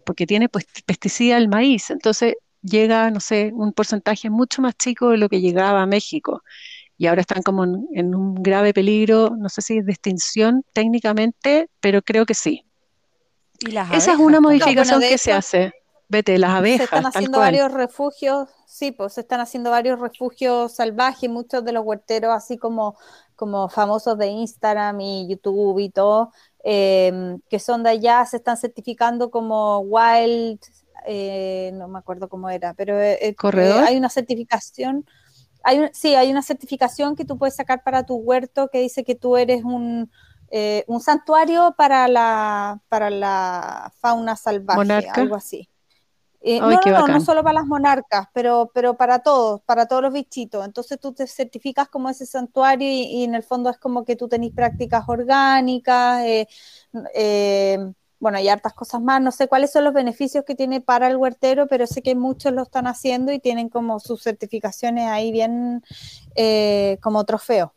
porque 0.05 0.25
tiene 0.25 0.47
pues, 0.47 0.65
pesticida 0.85 1.37
el 1.37 1.49
maíz. 1.49 1.91
Entonces 1.91 2.35
llega, 2.61 3.11
no 3.11 3.19
sé, 3.19 3.51
un 3.53 3.73
porcentaje 3.73 4.29
mucho 4.29 4.61
más 4.61 4.75
chico 4.77 5.09
de 5.09 5.17
lo 5.17 5.27
que 5.27 5.41
llegaba 5.41 5.81
a 5.81 5.85
México 5.85 6.43
y 6.97 7.07
ahora 7.07 7.21
están 7.21 7.43
como 7.43 7.65
en, 7.65 8.15
un 8.15 8.35
grave 8.35 8.73
peligro, 8.73 9.35
no 9.37 9.49
sé 9.49 9.61
si 9.61 9.79
es 9.79 9.85
de 9.85 9.91
extinción 9.91 10.63
técnicamente, 10.71 11.69
pero 11.81 12.01
creo 12.01 12.25
que 12.25 12.35
sí. 12.35 12.63
Esa 13.91 14.13
es 14.13 14.17
una 14.17 14.39
modificación 14.39 15.01
que 15.01 15.17
se 15.17 15.33
hace. 15.33 15.73
Vete, 16.11 16.37
las 16.37 16.51
abejas. 16.51 16.77
Se 16.77 16.83
están 16.83 17.05
haciendo 17.05 17.39
varios 17.39 17.71
refugios, 17.71 18.49
sí, 18.65 18.91
pues 18.91 19.13
se 19.13 19.21
están 19.21 19.39
haciendo 19.39 19.71
varios 19.71 19.97
refugios 19.97 20.73
salvajes, 20.73 21.29
muchos 21.29 21.63
de 21.63 21.71
los 21.71 21.85
huerteros, 21.85 22.33
así 22.33 22.57
como, 22.57 22.97
como 23.37 23.69
famosos 23.69 24.17
de 24.17 24.27
Instagram 24.27 24.99
y 24.99 25.29
YouTube 25.29 25.79
y 25.79 25.89
todo, 25.89 26.33
em, 26.65 27.39
que 27.49 27.59
son 27.59 27.83
de 27.83 27.91
allá, 27.91 28.25
se 28.25 28.35
están 28.35 28.57
certificando 28.57 29.31
como 29.31 29.79
wild, 29.79 30.59
eh, 31.05 31.71
no 31.75 31.87
me 31.87 31.99
acuerdo 31.99 32.27
cómo 32.27 32.49
era, 32.49 32.73
pero 32.73 32.99
eh, 32.99 33.17
eh, 33.21 33.35
hay 33.87 33.95
una 33.95 34.09
certificación 34.09 35.05
hay 35.63 35.79
sí, 35.93 36.15
hay 36.15 36.29
una 36.29 36.41
certificación 36.41 37.15
que 37.15 37.23
tú 37.23 37.37
puedes 37.37 37.55
sacar 37.55 37.83
para 37.83 38.05
tu 38.05 38.15
huerto 38.15 38.67
que 38.69 38.79
dice 38.79 39.05
que 39.05 39.15
tú 39.15 39.37
eres 39.37 39.63
un, 39.63 40.11
eh, 40.49 40.83
un 40.87 40.99
santuario 40.99 41.73
para 41.77 42.09
la, 42.09 42.81
para 42.89 43.09
la 43.09 43.93
fauna 44.01 44.35
salvaje, 44.35 45.07
algo 45.13 45.35
así. 45.35 45.70
Eh, 46.43 46.59
no, 46.59 46.71
no, 46.71 47.07
no, 47.07 47.21
solo 47.21 47.43
para 47.43 47.53
las 47.53 47.67
monarcas, 47.67 48.27
pero, 48.33 48.71
pero 48.73 48.95
para 48.95 49.19
todos, 49.19 49.61
para 49.61 49.85
todos 49.85 50.01
los 50.01 50.13
bichitos. 50.13 50.65
Entonces 50.65 50.99
tú 50.99 51.13
te 51.13 51.27
certificas 51.27 51.87
como 51.87 52.09
ese 52.09 52.25
santuario 52.25 52.87
y, 52.89 53.23
en 53.23 53.35
el 53.35 53.43
fondo 53.43 53.69
es 53.69 53.77
como 53.77 54.03
que 54.05 54.15
tú 54.15 54.27
tenés 54.27 54.51
prácticas 54.51 55.03
orgánicas, 55.07 56.23
eh, 56.25 56.47
eh 57.13 57.77
bueno, 58.19 58.37
hay 58.37 58.49
hartas 58.49 58.73
cosas 58.73 59.01
más, 59.01 59.19
no 59.19 59.31
sé 59.31 59.47
cuáles 59.47 59.71
son 59.71 59.83
los 59.83 59.93
beneficios 59.93 60.45
que 60.45 60.53
tiene 60.53 60.79
para 60.79 61.07
el 61.07 61.17
huertero, 61.17 61.65
pero 61.67 61.87
sé 61.87 62.03
que 62.03 62.13
muchos 62.13 62.53
lo 62.53 62.61
están 62.61 62.85
haciendo 62.85 63.31
y 63.31 63.39
tienen 63.39 63.67
como 63.67 63.99
sus 63.99 64.21
certificaciones 64.21 65.07
ahí 65.07 65.31
bien 65.31 65.83
como 67.01 67.23
trofeo. 67.25 67.73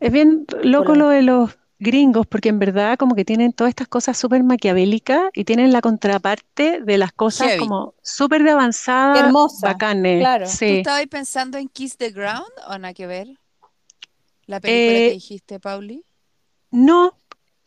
Es 0.00 0.12
bien 0.12 0.46
loco 0.62 0.94
lo 0.94 1.10
de 1.10 1.20
los 1.20 1.58
gringos, 1.78 2.26
porque 2.26 2.48
en 2.48 2.58
verdad 2.58 2.96
como 2.98 3.14
que 3.14 3.24
tienen 3.24 3.52
todas 3.52 3.70
estas 3.70 3.88
cosas 3.88 4.18
súper 4.18 4.42
maquiavélicas 4.42 5.30
y 5.34 5.44
tienen 5.44 5.72
la 5.72 5.80
contraparte 5.80 6.80
de 6.80 6.98
las 6.98 7.12
cosas 7.12 7.56
como 7.58 7.94
súper 8.02 8.42
de 8.42 8.50
avanzada, 8.50 9.20
Hermosa, 9.20 9.68
bacanes. 9.68 10.20
Claro. 10.20 10.46
¿Tú 10.46 10.64
estabas 10.64 11.06
pensando 11.06 11.58
en 11.58 11.68
Kiss 11.68 11.96
the 11.96 12.10
Ground 12.10 12.50
o 12.68 12.78
nada 12.78 12.94
que 12.94 13.06
ver? 13.06 13.28
La 14.46 14.60
película 14.60 14.98
que 14.98 15.08
eh, 15.08 15.12
dijiste, 15.12 15.60
Pauli. 15.60 16.04
No, 16.70 17.18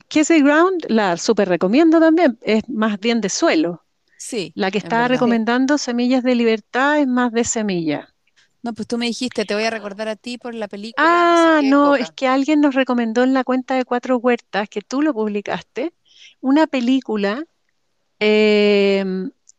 Casey 0.07 0.41
Ground 0.41 0.86
la 0.89 1.16
super 1.18 1.47
recomiendo 1.47 1.99
también, 1.99 2.38
es 2.41 2.68
más 2.68 2.99
bien 2.99 3.22
de 3.22 3.30
suelo. 3.30 3.84
Sí. 4.18 4.51
La 4.55 4.70
que 4.70 4.78
estaba 4.78 5.07
recomendando 5.07 5.78
Semillas 5.78 6.24
de 6.24 6.36
Libertad 6.36 6.99
es 6.99 7.07
más 7.07 7.32
de 7.32 7.43
semilla. 7.43 8.11
No, 8.64 8.74
pues 8.74 8.88
tú 8.88 8.97
me 8.97 9.07
dijiste, 9.07 9.45
te 9.45 9.55
voy 9.55 9.64
a 9.64 9.72
recordar 9.72 10.07
a 10.07 10.16
ti 10.16 10.38
por 10.38 10.53
la 10.53 10.68
película. 10.68 11.05
Ah, 11.07 11.62
no, 11.64 11.95
es 11.95 12.12
que 12.12 12.28
alguien 12.28 12.62
nos 12.62 12.76
recomendó 12.76 13.24
en 13.24 13.34
la 13.34 13.43
cuenta 13.43 13.76
de 13.76 13.86
Cuatro 13.86 14.18
Huertas, 14.18 14.70
que 14.70 14.82
tú 14.82 15.01
lo 15.01 15.14
publicaste, 15.14 15.93
una 16.41 16.68
película 16.68 17.43
eh, 18.20 19.03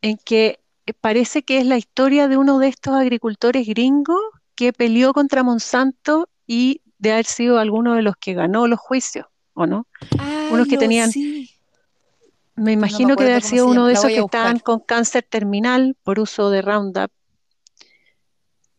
en 0.03 0.19
que 0.25 0.61
parece 1.01 1.43
que 1.43 1.59
es 1.59 1.67
la 1.67 1.77
historia 1.79 2.29
de 2.29 2.37
uno 2.37 2.59
de 2.59 2.69
estos 2.69 2.95
agricultores 2.95 3.67
gringos 3.67 4.21
que 4.55 4.73
peleó 4.73 5.13
contra 5.13 5.43
Monsanto 5.43 6.29
y 6.47 6.81
de 6.99 7.13
haber 7.13 7.27
sido 7.27 7.59
alguno 7.59 7.95
de 7.95 8.03
los 8.03 8.17
que 8.17 8.35
ganó 8.35 8.69
los 8.69 8.79
juicios, 8.79 9.27
¿o 9.55 9.67
no? 9.67 9.87
unos 10.51 10.69
que 10.69 10.77
tenían... 10.77 11.11
Me 12.55 12.73
imagino 12.73 13.17
que 13.17 13.25
debe 13.25 13.37
haber 13.37 13.43
sido 13.43 13.67
uno 13.67 13.87
de 13.87 13.95
esos 13.95 14.07
que 14.07 14.19
estaban 14.19 14.59
con 14.59 14.81
cáncer 14.81 15.25
terminal 15.29 15.97
por 16.03 16.21
uso 16.21 16.51
de 16.51 16.61
Roundup. 16.61 17.11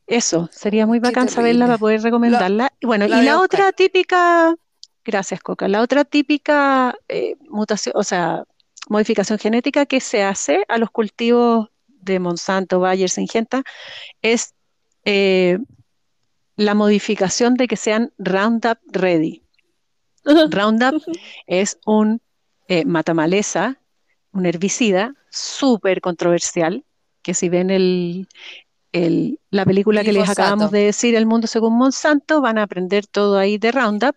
Eso, 0.08 0.50
sería 0.52 0.86
muy 0.86 1.00
bacán 1.00 1.30
saberla 1.30 1.66
para 1.66 1.78
poder 1.78 2.02
recomendarla. 2.02 2.74
bueno, 2.82 3.06
y 3.06 3.10
la 3.10 3.40
otra 3.40 3.72
típica, 3.72 4.54
gracias 5.06 5.42
Coca, 5.42 5.68
la 5.68 5.82
otra 5.82 6.04
típica 6.04 6.96
eh, 7.08 7.36
mutación, 7.50 7.94
o 7.96 8.04
sea, 8.04 8.44
modificación 8.90 9.40
genética 9.40 9.86
que 9.86 10.02
se 10.02 10.24
hace 10.24 10.66
a 10.68 10.78
los 10.78 10.92
cultivos 10.92 11.70
de 11.88 12.20
Monsanto, 12.20 12.80
Bayer, 12.80 13.10
Syngenta, 13.10 13.64
es 14.22 14.54
eh, 15.06 15.58
la 16.58 16.74
modificación 16.74 17.56
de 17.56 17.68
que 17.68 17.78
sean 17.78 18.12
Roundup 18.18 18.78
ready. 18.92 19.42
Roundup 20.50 21.02
es 21.48 21.80
un 21.86 22.22
eh, 22.68 22.86
matamaleza, 22.86 23.80
un 24.32 24.46
herbicida 24.46 25.16
súper 25.30 26.02
controversial, 26.02 26.84
que 27.22 27.34
si 27.34 27.50
ven 27.50 27.70
el, 27.70 28.28
la 28.94 29.66
película 29.66 30.04
que 30.04 30.14
les 30.14 30.30
acabamos 30.30 30.70
de 30.70 30.86
decir, 30.86 31.16
El 31.16 31.26
mundo 31.26 31.48
según 31.48 31.78
Monsanto, 31.78 32.42
van 32.42 32.60
a 32.60 32.64
aprender 32.64 33.08
todo 33.08 33.38
ahí 33.38 33.58
de 33.58 33.72
Roundup. 33.72 34.16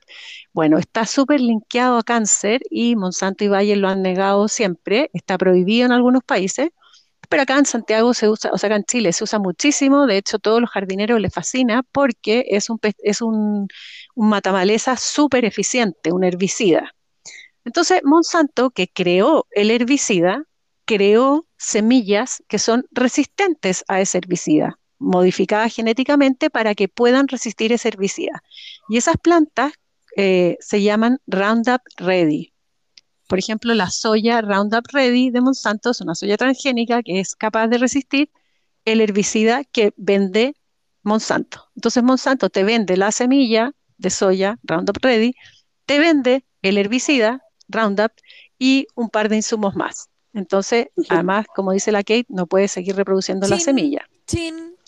Bueno, 0.53 0.79
está 0.79 1.07
súper 1.07 1.41
linkeado 1.41 1.97
a 1.99 2.03
cáncer 2.03 2.61
y 2.71 2.95
Monsanto 2.95 3.45
y 3.45 3.49
Bayer 3.49 3.79
lo 3.79 3.89
han 3.89 4.03
negado 4.03 4.49
siempre, 4.49 5.11
está 5.15 5.39
prohibido 5.39 5.87
en 5.87 5.93
algunos 5.93 6.23
países, 6.25 6.71
pero 7.29 7.43
acá 7.43 7.59
en 7.59 7.67
Santiago 7.67 8.15
se 8.15 8.29
usa, 8.29 8.51
o 8.53 8.59
sea, 8.59 8.69
acá 8.69 8.77
en 8.77 8.85
Chile 8.85 9.13
se 9.13 9.25
usa 9.25 9.39
muchísimo, 9.39 10.07
de 10.07 10.19
hecho 10.19 10.39
todos 10.39 10.61
los 10.61 10.71
jardineros 10.71 11.21
les 11.21 11.33
fascina 11.33 11.83
porque 11.91 12.45
es 12.49 12.71
un, 12.71 12.79
es 12.99 13.23
un, 13.23 13.69
un 14.15 14.29
matamaleza 14.29 14.97
súper 14.97 15.45
eficiente, 15.45 16.13
un 16.13 16.23
herbicida. 16.25 16.95
Entonces, 17.65 18.01
Monsanto, 18.05 18.71
que 18.71 18.89
creó 18.89 19.47
el 19.51 19.71
herbicida, 19.71 20.45
creó 20.87 21.47
semillas 21.59 22.43
que 22.49 22.59
son 22.59 22.87
resistentes 22.93 23.85
a 23.89 24.01
ese 24.01 24.19
herbicida, 24.19 24.79
modificadas 24.99 25.75
genéticamente 25.75 26.49
para 26.49 26.75
que 26.75 26.89
puedan 26.89 27.29
resistir 27.29 27.73
ese 27.73 27.89
herbicida. 27.89 28.43
Y 28.89 28.97
esas 28.97 29.17
plantas 29.19 29.73
eh, 30.17 30.57
se 30.61 30.83
llaman 30.83 31.19
Roundup 31.27 31.83
Ready. 31.99 32.55
Por 33.29 33.39
ejemplo, 33.39 33.75
la 33.75 33.91
soya 33.91 34.41
Roundup 34.41 34.87
Ready 34.93 35.31
de 35.31 35.41
Monsanto 35.41 35.91
es 35.91 36.01
una 36.01 36.15
soya 36.15 36.37
transgénica 36.37 37.03
que 37.03 37.21
es 37.21 37.35
capaz 37.35 37.67
de 37.67 37.79
resistir 37.79 38.31
el 38.85 39.01
herbicida 39.01 39.65
que 39.65 39.93
vende 39.97 40.55
Monsanto. 41.03 41.69
Entonces 41.75 42.03
Monsanto 42.05 42.49
te 42.49 42.63
vende 42.63 42.97
la 42.97 43.11
semilla 43.11 43.73
de 43.99 44.11
soya 44.11 44.59
Roundup 44.63 44.99
Ready, 45.03 45.35
te 45.85 45.99
vende 45.99 46.45
el 46.63 46.79
herbicida 46.79 47.43
Roundup 47.69 48.13
y 48.59 48.87
un 48.95 49.11
par 49.11 49.29
de 49.29 49.37
insumos 49.37 49.75
más. 49.75 50.09
Entonces, 50.37 50.89
además, 51.09 51.47
como 51.55 51.73
dice 51.73 51.91
la 51.91 52.05
Kate, 52.05 52.27
no 52.29 52.47
puedes 52.47 52.71
seguir 52.71 52.95
reproduciendo 52.95 53.49
la 53.49 53.59
semilla. 53.59 54.09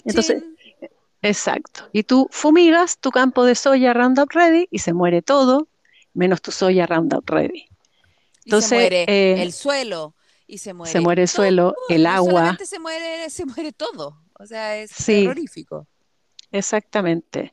Entonces, 0.05 0.45
exacto. 1.23 1.89
Y 1.93 2.05
tú 2.05 2.29
fumigas 2.31 2.99
tu 2.99 3.11
campo 3.11 3.45
de 3.45 3.55
soya 3.55 3.95
Roundup 3.95 4.31
Ready 4.31 4.69
y 4.71 4.79
se 4.79 4.93
muere 4.93 5.23
todo, 5.23 5.67
menos 6.15 6.43
tu 6.43 6.53
soya 6.53 6.87
Roundup 6.87 7.29
Ready. 7.29 7.67
Entonces, 8.45 8.69
se 8.69 8.77
muere 8.77 9.05
eh, 9.09 9.43
el 9.43 9.53
suelo 9.53 10.15
y 10.47 10.59
se 10.59 10.75
muere. 10.75 10.93
Se 10.93 11.01
muere 11.01 11.23
el 11.23 11.29
suelo, 11.29 11.75
el 11.89 12.07
agua. 12.07 12.57
Se 12.65 12.79
muere, 12.79 13.29
se 13.31 13.45
muere 13.45 13.73
todo. 13.73 14.21
O 14.39 14.47
sea, 14.47 14.77
es 14.77 14.91
terrorífico. 14.95 15.87
Exactamente. 16.53 17.53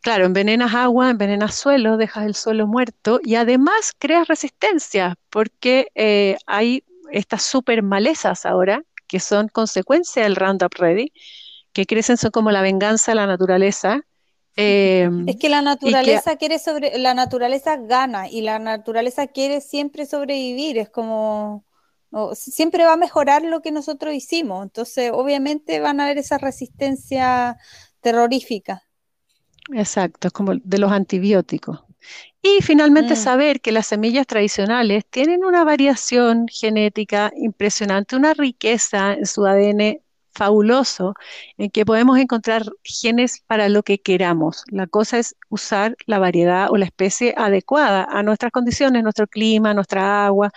Claro, 0.00 0.24
envenenas 0.24 0.74
agua, 0.74 1.10
envenenas 1.10 1.54
suelo, 1.54 1.98
dejas 1.98 2.24
el 2.24 2.34
suelo 2.34 2.66
muerto 2.66 3.20
y 3.22 3.34
además 3.34 3.92
creas 3.98 4.28
resistencia 4.28 5.16
porque 5.28 5.88
eh, 5.94 6.36
hay 6.46 6.82
estas 7.12 7.42
super 7.42 7.82
malezas 7.82 8.46
ahora 8.46 8.82
que 9.06 9.20
son 9.20 9.48
consecuencia 9.48 10.22
del 10.22 10.36
Roundup 10.36 10.74
Ready, 10.78 11.12
que 11.72 11.86
crecen, 11.86 12.16
son 12.16 12.30
como 12.30 12.50
la 12.50 12.62
venganza 12.62 13.12
de 13.12 13.16
la 13.16 13.26
naturaleza 13.26 14.04
Em, 14.56 15.28
es 15.28 15.36
que 15.36 15.48
la 15.48 15.62
naturaleza 15.62 16.36
quiere 16.36 16.58
sobre, 16.58 16.98
la 16.98 17.14
naturaleza 17.14 17.76
gana 17.76 18.28
y 18.28 18.42
la 18.42 18.58
naturaleza 18.58 19.28
quiere 19.28 19.60
siempre 19.60 20.06
sobrevivir, 20.06 20.78
es 20.78 20.90
como, 20.90 21.64
siempre 22.34 22.84
va 22.84 22.94
a 22.94 22.96
mejorar 22.96 23.42
lo 23.42 23.62
que 23.62 23.70
nosotros 23.70 24.12
hicimos. 24.12 24.64
Entonces, 24.64 25.12
obviamente 25.14 25.80
van 25.80 26.00
a 26.00 26.04
haber 26.04 26.18
esa 26.18 26.38
resistencia 26.38 27.56
terrorífica. 28.00 28.82
Exacto, 29.72 30.28
es 30.28 30.32
como 30.32 30.54
de 30.54 30.78
los 30.78 30.90
antibióticos. 30.90 31.84
Y 32.42 32.62
finalmente 32.62 33.14
mm. 33.14 33.16
saber 33.16 33.60
que 33.60 33.72
las 33.72 33.86
semillas 33.86 34.26
tradicionales 34.26 35.04
tienen 35.10 35.44
una 35.44 35.64
variación 35.64 36.46
genética 36.48 37.32
impresionante, 37.36 38.16
una 38.16 38.34
riqueza 38.34 39.12
en 39.12 39.26
su 39.26 39.46
ADN 39.46 40.00
fabuloso, 40.32 41.14
en 41.58 41.70
que 41.70 41.84
podemos 41.84 42.18
encontrar 42.18 42.64
genes 42.82 43.42
para 43.46 43.68
lo 43.68 43.82
que 43.82 44.00
queramos. 44.00 44.64
La 44.70 44.86
cosa 44.86 45.18
es 45.18 45.36
usar 45.48 45.96
la 46.06 46.18
variedad 46.18 46.70
o 46.70 46.76
la 46.76 46.86
especie 46.86 47.34
adecuada 47.36 48.04
a 48.04 48.22
nuestras 48.22 48.52
condiciones, 48.52 49.02
nuestro 49.02 49.26
clima, 49.26 49.74
nuestra 49.74 50.26
agua. 50.26 50.50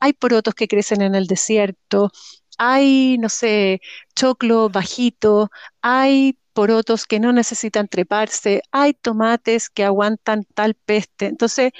Hay 0.00 0.12
porotos 0.12 0.54
que 0.54 0.68
crecen 0.68 1.00
en 1.02 1.14
el 1.14 1.26
desierto, 1.26 2.10
hay, 2.58 3.16
no 3.18 3.30
sé, 3.30 3.80
choclo 4.14 4.68
bajito, 4.68 5.50
hay 5.80 6.36
porotos 6.52 7.06
que 7.06 7.20
no 7.20 7.32
necesitan 7.32 7.88
treparse, 7.88 8.62
hay 8.72 8.94
tomates 8.94 9.70
que 9.70 9.84
aguantan 9.84 10.44
tal 10.54 10.74
peste. 10.74 11.26
Entonces, 11.26 11.72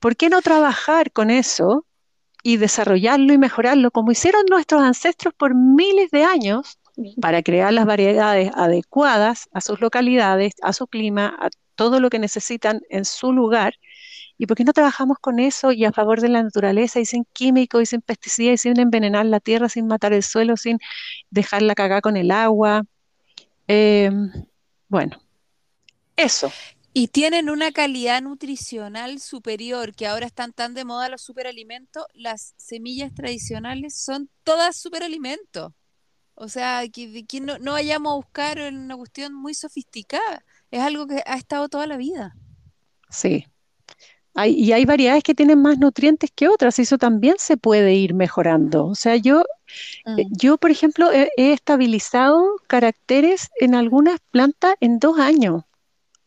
¿por 0.00 0.16
qué 0.16 0.28
no 0.30 0.42
trabajar 0.42 1.12
con 1.12 1.30
eso 1.30 1.86
y 2.42 2.56
desarrollarlo 2.56 3.32
y 3.32 3.38
mejorarlo 3.38 3.90
como 3.90 4.12
hicieron 4.12 4.44
nuestros 4.50 4.82
ancestros 4.82 5.34
por 5.34 5.54
miles 5.54 6.10
de 6.10 6.24
años 6.24 6.78
para 7.20 7.42
crear 7.42 7.72
las 7.72 7.86
variedades 7.86 8.50
adecuadas 8.54 9.48
a 9.52 9.60
sus 9.60 9.80
localidades, 9.80 10.54
a 10.62 10.72
su 10.72 10.86
clima, 10.86 11.36
a 11.40 11.48
todo 11.74 12.00
lo 12.00 12.10
que 12.10 12.18
necesitan 12.18 12.80
en 12.90 13.04
su 13.04 13.32
lugar? 13.32 13.74
¿Y 14.38 14.46
por 14.46 14.56
qué 14.56 14.64
no 14.64 14.72
trabajamos 14.72 15.18
con 15.20 15.38
eso 15.38 15.72
y 15.72 15.84
a 15.84 15.92
favor 15.92 16.20
de 16.20 16.28
la 16.30 16.42
naturaleza 16.42 16.98
y 17.00 17.04
sin 17.06 17.24
químicos 17.32 17.82
y 17.82 17.86
sin 17.86 18.00
pesticidas 18.02 18.54
y 18.54 18.58
sin 18.58 18.80
envenenar 18.80 19.26
la 19.26 19.40
tierra, 19.40 19.68
sin 19.68 19.86
matar 19.86 20.12
el 20.14 20.22
suelo, 20.22 20.56
sin 20.56 20.78
dejarla 21.30 21.74
cagar 21.74 22.00
con 22.02 22.16
el 22.16 22.30
agua? 22.30 22.84
Em, 23.72 24.32
bueno, 24.88 25.22
eso. 26.16 26.50
Y 26.92 27.06
tienen 27.06 27.48
una 27.48 27.70
calidad 27.70 28.20
nutricional 28.20 29.20
superior, 29.20 29.94
que 29.94 30.08
ahora 30.08 30.26
están 30.26 30.52
tan 30.52 30.74
de 30.74 30.84
moda 30.84 31.08
los 31.08 31.22
superalimentos, 31.22 32.04
las 32.12 32.52
semillas 32.56 33.14
tradicionales 33.14 33.94
son 33.94 34.28
todas 34.42 34.76
superalimentos. 34.76 35.72
O 36.34 36.48
sea, 36.48 36.82
que, 36.88 37.24
no, 37.40 37.58
no, 37.58 37.72
vayamos 37.72 38.10
a 38.10 38.16
buscar 38.16 38.58
una 38.58 38.96
cuestión 38.96 39.34
muy 39.34 39.54
sofisticada, 39.54 40.44
es 40.72 40.80
algo 40.80 41.06
que 41.06 41.22
ha 41.24 41.36
estado 41.36 41.68
toda 41.68 41.86
la 41.86 41.96
vida. 41.96 42.34
Sí. 43.08 43.46
Hay, 44.40 44.54
y 44.54 44.72
hay 44.72 44.84
variedades 44.84 45.22
que 45.22 45.34
tienen 45.34 45.60
más 45.60 45.78
nutrientes 45.78 46.30
que 46.34 46.48
otras, 46.48 46.78
y 46.78 46.82
eso 46.82 46.98
también 46.98 47.34
se 47.38 47.56
puede 47.56 47.94
ir 47.94 48.14
mejorando. 48.14 48.86
O 48.86 48.94
sea, 48.94 49.16
yo 49.16 49.42
eh, 50.04 50.24
mm. 50.24 50.36
Yo, 50.36 50.58
por 50.58 50.70
ejemplo, 50.70 51.10
he, 51.12 51.30
estabilizado 51.36 52.56
caracteres 52.66 53.50
en 53.60 53.74
algunas 53.74 54.18
plantas 54.30 54.74
en 54.80 54.98
dos 54.98 55.18
años. 55.18 55.62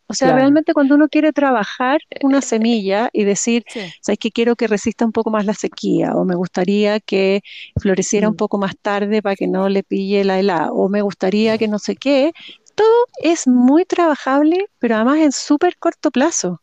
O 0.07 0.15
sea, 0.15 0.35
realmente 0.35 0.73
cuando 0.73 0.93
uno 0.93 1.07
quiere 1.07 1.33
trabajar 1.33 1.99
una 2.21 2.41
semilla 2.41 3.09
y 3.13 3.23
decir, 3.23 3.63
¿sabes 3.99 4.19
que 4.19 4.31
quiero 4.31 4.55
que 4.55 4.67
resista 4.67 5.05
un 5.05 5.11
poco 5.11 5.31
más 5.31 5.45
la 5.45 5.55
sequía? 5.55 6.15
O 6.15 6.23
me 6.23 6.35
gustaría 6.35 6.99
que 6.99 7.41
floreciera 7.81 8.27
un 8.27 8.35
mm. 8.35 8.37
poco 8.37 8.59
más 8.59 8.75
tarde 8.79 9.23
para 9.23 9.35
que 9.35 9.47
no 9.47 9.69
le 9.69 9.81
pille 9.81 10.23
la 10.23 10.39
helada. 10.39 10.71
O 10.71 10.87
me 10.87 11.01
gustaría 11.01 11.57
que 11.57 11.67
no 11.67 11.79
sé 11.79 11.95
qué. 11.95 12.31
Todo 12.75 13.07
es 13.23 13.47
muy 13.47 13.85
trabajable, 13.85 14.67
pero 14.77 14.95
además 14.95 15.19
en 15.19 15.31
súper 15.31 15.77
corto 15.77 16.11
plazo. 16.11 16.62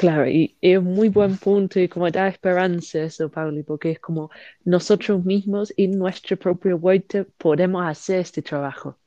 Claro, 0.00 0.26
y 0.26 0.56
es 0.62 0.82
muy 0.82 1.08
buen 1.10 1.36
punto 1.38 1.78
y 1.78 1.88
como 1.88 2.10
da 2.10 2.26
esperanza 2.28 3.00
eso, 3.02 3.30
Pauli, 3.30 3.62
porque 3.62 3.90
es 3.92 4.00
como 4.00 4.30
nosotros 4.64 5.24
mismos 5.24 5.72
en 5.76 5.98
nuestra 5.98 6.36
propia 6.36 6.74
huerta 6.74 7.26
podemos 7.38 7.84
hacer 7.86 8.20
este 8.20 8.40
trabajo. 8.42 8.98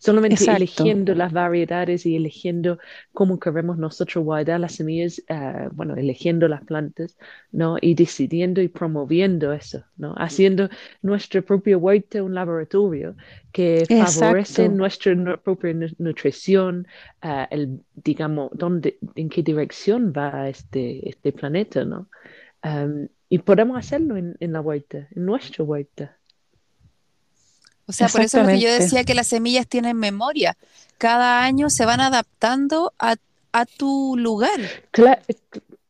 Solamente 0.00 0.42
eligiendo 0.50 1.14
las 1.14 1.30
variedades 1.30 2.06
y 2.06 2.16
eligiendo 2.16 2.78
cómo 3.12 3.38
queremos 3.38 3.76
nosotros 3.76 4.24
guardar 4.24 4.58
las 4.58 4.76
semillas, 4.76 5.22
eh, 5.28 5.68
bueno, 5.72 5.94
eligiendo 5.94 6.48
las 6.48 6.64
plantas, 6.64 7.18
¿no? 7.52 7.76
Y 7.78 7.94
decidiendo 7.94 8.62
y 8.62 8.68
promoviendo 8.68 9.52
eso, 9.52 9.84
¿no? 9.98 10.14
Haciendo 10.16 10.70
nuestra 11.02 11.42
propia 11.42 11.76
huerta 11.76 12.22
un 12.22 12.34
laboratorio 12.34 13.14
que 13.52 13.84
favorece 13.86 14.70
nuestra 14.70 15.36
propia 15.36 15.74
nutrición, 15.98 16.86
eh, 17.20 17.46
el, 17.50 17.80
digamos, 17.94 18.52
dónde, 18.54 18.96
en 19.16 19.28
qué 19.28 19.42
dirección 19.42 20.14
va 20.16 20.48
este, 20.48 21.06
este 21.10 21.30
planeta, 21.32 21.84
¿no? 21.84 22.08
Um, 22.64 23.08
y 23.28 23.38
podemos 23.38 23.76
hacerlo 23.76 24.16
en, 24.16 24.34
en 24.40 24.52
la 24.54 24.62
huerta, 24.62 25.08
en 25.14 25.26
nuestra 25.26 25.62
huerta. 25.62 26.19
O 27.90 27.92
sea, 27.92 28.08
por 28.08 28.22
eso 28.22 28.40
es 28.40 28.46
lo 28.46 28.52
que 28.52 28.60
yo 28.60 28.72
decía 28.72 29.04
que 29.04 29.14
las 29.14 29.26
semillas 29.26 29.66
tienen 29.66 29.96
memoria. 29.98 30.56
Cada 30.98 31.44
año 31.44 31.70
se 31.70 31.84
van 31.84 32.00
adaptando 32.00 32.92
a, 32.98 33.16
tu 33.76 34.16
lugar. 34.16 34.60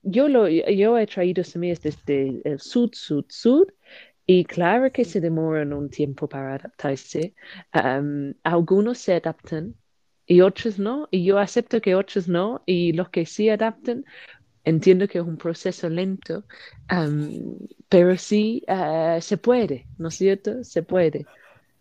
yo, 0.02 0.28
lo, 0.28 0.48
yo 0.48 0.98
he 0.98 1.06
traído 1.06 1.44
semillas 1.44 1.82
desde 1.82 2.40
el 2.44 2.58
sur, 2.58 2.90
sur, 2.94 3.24
sur, 3.28 3.74
y 4.26 4.44
claro 4.44 4.90
que 4.90 5.04
se 5.04 5.20
demoran 5.20 5.72
un 5.72 5.90
tiempo 5.90 6.26
para 6.26 6.54
adaptarse. 6.54 7.34
algunos 8.42 8.98
se 8.98 9.14
adaptan 9.14 9.74
y 10.26 10.40
otros 10.40 10.78
no, 10.78 11.08
y 11.10 11.24
yo 11.24 11.38
acepto 11.38 11.80
que 11.80 11.94
otros 11.96 12.28
no, 12.28 12.62
y 12.64 12.92
los 12.92 13.10
que 13.10 13.26
sí 13.26 13.50
adaptan, 13.50 14.04
entiendo 14.64 15.08
que 15.08 15.18
es 15.18 15.24
un 15.24 15.36
proceso 15.36 15.88
lento, 15.88 16.44
pero 17.88 18.16
sí 18.16 18.62
eh, 18.68 19.18
se 19.20 19.36
puede, 19.36 19.86
¿no 19.98 20.08
es 20.08 20.14
cierto? 20.14 20.64
Se 20.64 20.82
puede. 20.82 21.26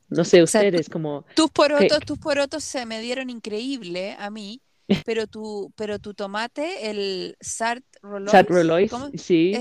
No 0.10 0.26
sé, 0.26 0.41
ustedes 0.41 0.89
como... 0.89 1.26
Tus 1.36 1.51
porotos, 1.51 1.99
tus 1.99 2.18
porotos 2.18 2.64
se 2.64 2.86
me 2.86 2.99
dieron 2.99 3.30
increíble 3.30 4.16
a 4.20 4.30
mí, 4.30 4.62
pero 5.05 5.28
tu, 5.28 5.72
pero 5.76 5.99
tu 5.99 6.14
tomate, 6.14 6.89
el 6.89 7.38
Sart 7.39 7.86
Rollois, 8.01 8.91
sí. 9.16 9.53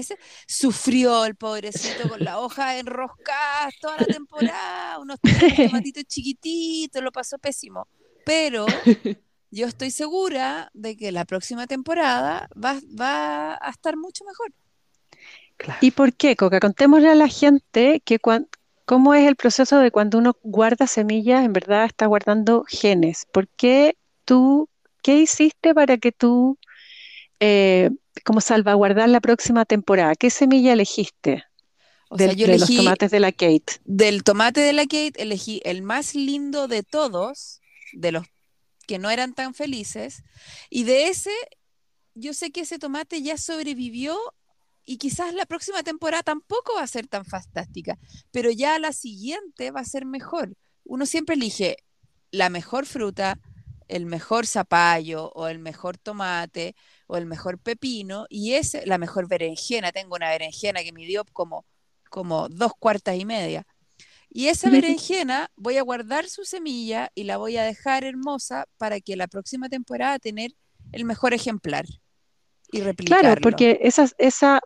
sufrió 0.47 1.25
el 1.27 1.35
pobrecito 1.35 2.09
con 2.09 2.25
la 2.25 2.41
hoja 2.41 2.79
enroscada 2.79 3.71
toda 3.81 3.97
la 3.99 4.07
temporada, 4.07 4.99
unos 4.99 5.19
tomatitos 5.21 6.05
chiquititos, 6.09 7.03
lo 7.03 7.13
pasó 7.13 7.39
pésimo. 7.39 7.87
Pero 8.25 8.67
yo 9.51 9.67
estoy 9.67 9.91
segura 9.91 10.71
de 10.73 10.97
que 10.97 11.13
la 11.13 11.25
próxima 11.27 11.67
temporada 11.67 12.49
va, 12.53 12.81
va 12.99 13.59
a 13.61 13.71
estar 13.71 13.97
mucho 13.97 14.25
mejor. 14.25 14.53
¿Y 15.81 15.91
por 15.91 16.15
qué, 16.15 16.37
Coca? 16.37 16.61
Contémosle 16.61 17.09
a 17.09 17.15
la 17.15 17.29
gente 17.29 18.01
que, 18.05 18.19
cuando 18.19 18.49
¿Cómo 18.89 19.13
es 19.13 19.29
el 19.29 19.37
proceso 19.37 19.79
de 19.81 19.91
cuando 19.91 20.17
uno 20.17 20.35
guarda 20.43 20.87
semillas, 20.87 21.45
en 21.45 21.53
verdad 21.53 21.85
está 21.85 22.07
guardando 22.07 22.65
genes? 22.67 23.27
¿Por 23.31 23.47
qué 23.47 23.99
tú, 24.25 24.71
qué 25.03 25.19
hiciste 25.19 25.75
para 25.75 25.99
que 25.99 26.11
tú, 26.11 26.59
eh, 27.39 27.91
como 28.25 28.41
salvaguardar 28.41 29.11
la 29.11 29.21
próxima 29.21 29.67
temporada? 29.67 30.15
¿Qué 30.15 30.31
semilla 30.31 30.73
elegiste? 30.73 31.45
de 32.11 32.57
los 32.59 32.75
tomates 32.75 33.11
de 33.11 33.21
la 33.21 33.31
Kate. 33.31 33.75
Del 33.85 34.25
tomate 34.25 34.63
de 34.63 34.73
la 34.73 34.85
Kate 34.85 35.13
elegí 35.19 35.61
el 35.67 35.83
más 35.83 36.15
lindo 36.15 36.67
de 36.67 36.83
todos, 36.83 37.61
de 37.93 38.13
los 38.13 38.27
que 38.87 38.99
no 38.99 39.11
eran 39.11 39.35
tan 39.35 39.53
felices, 39.53 40.23
y 40.71 40.85
de 40.85 41.09
ese, 41.09 41.35
yo 42.15 42.33
sé 42.33 42.53
que 42.53 42.63
ese 42.63 42.79
tomate 42.79 43.21
ya 43.21 43.37
sobrevivió 43.37 44.17
y 44.89 44.97
quizás 44.97 45.35
la 45.35 45.45
próxima 45.45 45.83
temporada 45.83 46.23
tampoco 46.23 46.77
va 46.77 46.83
a 46.83 46.87
ser 46.87 47.07
tan 47.07 47.27
fantástica, 47.27 47.99
pero 48.31 48.51
ya 48.51 48.79
la 48.79 48.95
siguiente 48.95 49.71
va 49.71 49.81
a 49.81 49.85
ser 49.85 50.07
mejor. 50.07 50.57
Uno 50.83 51.05
siempre 51.05 51.35
elige 51.35 51.77
la 52.31 52.49
mejor 52.49 52.87
fruta, 52.87 53.39
el 53.89 54.07
mejor 54.07 54.47
zapallo 54.47 55.31
o 55.35 55.49
el 55.49 55.59
mejor 55.59 55.99
tomate 55.99 56.75
o 57.07 57.19
el 57.19 57.27
mejor 57.27 57.59
pepino 57.59 58.25
y 58.31 58.55
es 58.55 58.79
la 58.87 58.97
mejor 58.97 59.29
berenjena. 59.29 59.93
Tengo 59.93 60.17
una 60.17 60.31
berenjena 60.31 60.83
que 60.83 60.93
me 60.93 61.05
dio 61.05 61.27
como, 61.35 61.67
como 62.09 62.49
dos 62.49 62.73
cuartas 62.79 63.17
y 63.17 63.27
media. 63.27 63.67
Y 64.31 64.47
esa 64.47 64.71
berenjena 64.71 65.51
voy 65.55 65.77
a 65.77 65.83
guardar 65.83 66.31
su 66.31 66.47
semilla 66.47 67.11
y 67.15 67.25
la 67.25 67.37
voy 67.37 67.59
a 67.59 67.63
dejar 67.63 68.05
hermosa 68.05 68.65
para 68.79 69.01
que 69.01 69.17
la 69.17 69.27
próxima 69.27 69.69
temporada 69.69 70.19
tener 70.19 70.55
el 70.93 71.05
mejor 71.05 71.35
ejemplar 71.35 71.85
y 72.73 72.81
replicarlo. 72.81 73.21
Claro, 73.21 73.41
porque 73.43 73.81
esa, 73.83 74.09
esa 74.17 74.63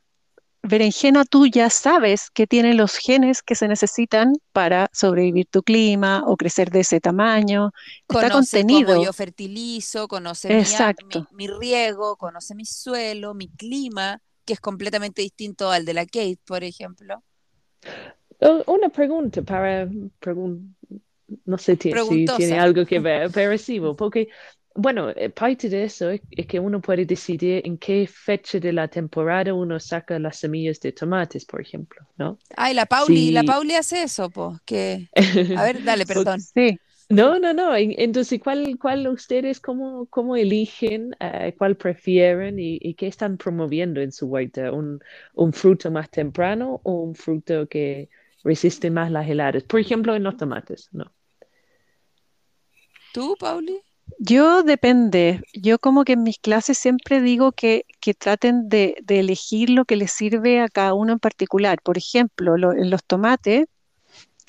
berenjena 0.63 1.25
tú 1.25 1.47
ya 1.47 1.71
sabes 1.71 2.31
que 2.31 2.47
tiene 2.47 2.75
los 2.75 2.97
genes 2.97 3.43
que 3.43 3.55
se 3.55 3.69
necesitan 3.69 4.33
para 4.53 4.89
sobrevivir 4.93 5.47
tu 5.47 5.63
clima 5.63 6.23
o 6.27 6.37
crecer 6.37 6.71
de 6.71 6.81
ese 6.81 7.01
tamaño. 7.01 7.73
Conoce 8.07 8.27
Está 8.27 8.39
contenido. 8.39 8.95
Cómo 8.95 9.05
yo 9.05 9.13
fertilizo, 9.13 10.09
conoce 10.09 10.49
mi, 10.49 11.27
mi, 11.33 11.47
riego, 11.49 12.17
conoce 12.17 12.55
mi 12.55 12.65
suelo, 12.65 13.35
mi 13.35 13.49
clima, 13.49 14.21
que 14.45 14.53
es 14.53 14.61
completamente 14.61 15.23
distinto 15.23 15.71
al 15.71 15.85
de 15.85 15.95
la 15.95 16.07
Kate, 16.07 16.39
por 16.45 16.63
ejemplo. 16.65 17.23
Una 18.67 18.89
pregunta 18.89 19.43
para 19.43 19.89
no 21.45 21.59
sé 21.59 21.77
si 21.81 21.93
tiene 22.37 22.59
algo 22.59 22.85
que 22.85 22.99
ver, 22.99 23.31
pero 23.33 23.97
porque 23.97 24.29
bueno, 24.75 25.11
eh, 25.11 25.31
parte 25.31 25.69
de 25.69 25.85
eso 25.85 26.11
es, 26.11 26.21
que 26.49 26.59
uno 26.59 26.81
puede 26.81 27.05
decidir 27.05 27.63
en 27.65 27.79
qué 27.79 28.07
fecha 28.07 28.59
de 28.59 28.73
la 28.73 28.89
temporada 28.89 29.53
uno 29.53 29.79
saca 29.79 30.19
las 30.19 30.39
semillas 30.39 30.81
de 30.81 30.93
tomates, 30.93 31.45
por 31.45 31.61
ejemplo, 31.61 32.07
¿no? 32.17 32.39
Ay, 32.57 32.75
la 32.75 32.87
Pauli, 32.87 33.31
la 33.31 33.43
Pauli 33.43 33.75
hace 33.75 34.03
eso, 34.03 34.31
pues, 34.31 34.61
que... 34.65 35.09
A 35.57 35.63
ver, 35.65 35.83
dale, 35.85 36.07
perdón. 36.07 36.41
sí. 36.41 36.79
No, 37.09 37.39
no, 37.39 37.53
no. 37.53 37.77
Entonces, 37.77 38.41
¿cuál, 38.43 38.79
cuál 38.79 39.07
ustedes, 39.09 39.61
cómo, 39.61 40.07
cómo 40.07 40.35
eligen, 40.35 41.15
eh, 41.21 41.55
cuál 41.59 41.77
prefieren 41.77 42.57
y, 42.59 42.95
qué 42.95 43.07
están 43.07 43.37
promoviendo 43.37 44.01
en 44.01 44.13
su 44.13 44.29
huerta? 44.29 44.73
¿Un, 44.73 44.99
¿Un 45.35 45.53
fruto 45.53 45.91
más 45.91 46.09
temprano 46.09 46.81
o 46.85 47.03
un 47.03 47.15
fruto 47.15 47.69
que 47.69 48.09
resiste 48.45 48.91
más 48.91 49.11
las 49.11 49.29
heladas? 49.29 49.63
Por 49.65 49.81
ejemplo, 49.81 50.15
en 50.17 50.23
los 50.23 50.39
tomates, 50.39 50.89
¿no? 50.93 51.13
¿Tú, 53.13 53.37
Pauli? 53.39 53.83
Yo 54.19 54.63
depende. 54.63 55.43
Yo 55.53 55.79
como 55.79 56.05
que 56.05 56.13
en 56.13 56.23
mis 56.23 56.39
clases 56.39 56.79
siempre 56.79 57.21
digo 57.21 57.53
que, 57.53 57.85
que 58.01 58.15
traten 58.15 58.69
de, 58.69 58.97
de, 59.03 59.21
elegir 59.21 59.71
lo 59.71 59.85
que 59.85 59.97
les 59.97 60.13
sirve 60.13 60.61
a 60.61 60.69
cada 60.69 60.95
uno 60.95 61.13
en 61.13 61.19
particular. 61.19 61.79
Por 61.83 61.99
ejemplo, 61.99 62.55
en 62.73 62.91
los 62.91 63.05
tomates, 63.05 63.67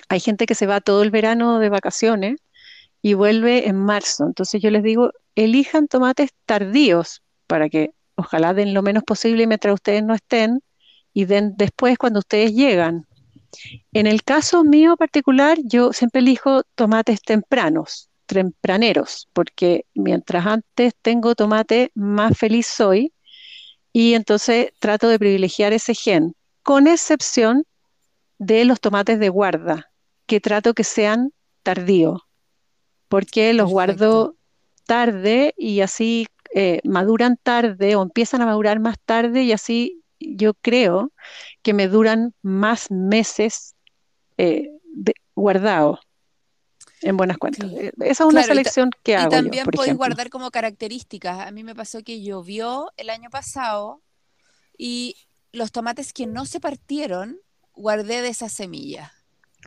hay 0.10 0.20
gente 0.20 0.46
que 0.46 0.56
se 0.56 0.68
va 0.68 0.82
todo 0.82 1.04
el 1.04 1.12
verano 1.12 1.60
de 1.60 1.70
vacaciones 1.70 2.38
y 3.02 3.14
vuelve 3.16 3.68
en 3.68 3.78
marzo. 3.78 4.26
Entonces 4.26 4.62
yo 4.62 4.70
les 4.72 4.84
digo, 4.84 5.12
elijan 5.36 5.88
tomates 5.88 6.32
tardíos 6.46 7.22
para 7.48 7.70
que 7.70 7.92
ojalá 8.16 8.54
den 8.54 8.74
lo 8.74 8.84
menos 8.84 9.04
posible 9.04 9.48
mientras 9.48 9.74
ustedes 9.74 10.04
no 10.04 10.14
estén 10.14 10.62
y 11.14 11.26
den 11.26 11.54
después 11.58 11.98
cuando 11.98 12.20
ustedes 12.20 12.54
llegan. 12.54 13.08
En 13.92 14.08
el 14.08 14.24
caso 14.24 14.64
mío 14.64 14.98
particular, 14.98 15.58
yo 15.64 15.94
siempre 15.94 16.22
elijo 16.22 16.64
tomates 16.76 17.22
tempranos 17.22 18.10
tempraneros, 18.26 19.30
porque 19.34 19.86
mientras 19.94 20.46
antes 20.46 20.94
tengo 21.02 21.36
tomate, 21.36 21.92
más 21.96 22.38
feliz 22.38 22.68
soy 22.68 23.14
y 23.92 24.14
entonces 24.14 24.72
trato 24.80 25.08
de 25.08 25.20
privilegiar 25.20 25.74
ese 25.74 25.94
gen, 25.94 26.36
con 26.64 26.88
excepción 26.88 27.64
de 28.40 28.66
los 28.66 28.80
tomates 28.80 29.20
de 29.20 29.30
guarda, 29.30 29.92
que 30.26 30.40
trato 30.40 30.74
que 30.74 30.84
sean 30.84 31.32
tardíos, 31.62 32.22
porque 33.08 33.54
los 33.54 33.70
guardo 33.70 34.36
tarde 34.86 35.54
y 35.58 35.82
así 35.82 36.28
eh, 36.56 36.82
maduran 36.84 37.38
tarde 37.42 37.96
o 37.96 38.02
empiezan 38.02 38.42
a 38.42 38.46
madurar 38.46 38.80
más 38.80 38.98
tarde 39.06 39.44
y 39.44 39.52
así 39.52 40.04
yo 40.20 40.54
creo 40.56 41.12
que 41.62 41.74
me 41.74 41.88
duran 41.88 42.34
más 42.42 42.92
meses 42.92 43.76
eh, 44.38 44.70
guardados 45.36 46.00
en 47.04 47.18
buenas 47.18 47.38
cuentas. 47.38 47.70
Eh, 47.72 47.92
esa 48.02 48.24
es 48.24 48.30
una 48.30 48.44
selección 48.44 48.90
que 49.04 49.16
hago. 49.16 49.28
Y 49.28 49.30
también 49.30 49.66
podéis 49.68 49.96
guardar 49.96 50.30
como 50.30 50.52
características. 50.52 51.48
A 51.48 51.52
mí 51.52 51.64
me 51.64 51.76
pasó 51.76 52.04
que 52.04 52.22
llovió 52.22 52.92
el 52.98 53.10
año 53.10 53.30
pasado 53.30 54.02
y 54.78 55.16
los 55.52 55.72
tomates 55.72 56.14
que 56.14 56.26
no 56.26 56.46
se 56.46 56.60
partieron, 56.60 57.40
guardé 57.74 58.22
de 58.22 58.30
esa 58.30 58.50
semilla. 58.50 59.14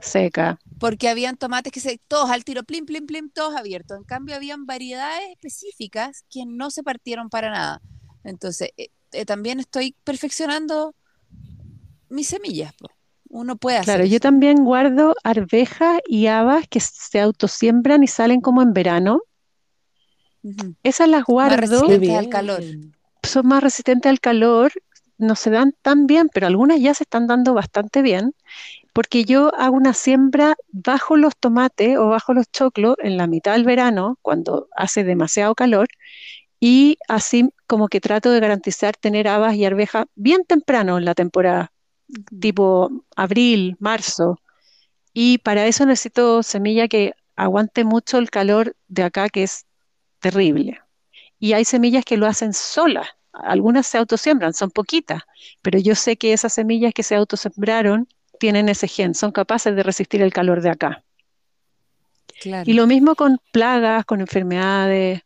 Seca. 0.01 0.59
Porque 0.78 1.09
habían 1.09 1.37
tomates 1.37 1.72
que 1.72 1.80
se, 1.80 1.99
todos 2.07 2.30
al 2.30 2.45
tiro, 2.45 2.64
plim, 2.64 2.84
plim, 2.84 3.07
plim, 3.07 3.30
todos 3.30 3.57
abiertos. 3.57 3.97
En 3.97 4.05
cambio, 4.05 4.37
habían 4.37 4.66
variedades 4.66 5.30
específicas 5.30 6.24
que 6.30 6.45
no 6.45 6.70
se 6.70 6.82
partieron 6.82 7.30
para 7.30 7.51
nada. 7.51 7.80
Entonces, 8.24 8.70
eh, 8.76 8.89
eh, 9.12 9.24
también 9.24 9.61
estoy 9.61 9.95
perfeccionando 10.05 10.95
mis 12.09 12.28
semillas. 12.28 12.74
Uno 13.37 13.57
puede 13.57 13.76
hacer. 13.76 13.97
Claro, 13.97 14.07
yo 14.07 14.18
también 14.18 14.64
guardo 14.64 15.14
arvejas 15.22 16.01
y 16.09 16.26
habas 16.26 16.66
que 16.68 16.80
se 16.80 17.20
autosiembran 17.20 18.03
y 18.03 18.07
salen 18.07 18.41
como 18.41 18.62
en 18.62 18.72
verano. 18.72 19.20
Esas 20.82 21.11
las 21.11 21.24
guardo. 21.24 21.51
Más 21.51 21.70
resistentes 21.70 22.16
al 22.16 22.28
calor. 22.30 22.62
Son 23.22 23.47
más 23.47 23.62
resistentes 23.62 24.09
al 24.09 24.20
calor, 24.20 24.72
no 25.18 25.34
se 25.34 25.51
dan 25.51 25.74
tan 25.82 26.07
bien, 26.07 26.30
pero 26.32 26.47
algunas 26.47 26.80
ya 26.80 26.95
se 26.95 27.03
están 27.03 27.26
dando 27.26 27.53
bastante 27.53 28.01
bien, 28.01 28.32
porque 28.95 29.26
yo 29.26 29.55
hago 29.55 29.76
una 29.76 29.93
siembra 29.93 30.55
bajo 30.72 31.18
los 31.18 31.37
tomates 31.37 31.99
o 31.99 32.09
bajo 32.09 32.32
los 32.32 32.51
choclos 32.51 32.97
en 33.01 33.18
la 33.18 33.26
mitad 33.26 33.53
del 33.53 33.64
verano, 33.64 34.18
cuando 34.22 34.68
hace 34.74 35.05
demasiado 35.05 35.55
calor, 35.55 35.89
y 36.59 36.97
así 37.07 37.51
como 37.66 37.89
que 37.89 38.01
trato 38.01 38.30
de 38.30 38.41
garantizar 38.41 38.97
tener 38.97 39.28
habas 39.28 39.57
y 39.57 39.66
arvejas 39.66 40.07
bien 40.14 40.45
temprano 40.45 40.97
en 40.97 41.05
la 41.05 41.14
temporada 41.14 41.70
tipo 42.40 42.90
abril, 43.16 43.76
marzo. 43.78 44.40
Y 45.12 45.38
para 45.38 45.66
eso 45.66 45.86
necesito 45.86 46.42
semilla 46.42 46.88
que 46.88 47.14
aguante 47.36 47.84
mucho 47.84 48.18
el 48.18 48.30
calor 48.30 48.76
de 48.88 49.02
acá, 49.02 49.28
que 49.28 49.42
es 49.42 49.66
terrible. 50.20 50.80
Y 51.38 51.52
hay 51.52 51.64
semillas 51.64 52.04
que 52.04 52.16
lo 52.16 52.26
hacen 52.26 52.52
solas. 52.52 53.09
Algunas 53.32 53.86
se 53.86 53.98
autosiembran, 53.98 54.54
son 54.54 54.70
poquitas, 54.70 55.22
pero 55.61 55.78
yo 55.78 55.94
sé 55.94 56.16
que 56.16 56.32
esas 56.32 56.54
semillas 56.54 56.94
que 56.94 57.02
se 57.02 57.14
autosembraron 57.14 58.09
tienen 58.38 58.68
ese 58.68 58.88
gen, 58.88 59.14
son 59.14 59.32
capaces 59.32 59.76
de 59.76 59.82
resistir 59.82 60.22
el 60.22 60.32
calor 60.32 60.62
de 60.62 60.70
acá. 60.70 61.04
Y 62.64 62.74
lo 62.74 62.86
mismo 62.86 63.14
con 63.14 63.38
plagas, 63.52 64.04
con 64.04 64.20
enfermedades, 64.20 65.22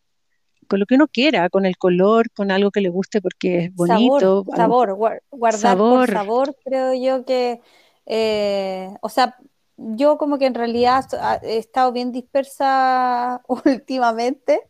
con 0.70 0.78
lo 0.78 0.86
que 0.86 0.94
uno 0.94 1.08
quiera, 1.08 1.50
con 1.50 1.66
el 1.66 1.76
color, 1.76 2.30
con 2.30 2.52
algo 2.52 2.70
que 2.70 2.80
le 2.80 2.90
guste 2.90 3.20
porque 3.20 3.64
es 3.64 3.74
bonito. 3.74 4.44
Sabor, 4.54 4.94
guardar 4.94 5.76
por 5.76 6.08
sabor, 6.08 6.56
creo 6.64 6.94
yo 6.94 7.24
que, 7.24 7.60
eh, 8.06 8.94
o 9.02 9.08
sea, 9.08 9.36
yo 9.76 10.16
como 10.16 10.38
que 10.38 10.46
en 10.46 10.54
realidad 10.54 11.04
he 11.42 11.58
estado 11.58 11.90
bien 11.90 12.12
dispersa 12.12 13.42
últimamente, 13.48 14.60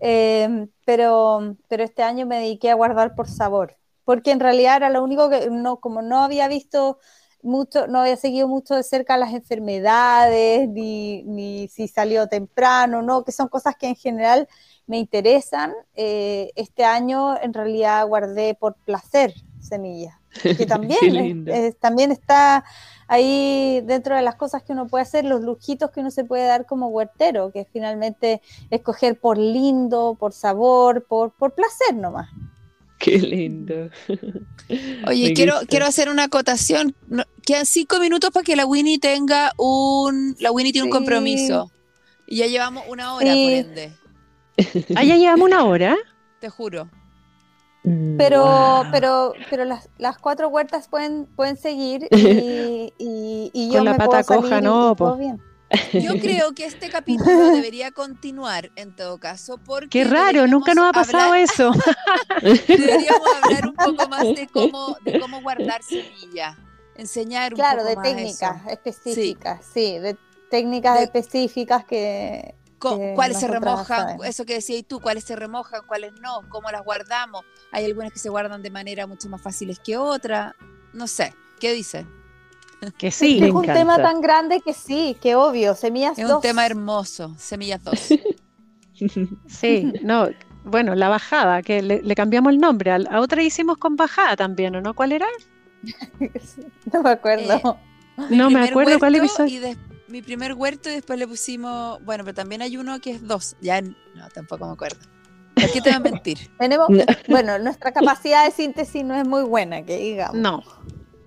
eh, 0.00 0.66
pero, 0.84 1.56
pero 1.68 1.84
este 1.84 2.02
año 2.02 2.26
me 2.26 2.40
dediqué 2.40 2.72
a 2.72 2.74
guardar 2.74 3.14
por 3.14 3.28
sabor, 3.28 3.76
porque 4.04 4.32
en 4.32 4.40
realidad 4.40 4.78
era 4.78 4.90
lo 4.90 5.04
único 5.04 5.30
que, 5.30 5.50
no, 5.50 5.76
como 5.76 6.02
no 6.02 6.24
había 6.24 6.48
visto 6.48 6.98
mucho, 7.44 7.86
no 7.86 8.00
había 8.00 8.16
seguido 8.16 8.48
mucho 8.48 8.74
de 8.74 8.82
cerca 8.82 9.16
las 9.16 9.32
enfermedades, 9.32 10.68
ni, 10.68 11.22
ni 11.24 11.68
si 11.68 11.86
salió 11.86 12.26
temprano, 12.26 13.02
no, 13.02 13.22
que 13.22 13.32
son 13.32 13.48
cosas 13.48 13.76
que 13.76 13.88
en 13.88 13.96
general 13.96 14.48
me 14.86 14.98
interesan. 14.98 15.72
Eh, 15.94 16.50
este 16.56 16.84
año 16.84 17.40
en 17.40 17.54
realidad 17.54 18.06
guardé 18.06 18.54
por 18.54 18.74
placer 18.74 19.34
semillas, 19.60 20.14
que 20.42 20.66
también, 20.66 21.44
también 21.80 22.10
está 22.12 22.64
ahí 23.06 23.82
dentro 23.84 24.16
de 24.16 24.22
las 24.22 24.36
cosas 24.36 24.62
que 24.62 24.72
uno 24.72 24.86
puede 24.86 25.02
hacer, 25.02 25.24
los 25.24 25.42
lujitos 25.42 25.90
que 25.90 26.00
uno 26.00 26.10
se 26.10 26.24
puede 26.24 26.46
dar 26.46 26.66
como 26.66 26.88
huertero, 26.88 27.52
que 27.52 27.60
es 27.60 27.68
finalmente 27.72 28.40
escoger 28.70 29.18
por 29.20 29.38
lindo, 29.38 30.16
por 30.18 30.32
sabor, 30.32 31.04
por, 31.06 31.30
por 31.32 31.52
placer 31.54 31.94
nomás. 31.94 32.28
Qué 33.04 33.18
lindo. 33.18 33.90
Oye, 35.06 35.34
quiero, 35.34 35.56
quiero 35.68 35.84
hacer 35.84 36.08
una 36.08 36.24
acotación. 36.24 36.94
quedan 37.44 37.66
cinco 37.66 38.00
minutos 38.00 38.30
para 38.30 38.44
que 38.44 38.56
la 38.56 38.64
Winnie 38.64 38.98
tenga 38.98 39.52
un. 39.58 40.34
La 40.40 40.50
Winnie 40.50 40.72
tiene 40.72 40.86
un 40.86 40.90
compromiso. 40.90 41.70
Y 42.26 42.36
ya 42.36 42.46
llevamos 42.46 42.84
una 42.88 43.14
hora, 43.14 43.26
por 43.26 43.34
ende. 43.36 43.92
¿Ah, 44.96 45.04
ya 45.04 45.16
llevamos 45.16 45.44
una 45.44 45.64
hora? 45.64 45.96
Te 46.40 46.48
juro. 46.48 46.88
Pero, 48.16 48.84
pero, 48.90 49.34
pero 49.50 49.66
las, 49.66 49.90
las, 49.98 50.16
cuatro 50.16 50.48
huertas 50.48 50.88
pueden, 50.88 51.26
pueden 51.36 51.58
seguir 51.58 52.08
y, 52.10 52.90
y, 53.52 53.68
yo 53.68 53.74
Con 53.74 53.84
la 53.84 53.98
pata 53.98 54.24
coja, 54.24 54.62
no, 54.62 54.96
Yo 55.92 56.12
creo 56.20 56.54
que 56.54 56.66
este 56.66 56.88
capítulo 56.88 57.50
debería 57.52 57.90
continuar 57.90 58.70
en 58.76 58.94
todo 58.94 59.18
caso 59.18 59.58
porque 59.58 59.88
qué 59.88 60.04
raro, 60.04 60.46
nunca 60.46 60.74
nos 60.74 60.88
ha 60.88 60.92
pasado 60.92 61.34
eso. 61.34 61.72
deberíamos 62.42 63.28
hablar 63.42 63.68
un 63.68 63.74
poco 63.74 64.08
más 64.08 64.22
de 64.22 64.48
cómo, 64.52 64.96
de 65.04 65.20
cómo 65.20 65.40
guardar 65.42 65.82
semillas, 65.82 66.56
enseñar 66.96 67.54
un 67.54 67.58
claro, 67.58 67.82
poco 67.82 67.96
más 67.96 68.04
de 68.04 68.14
técnicas 68.14 68.66
específicas, 68.68 69.66
sí. 69.72 69.98
de 69.98 70.16
técnicas 70.50 71.00
específicas 71.00 71.84
que 71.84 72.54
cuáles 73.14 73.40
se 73.40 73.48
remojan, 73.48 74.18
eso 74.24 74.44
que 74.44 74.54
decías 74.54 74.84
tú, 74.86 75.00
cuáles 75.00 75.24
se 75.24 75.36
remojan, 75.36 75.82
cuáles 75.86 76.12
no, 76.20 76.42
cómo 76.50 76.70
las 76.70 76.84
guardamos. 76.84 77.44
Hay 77.72 77.86
algunas 77.86 78.12
que 78.12 78.18
se 78.18 78.28
guardan 78.28 78.62
de 78.62 78.70
manera 78.70 79.06
mucho 79.06 79.28
más 79.28 79.40
fáciles 79.40 79.78
que 79.78 79.96
otras. 79.96 80.52
No 80.92 81.06
sé, 81.06 81.34
¿qué 81.58 81.72
dice? 81.72 82.06
Que 82.92 83.10
sí. 83.10 83.42
Es, 83.42 83.50
un 83.50 83.64
tema 83.64 83.96
tan 83.96 84.20
grande 84.20 84.60
que 84.60 84.72
sí, 84.72 85.16
que 85.20 85.34
obvio. 85.34 85.74
Semillas 85.74 86.18
Es 86.18 86.28
un 86.28 86.40
tema 86.40 86.66
hermoso, 86.66 87.34
Semillas 87.38 87.82
2. 87.84 88.14
sí, 89.46 89.92
no. 90.02 90.28
Bueno, 90.64 90.94
la 90.94 91.08
bajada, 91.08 91.62
que 91.62 91.82
le, 91.82 92.14
cambiamos 92.14 92.52
el 92.52 92.58
nombre. 92.58 92.90
A, 92.90 93.20
otra 93.20 93.42
hicimos 93.42 93.76
con 93.76 93.96
bajada 93.96 94.36
también, 94.36 94.74
¿o 94.76 94.80
no? 94.80 94.94
¿Cuál 94.94 95.12
era? 95.12 95.26
no 96.92 97.02
me 97.02 97.10
acuerdo. 97.10 97.78
Eh, 98.16 98.22
no 98.30 98.48
me 98.48 98.62
acuerdo 98.62 98.98
cuál 98.98 99.16
episodio 99.16 99.76
mi 100.14 100.22
primer 100.22 100.54
huerto 100.54 100.88
y 100.88 100.92
después 100.92 101.18
le 101.18 101.26
pusimos, 101.26 101.98
bueno, 102.04 102.22
pero 102.22 102.36
también 102.36 102.62
hay 102.62 102.76
uno 102.76 103.00
que 103.00 103.10
es 103.10 103.26
dos, 103.26 103.56
ya 103.60 103.80
no, 103.82 104.28
tampoco 104.32 104.64
me 104.64 104.72
acuerdo. 104.72 105.00
¿Por 105.54 105.70
qué 105.72 105.80
te 105.80 105.90
voy 105.90 105.96
a 105.96 105.98
mentir? 105.98 106.38
Tenemos, 106.58 106.88
bueno, 107.28 107.58
nuestra 107.58 107.90
capacidad 107.90 108.44
de 108.44 108.52
síntesis 108.52 109.04
no 109.04 109.16
es 109.16 109.26
muy 109.26 109.42
buena, 109.42 109.82
que 109.82 109.96
digamos. 109.96 110.36
No. 110.36 110.62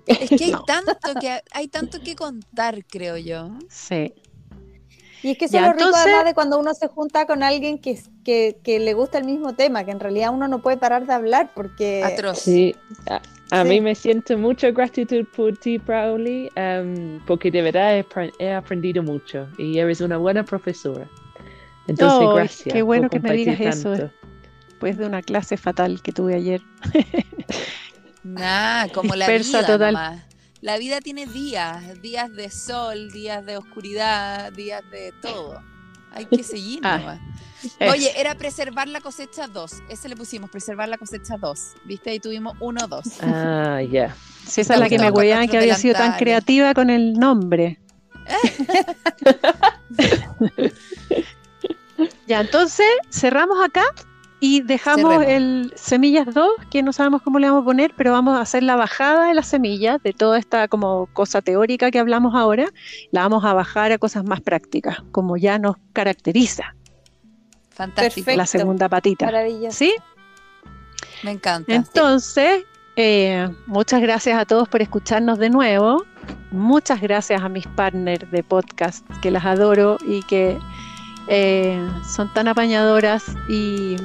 Es 0.08 0.30
que 0.30 0.46
hay 0.46 0.54
tanto 0.68 1.20
que 1.20 1.42
hay 1.52 1.68
tanto 1.68 2.00
que 2.00 2.16
contar, 2.16 2.86
creo 2.86 3.18
yo. 3.18 3.52
Sí. 3.70 4.14
Y 5.24 5.32
es 5.32 5.38
que 5.38 5.46
eso 5.46 5.58
es 5.58 5.64
lo 5.64 5.74
rico 5.74 5.90
además 5.96 6.26
de 6.26 6.34
cuando 6.34 6.60
uno 6.60 6.74
se 6.74 6.88
junta 6.88 7.26
con 7.26 7.42
alguien 7.42 7.80
que, 7.80 8.00
que, 8.24 8.80
le 8.80 8.94
gusta 8.94 9.18
el 9.18 9.26
mismo 9.26 9.56
tema, 9.56 9.84
que 9.84 9.92
en 9.92 10.00
realidad 10.00 10.32
uno 10.32 10.48
no 10.48 10.62
puede 10.62 10.78
parar 10.78 11.08
de 11.08 11.14
hablar 11.14 11.52
porque... 11.56 12.04
Atroz. 12.04 12.40
Sí, 12.40 12.76
a, 13.50 13.64
mí 13.64 13.82
me 13.82 13.96
siento 13.96 14.38
mucho 14.38 14.72
gratitud 14.74 15.26
por 15.36 15.58
ti, 15.58 15.80
Crowley, 15.80 16.50
em, 16.56 17.20
porque 17.26 17.50
de 17.50 17.64
verdad 17.64 18.06
he, 18.40 18.54
aprendido 18.54 19.02
mucho 19.02 19.48
y 19.58 19.80
eres 19.80 20.02
una 20.02 20.18
buena 20.18 20.44
profesora. 20.44 21.08
Entonces, 21.88 22.30
gracias. 22.34 22.74
Qué 22.74 22.82
bueno 22.84 23.10
que 23.10 23.20
me 23.20 23.34
digas 23.34 23.60
eso 23.60 23.96
después 24.68 24.98
de 24.98 25.08
una 25.08 25.24
clase 25.24 25.58
fatal 25.58 26.02
que 26.04 26.12
tuve 26.12 26.36
ayer. 26.36 26.62
Nah, 28.24 28.88
como 28.90 29.16
la 29.16 29.28
vida 29.28 29.66
total. 29.66 30.24
La 30.62 30.78
vida 30.78 31.02
tiene 31.02 31.28
días, 31.28 32.02
días 32.02 32.34
de 32.34 32.50
sol, 32.50 33.12
días 33.12 33.46
de 33.46 33.58
oscuridad, 33.58 34.52
días 34.52 34.82
de 34.90 35.14
todo. 35.22 35.62
Hay 36.12 36.26
que 36.26 36.44
seguir 36.44 36.80
ah, 36.84 37.20
Oye, 37.92 38.20
era 38.20 38.36
preservar 38.36 38.88
la 38.88 39.02
cosecha 39.02 39.48
2. 39.48 39.84
Ese 39.90 40.10
le 40.10 40.16
pusimos, 40.16 40.50
preservar 40.50 40.90
la 40.90 40.98
cosecha 40.98 41.38
2. 41.38 41.60
¿Viste? 41.86 42.10
Ahí 42.12 42.20
tuvimos 42.20 42.56
1, 42.60 42.88
2. 42.88 43.04
Ah, 43.22 43.82
ya. 43.82 44.16
esa 44.48 44.74
es 44.74 44.80
la 44.80 44.90
que 44.90 44.98
me 44.98 45.08
acuerdan 45.08 45.48
que 45.48 45.58
había 45.58 45.76
sido 45.76 45.94
tan 45.96 46.18
creativa 46.18 46.74
con 46.74 46.90
el 46.90 47.14
nombre. 47.14 47.80
ya, 52.28 52.42
entonces 52.42 52.86
cerramos 53.10 53.64
acá 53.64 53.86
y 54.40 54.62
dejamos 54.62 55.24
el 55.26 55.74
Semillas 55.76 56.32
2, 56.34 56.50
que 56.70 56.84
no 56.84 56.94
sabemos 56.94 57.22
cómo 57.24 57.40
le 57.40 57.50
vamos 57.50 57.64
a 57.64 57.66
poner, 57.66 57.94
pero 57.98 58.12
vamos 58.12 58.38
a 58.38 58.42
hacer 58.42 58.62
la 58.64 58.76
bajada 58.76 59.28
de 59.28 59.34
las 59.34 59.48
semillas, 59.48 60.02
de 60.04 60.14
toda 60.14 60.38
esta 60.38 60.68
como 60.68 61.08
cosa 61.14 61.42
teórica 61.42 61.90
que 61.90 61.98
hablamos 61.98 62.36
ahora, 62.36 62.68
la 63.12 63.22
vamos 63.22 63.44
a 63.46 63.54
bajar 63.54 63.92
a 63.92 63.98
cosas 63.98 64.24
más 64.26 64.42
prácticas, 64.42 64.98
como 65.12 65.38
ya 65.38 65.58
nos 65.58 65.78
caracteriza. 65.94 66.76
Fantástico. 67.72 68.32
La 68.36 68.46
segunda 68.46 68.90
patita. 68.90 69.30
¿Sí? 69.70 69.94
Me 71.24 71.32
encanta. 71.32 71.74
Entonces, 71.74 72.64
eh, 72.96 73.50
muchas 73.66 74.02
gracias 74.02 74.40
a 74.40 74.46
todos 74.46 74.70
por 74.70 74.82
escucharnos 74.82 75.40
de 75.40 75.50
nuevo. 75.50 76.06
Muchas 76.52 77.02
gracias 77.02 77.42
a 77.42 77.50
mis 77.50 77.68
partners 77.68 78.30
de 78.32 78.44
podcast, 78.44 79.06
que 79.22 79.32
las 79.32 79.46
adoro 79.46 79.98
y 80.08 80.22
que 80.24 80.58
eh, 81.28 81.88
son 82.08 82.34
tan 82.34 82.48
apañadoras 82.48 83.24
y 83.50 83.98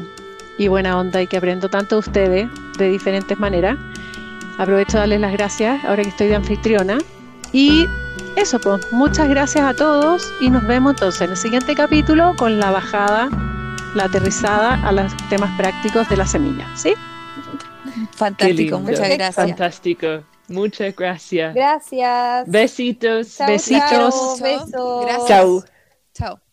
y 0.59 0.69
buena 0.69 0.99
onda 0.99 1.23
y 1.23 1.27
que 1.27 1.39
aprendo 1.39 1.69
tanto 1.69 1.97
de 1.97 2.01
ustedes 2.01 2.49
de 2.79 2.89
diferentes 2.89 3.39
maneras. 3.39 3.77
Aprovecho 4.59 4.93
de 4.93 4.99
darles 5.01 5.21
las 5.21 5.33
gracias 5.33 5.85
ahora 5.85 6.03
que 6.03 6.11
estoy 6.11 6.29
de 6.29 6.37
anfitriona. 6.37 6.99
Y 7.53 7.87
eso, 8.37 8.59
pues, 8.61 8.93
muchas 8.93 9.29
gracias 9.29 9.65
a 9.65 9.75
todos 9.75 10.33
y 10.41 10.51
nos 10.51 10.67
vemos 10.67 10.95
entonces 10.95 11.23
en 11.23 11.31
el 11.31 11.37
siguiente 11.37 11.75
capítulo 11.75 12.35
con 12.37 12.59
la 12.59 12.71
bajada, 12.71 13.29
la 13.95 14.05
aterrizada 14.05 14.87
a 14.87 14.93
los 14.93 15.13
temas 15.29 15.51
prácticos 15.59 16.09
de 16.09 16.17
la 16.17 16.27
semilla. 16.27 16.67
¿Sí? 16.77 16.95
Fantástico, 18.13 18.79
muchas 18.79 19.09
gracias. 19.09 19.35
Fantástico. 19.35 20.25
Muchas 20.49 20.95
gracias. 20.95 21.55
Gracias. 21.55 22.49
Besitos. 22.49 23.39
Besitos. 23.47 24.41
besos. 24.41 25.27
Chao. 25.27 25.65
Chao. 26.15 26.52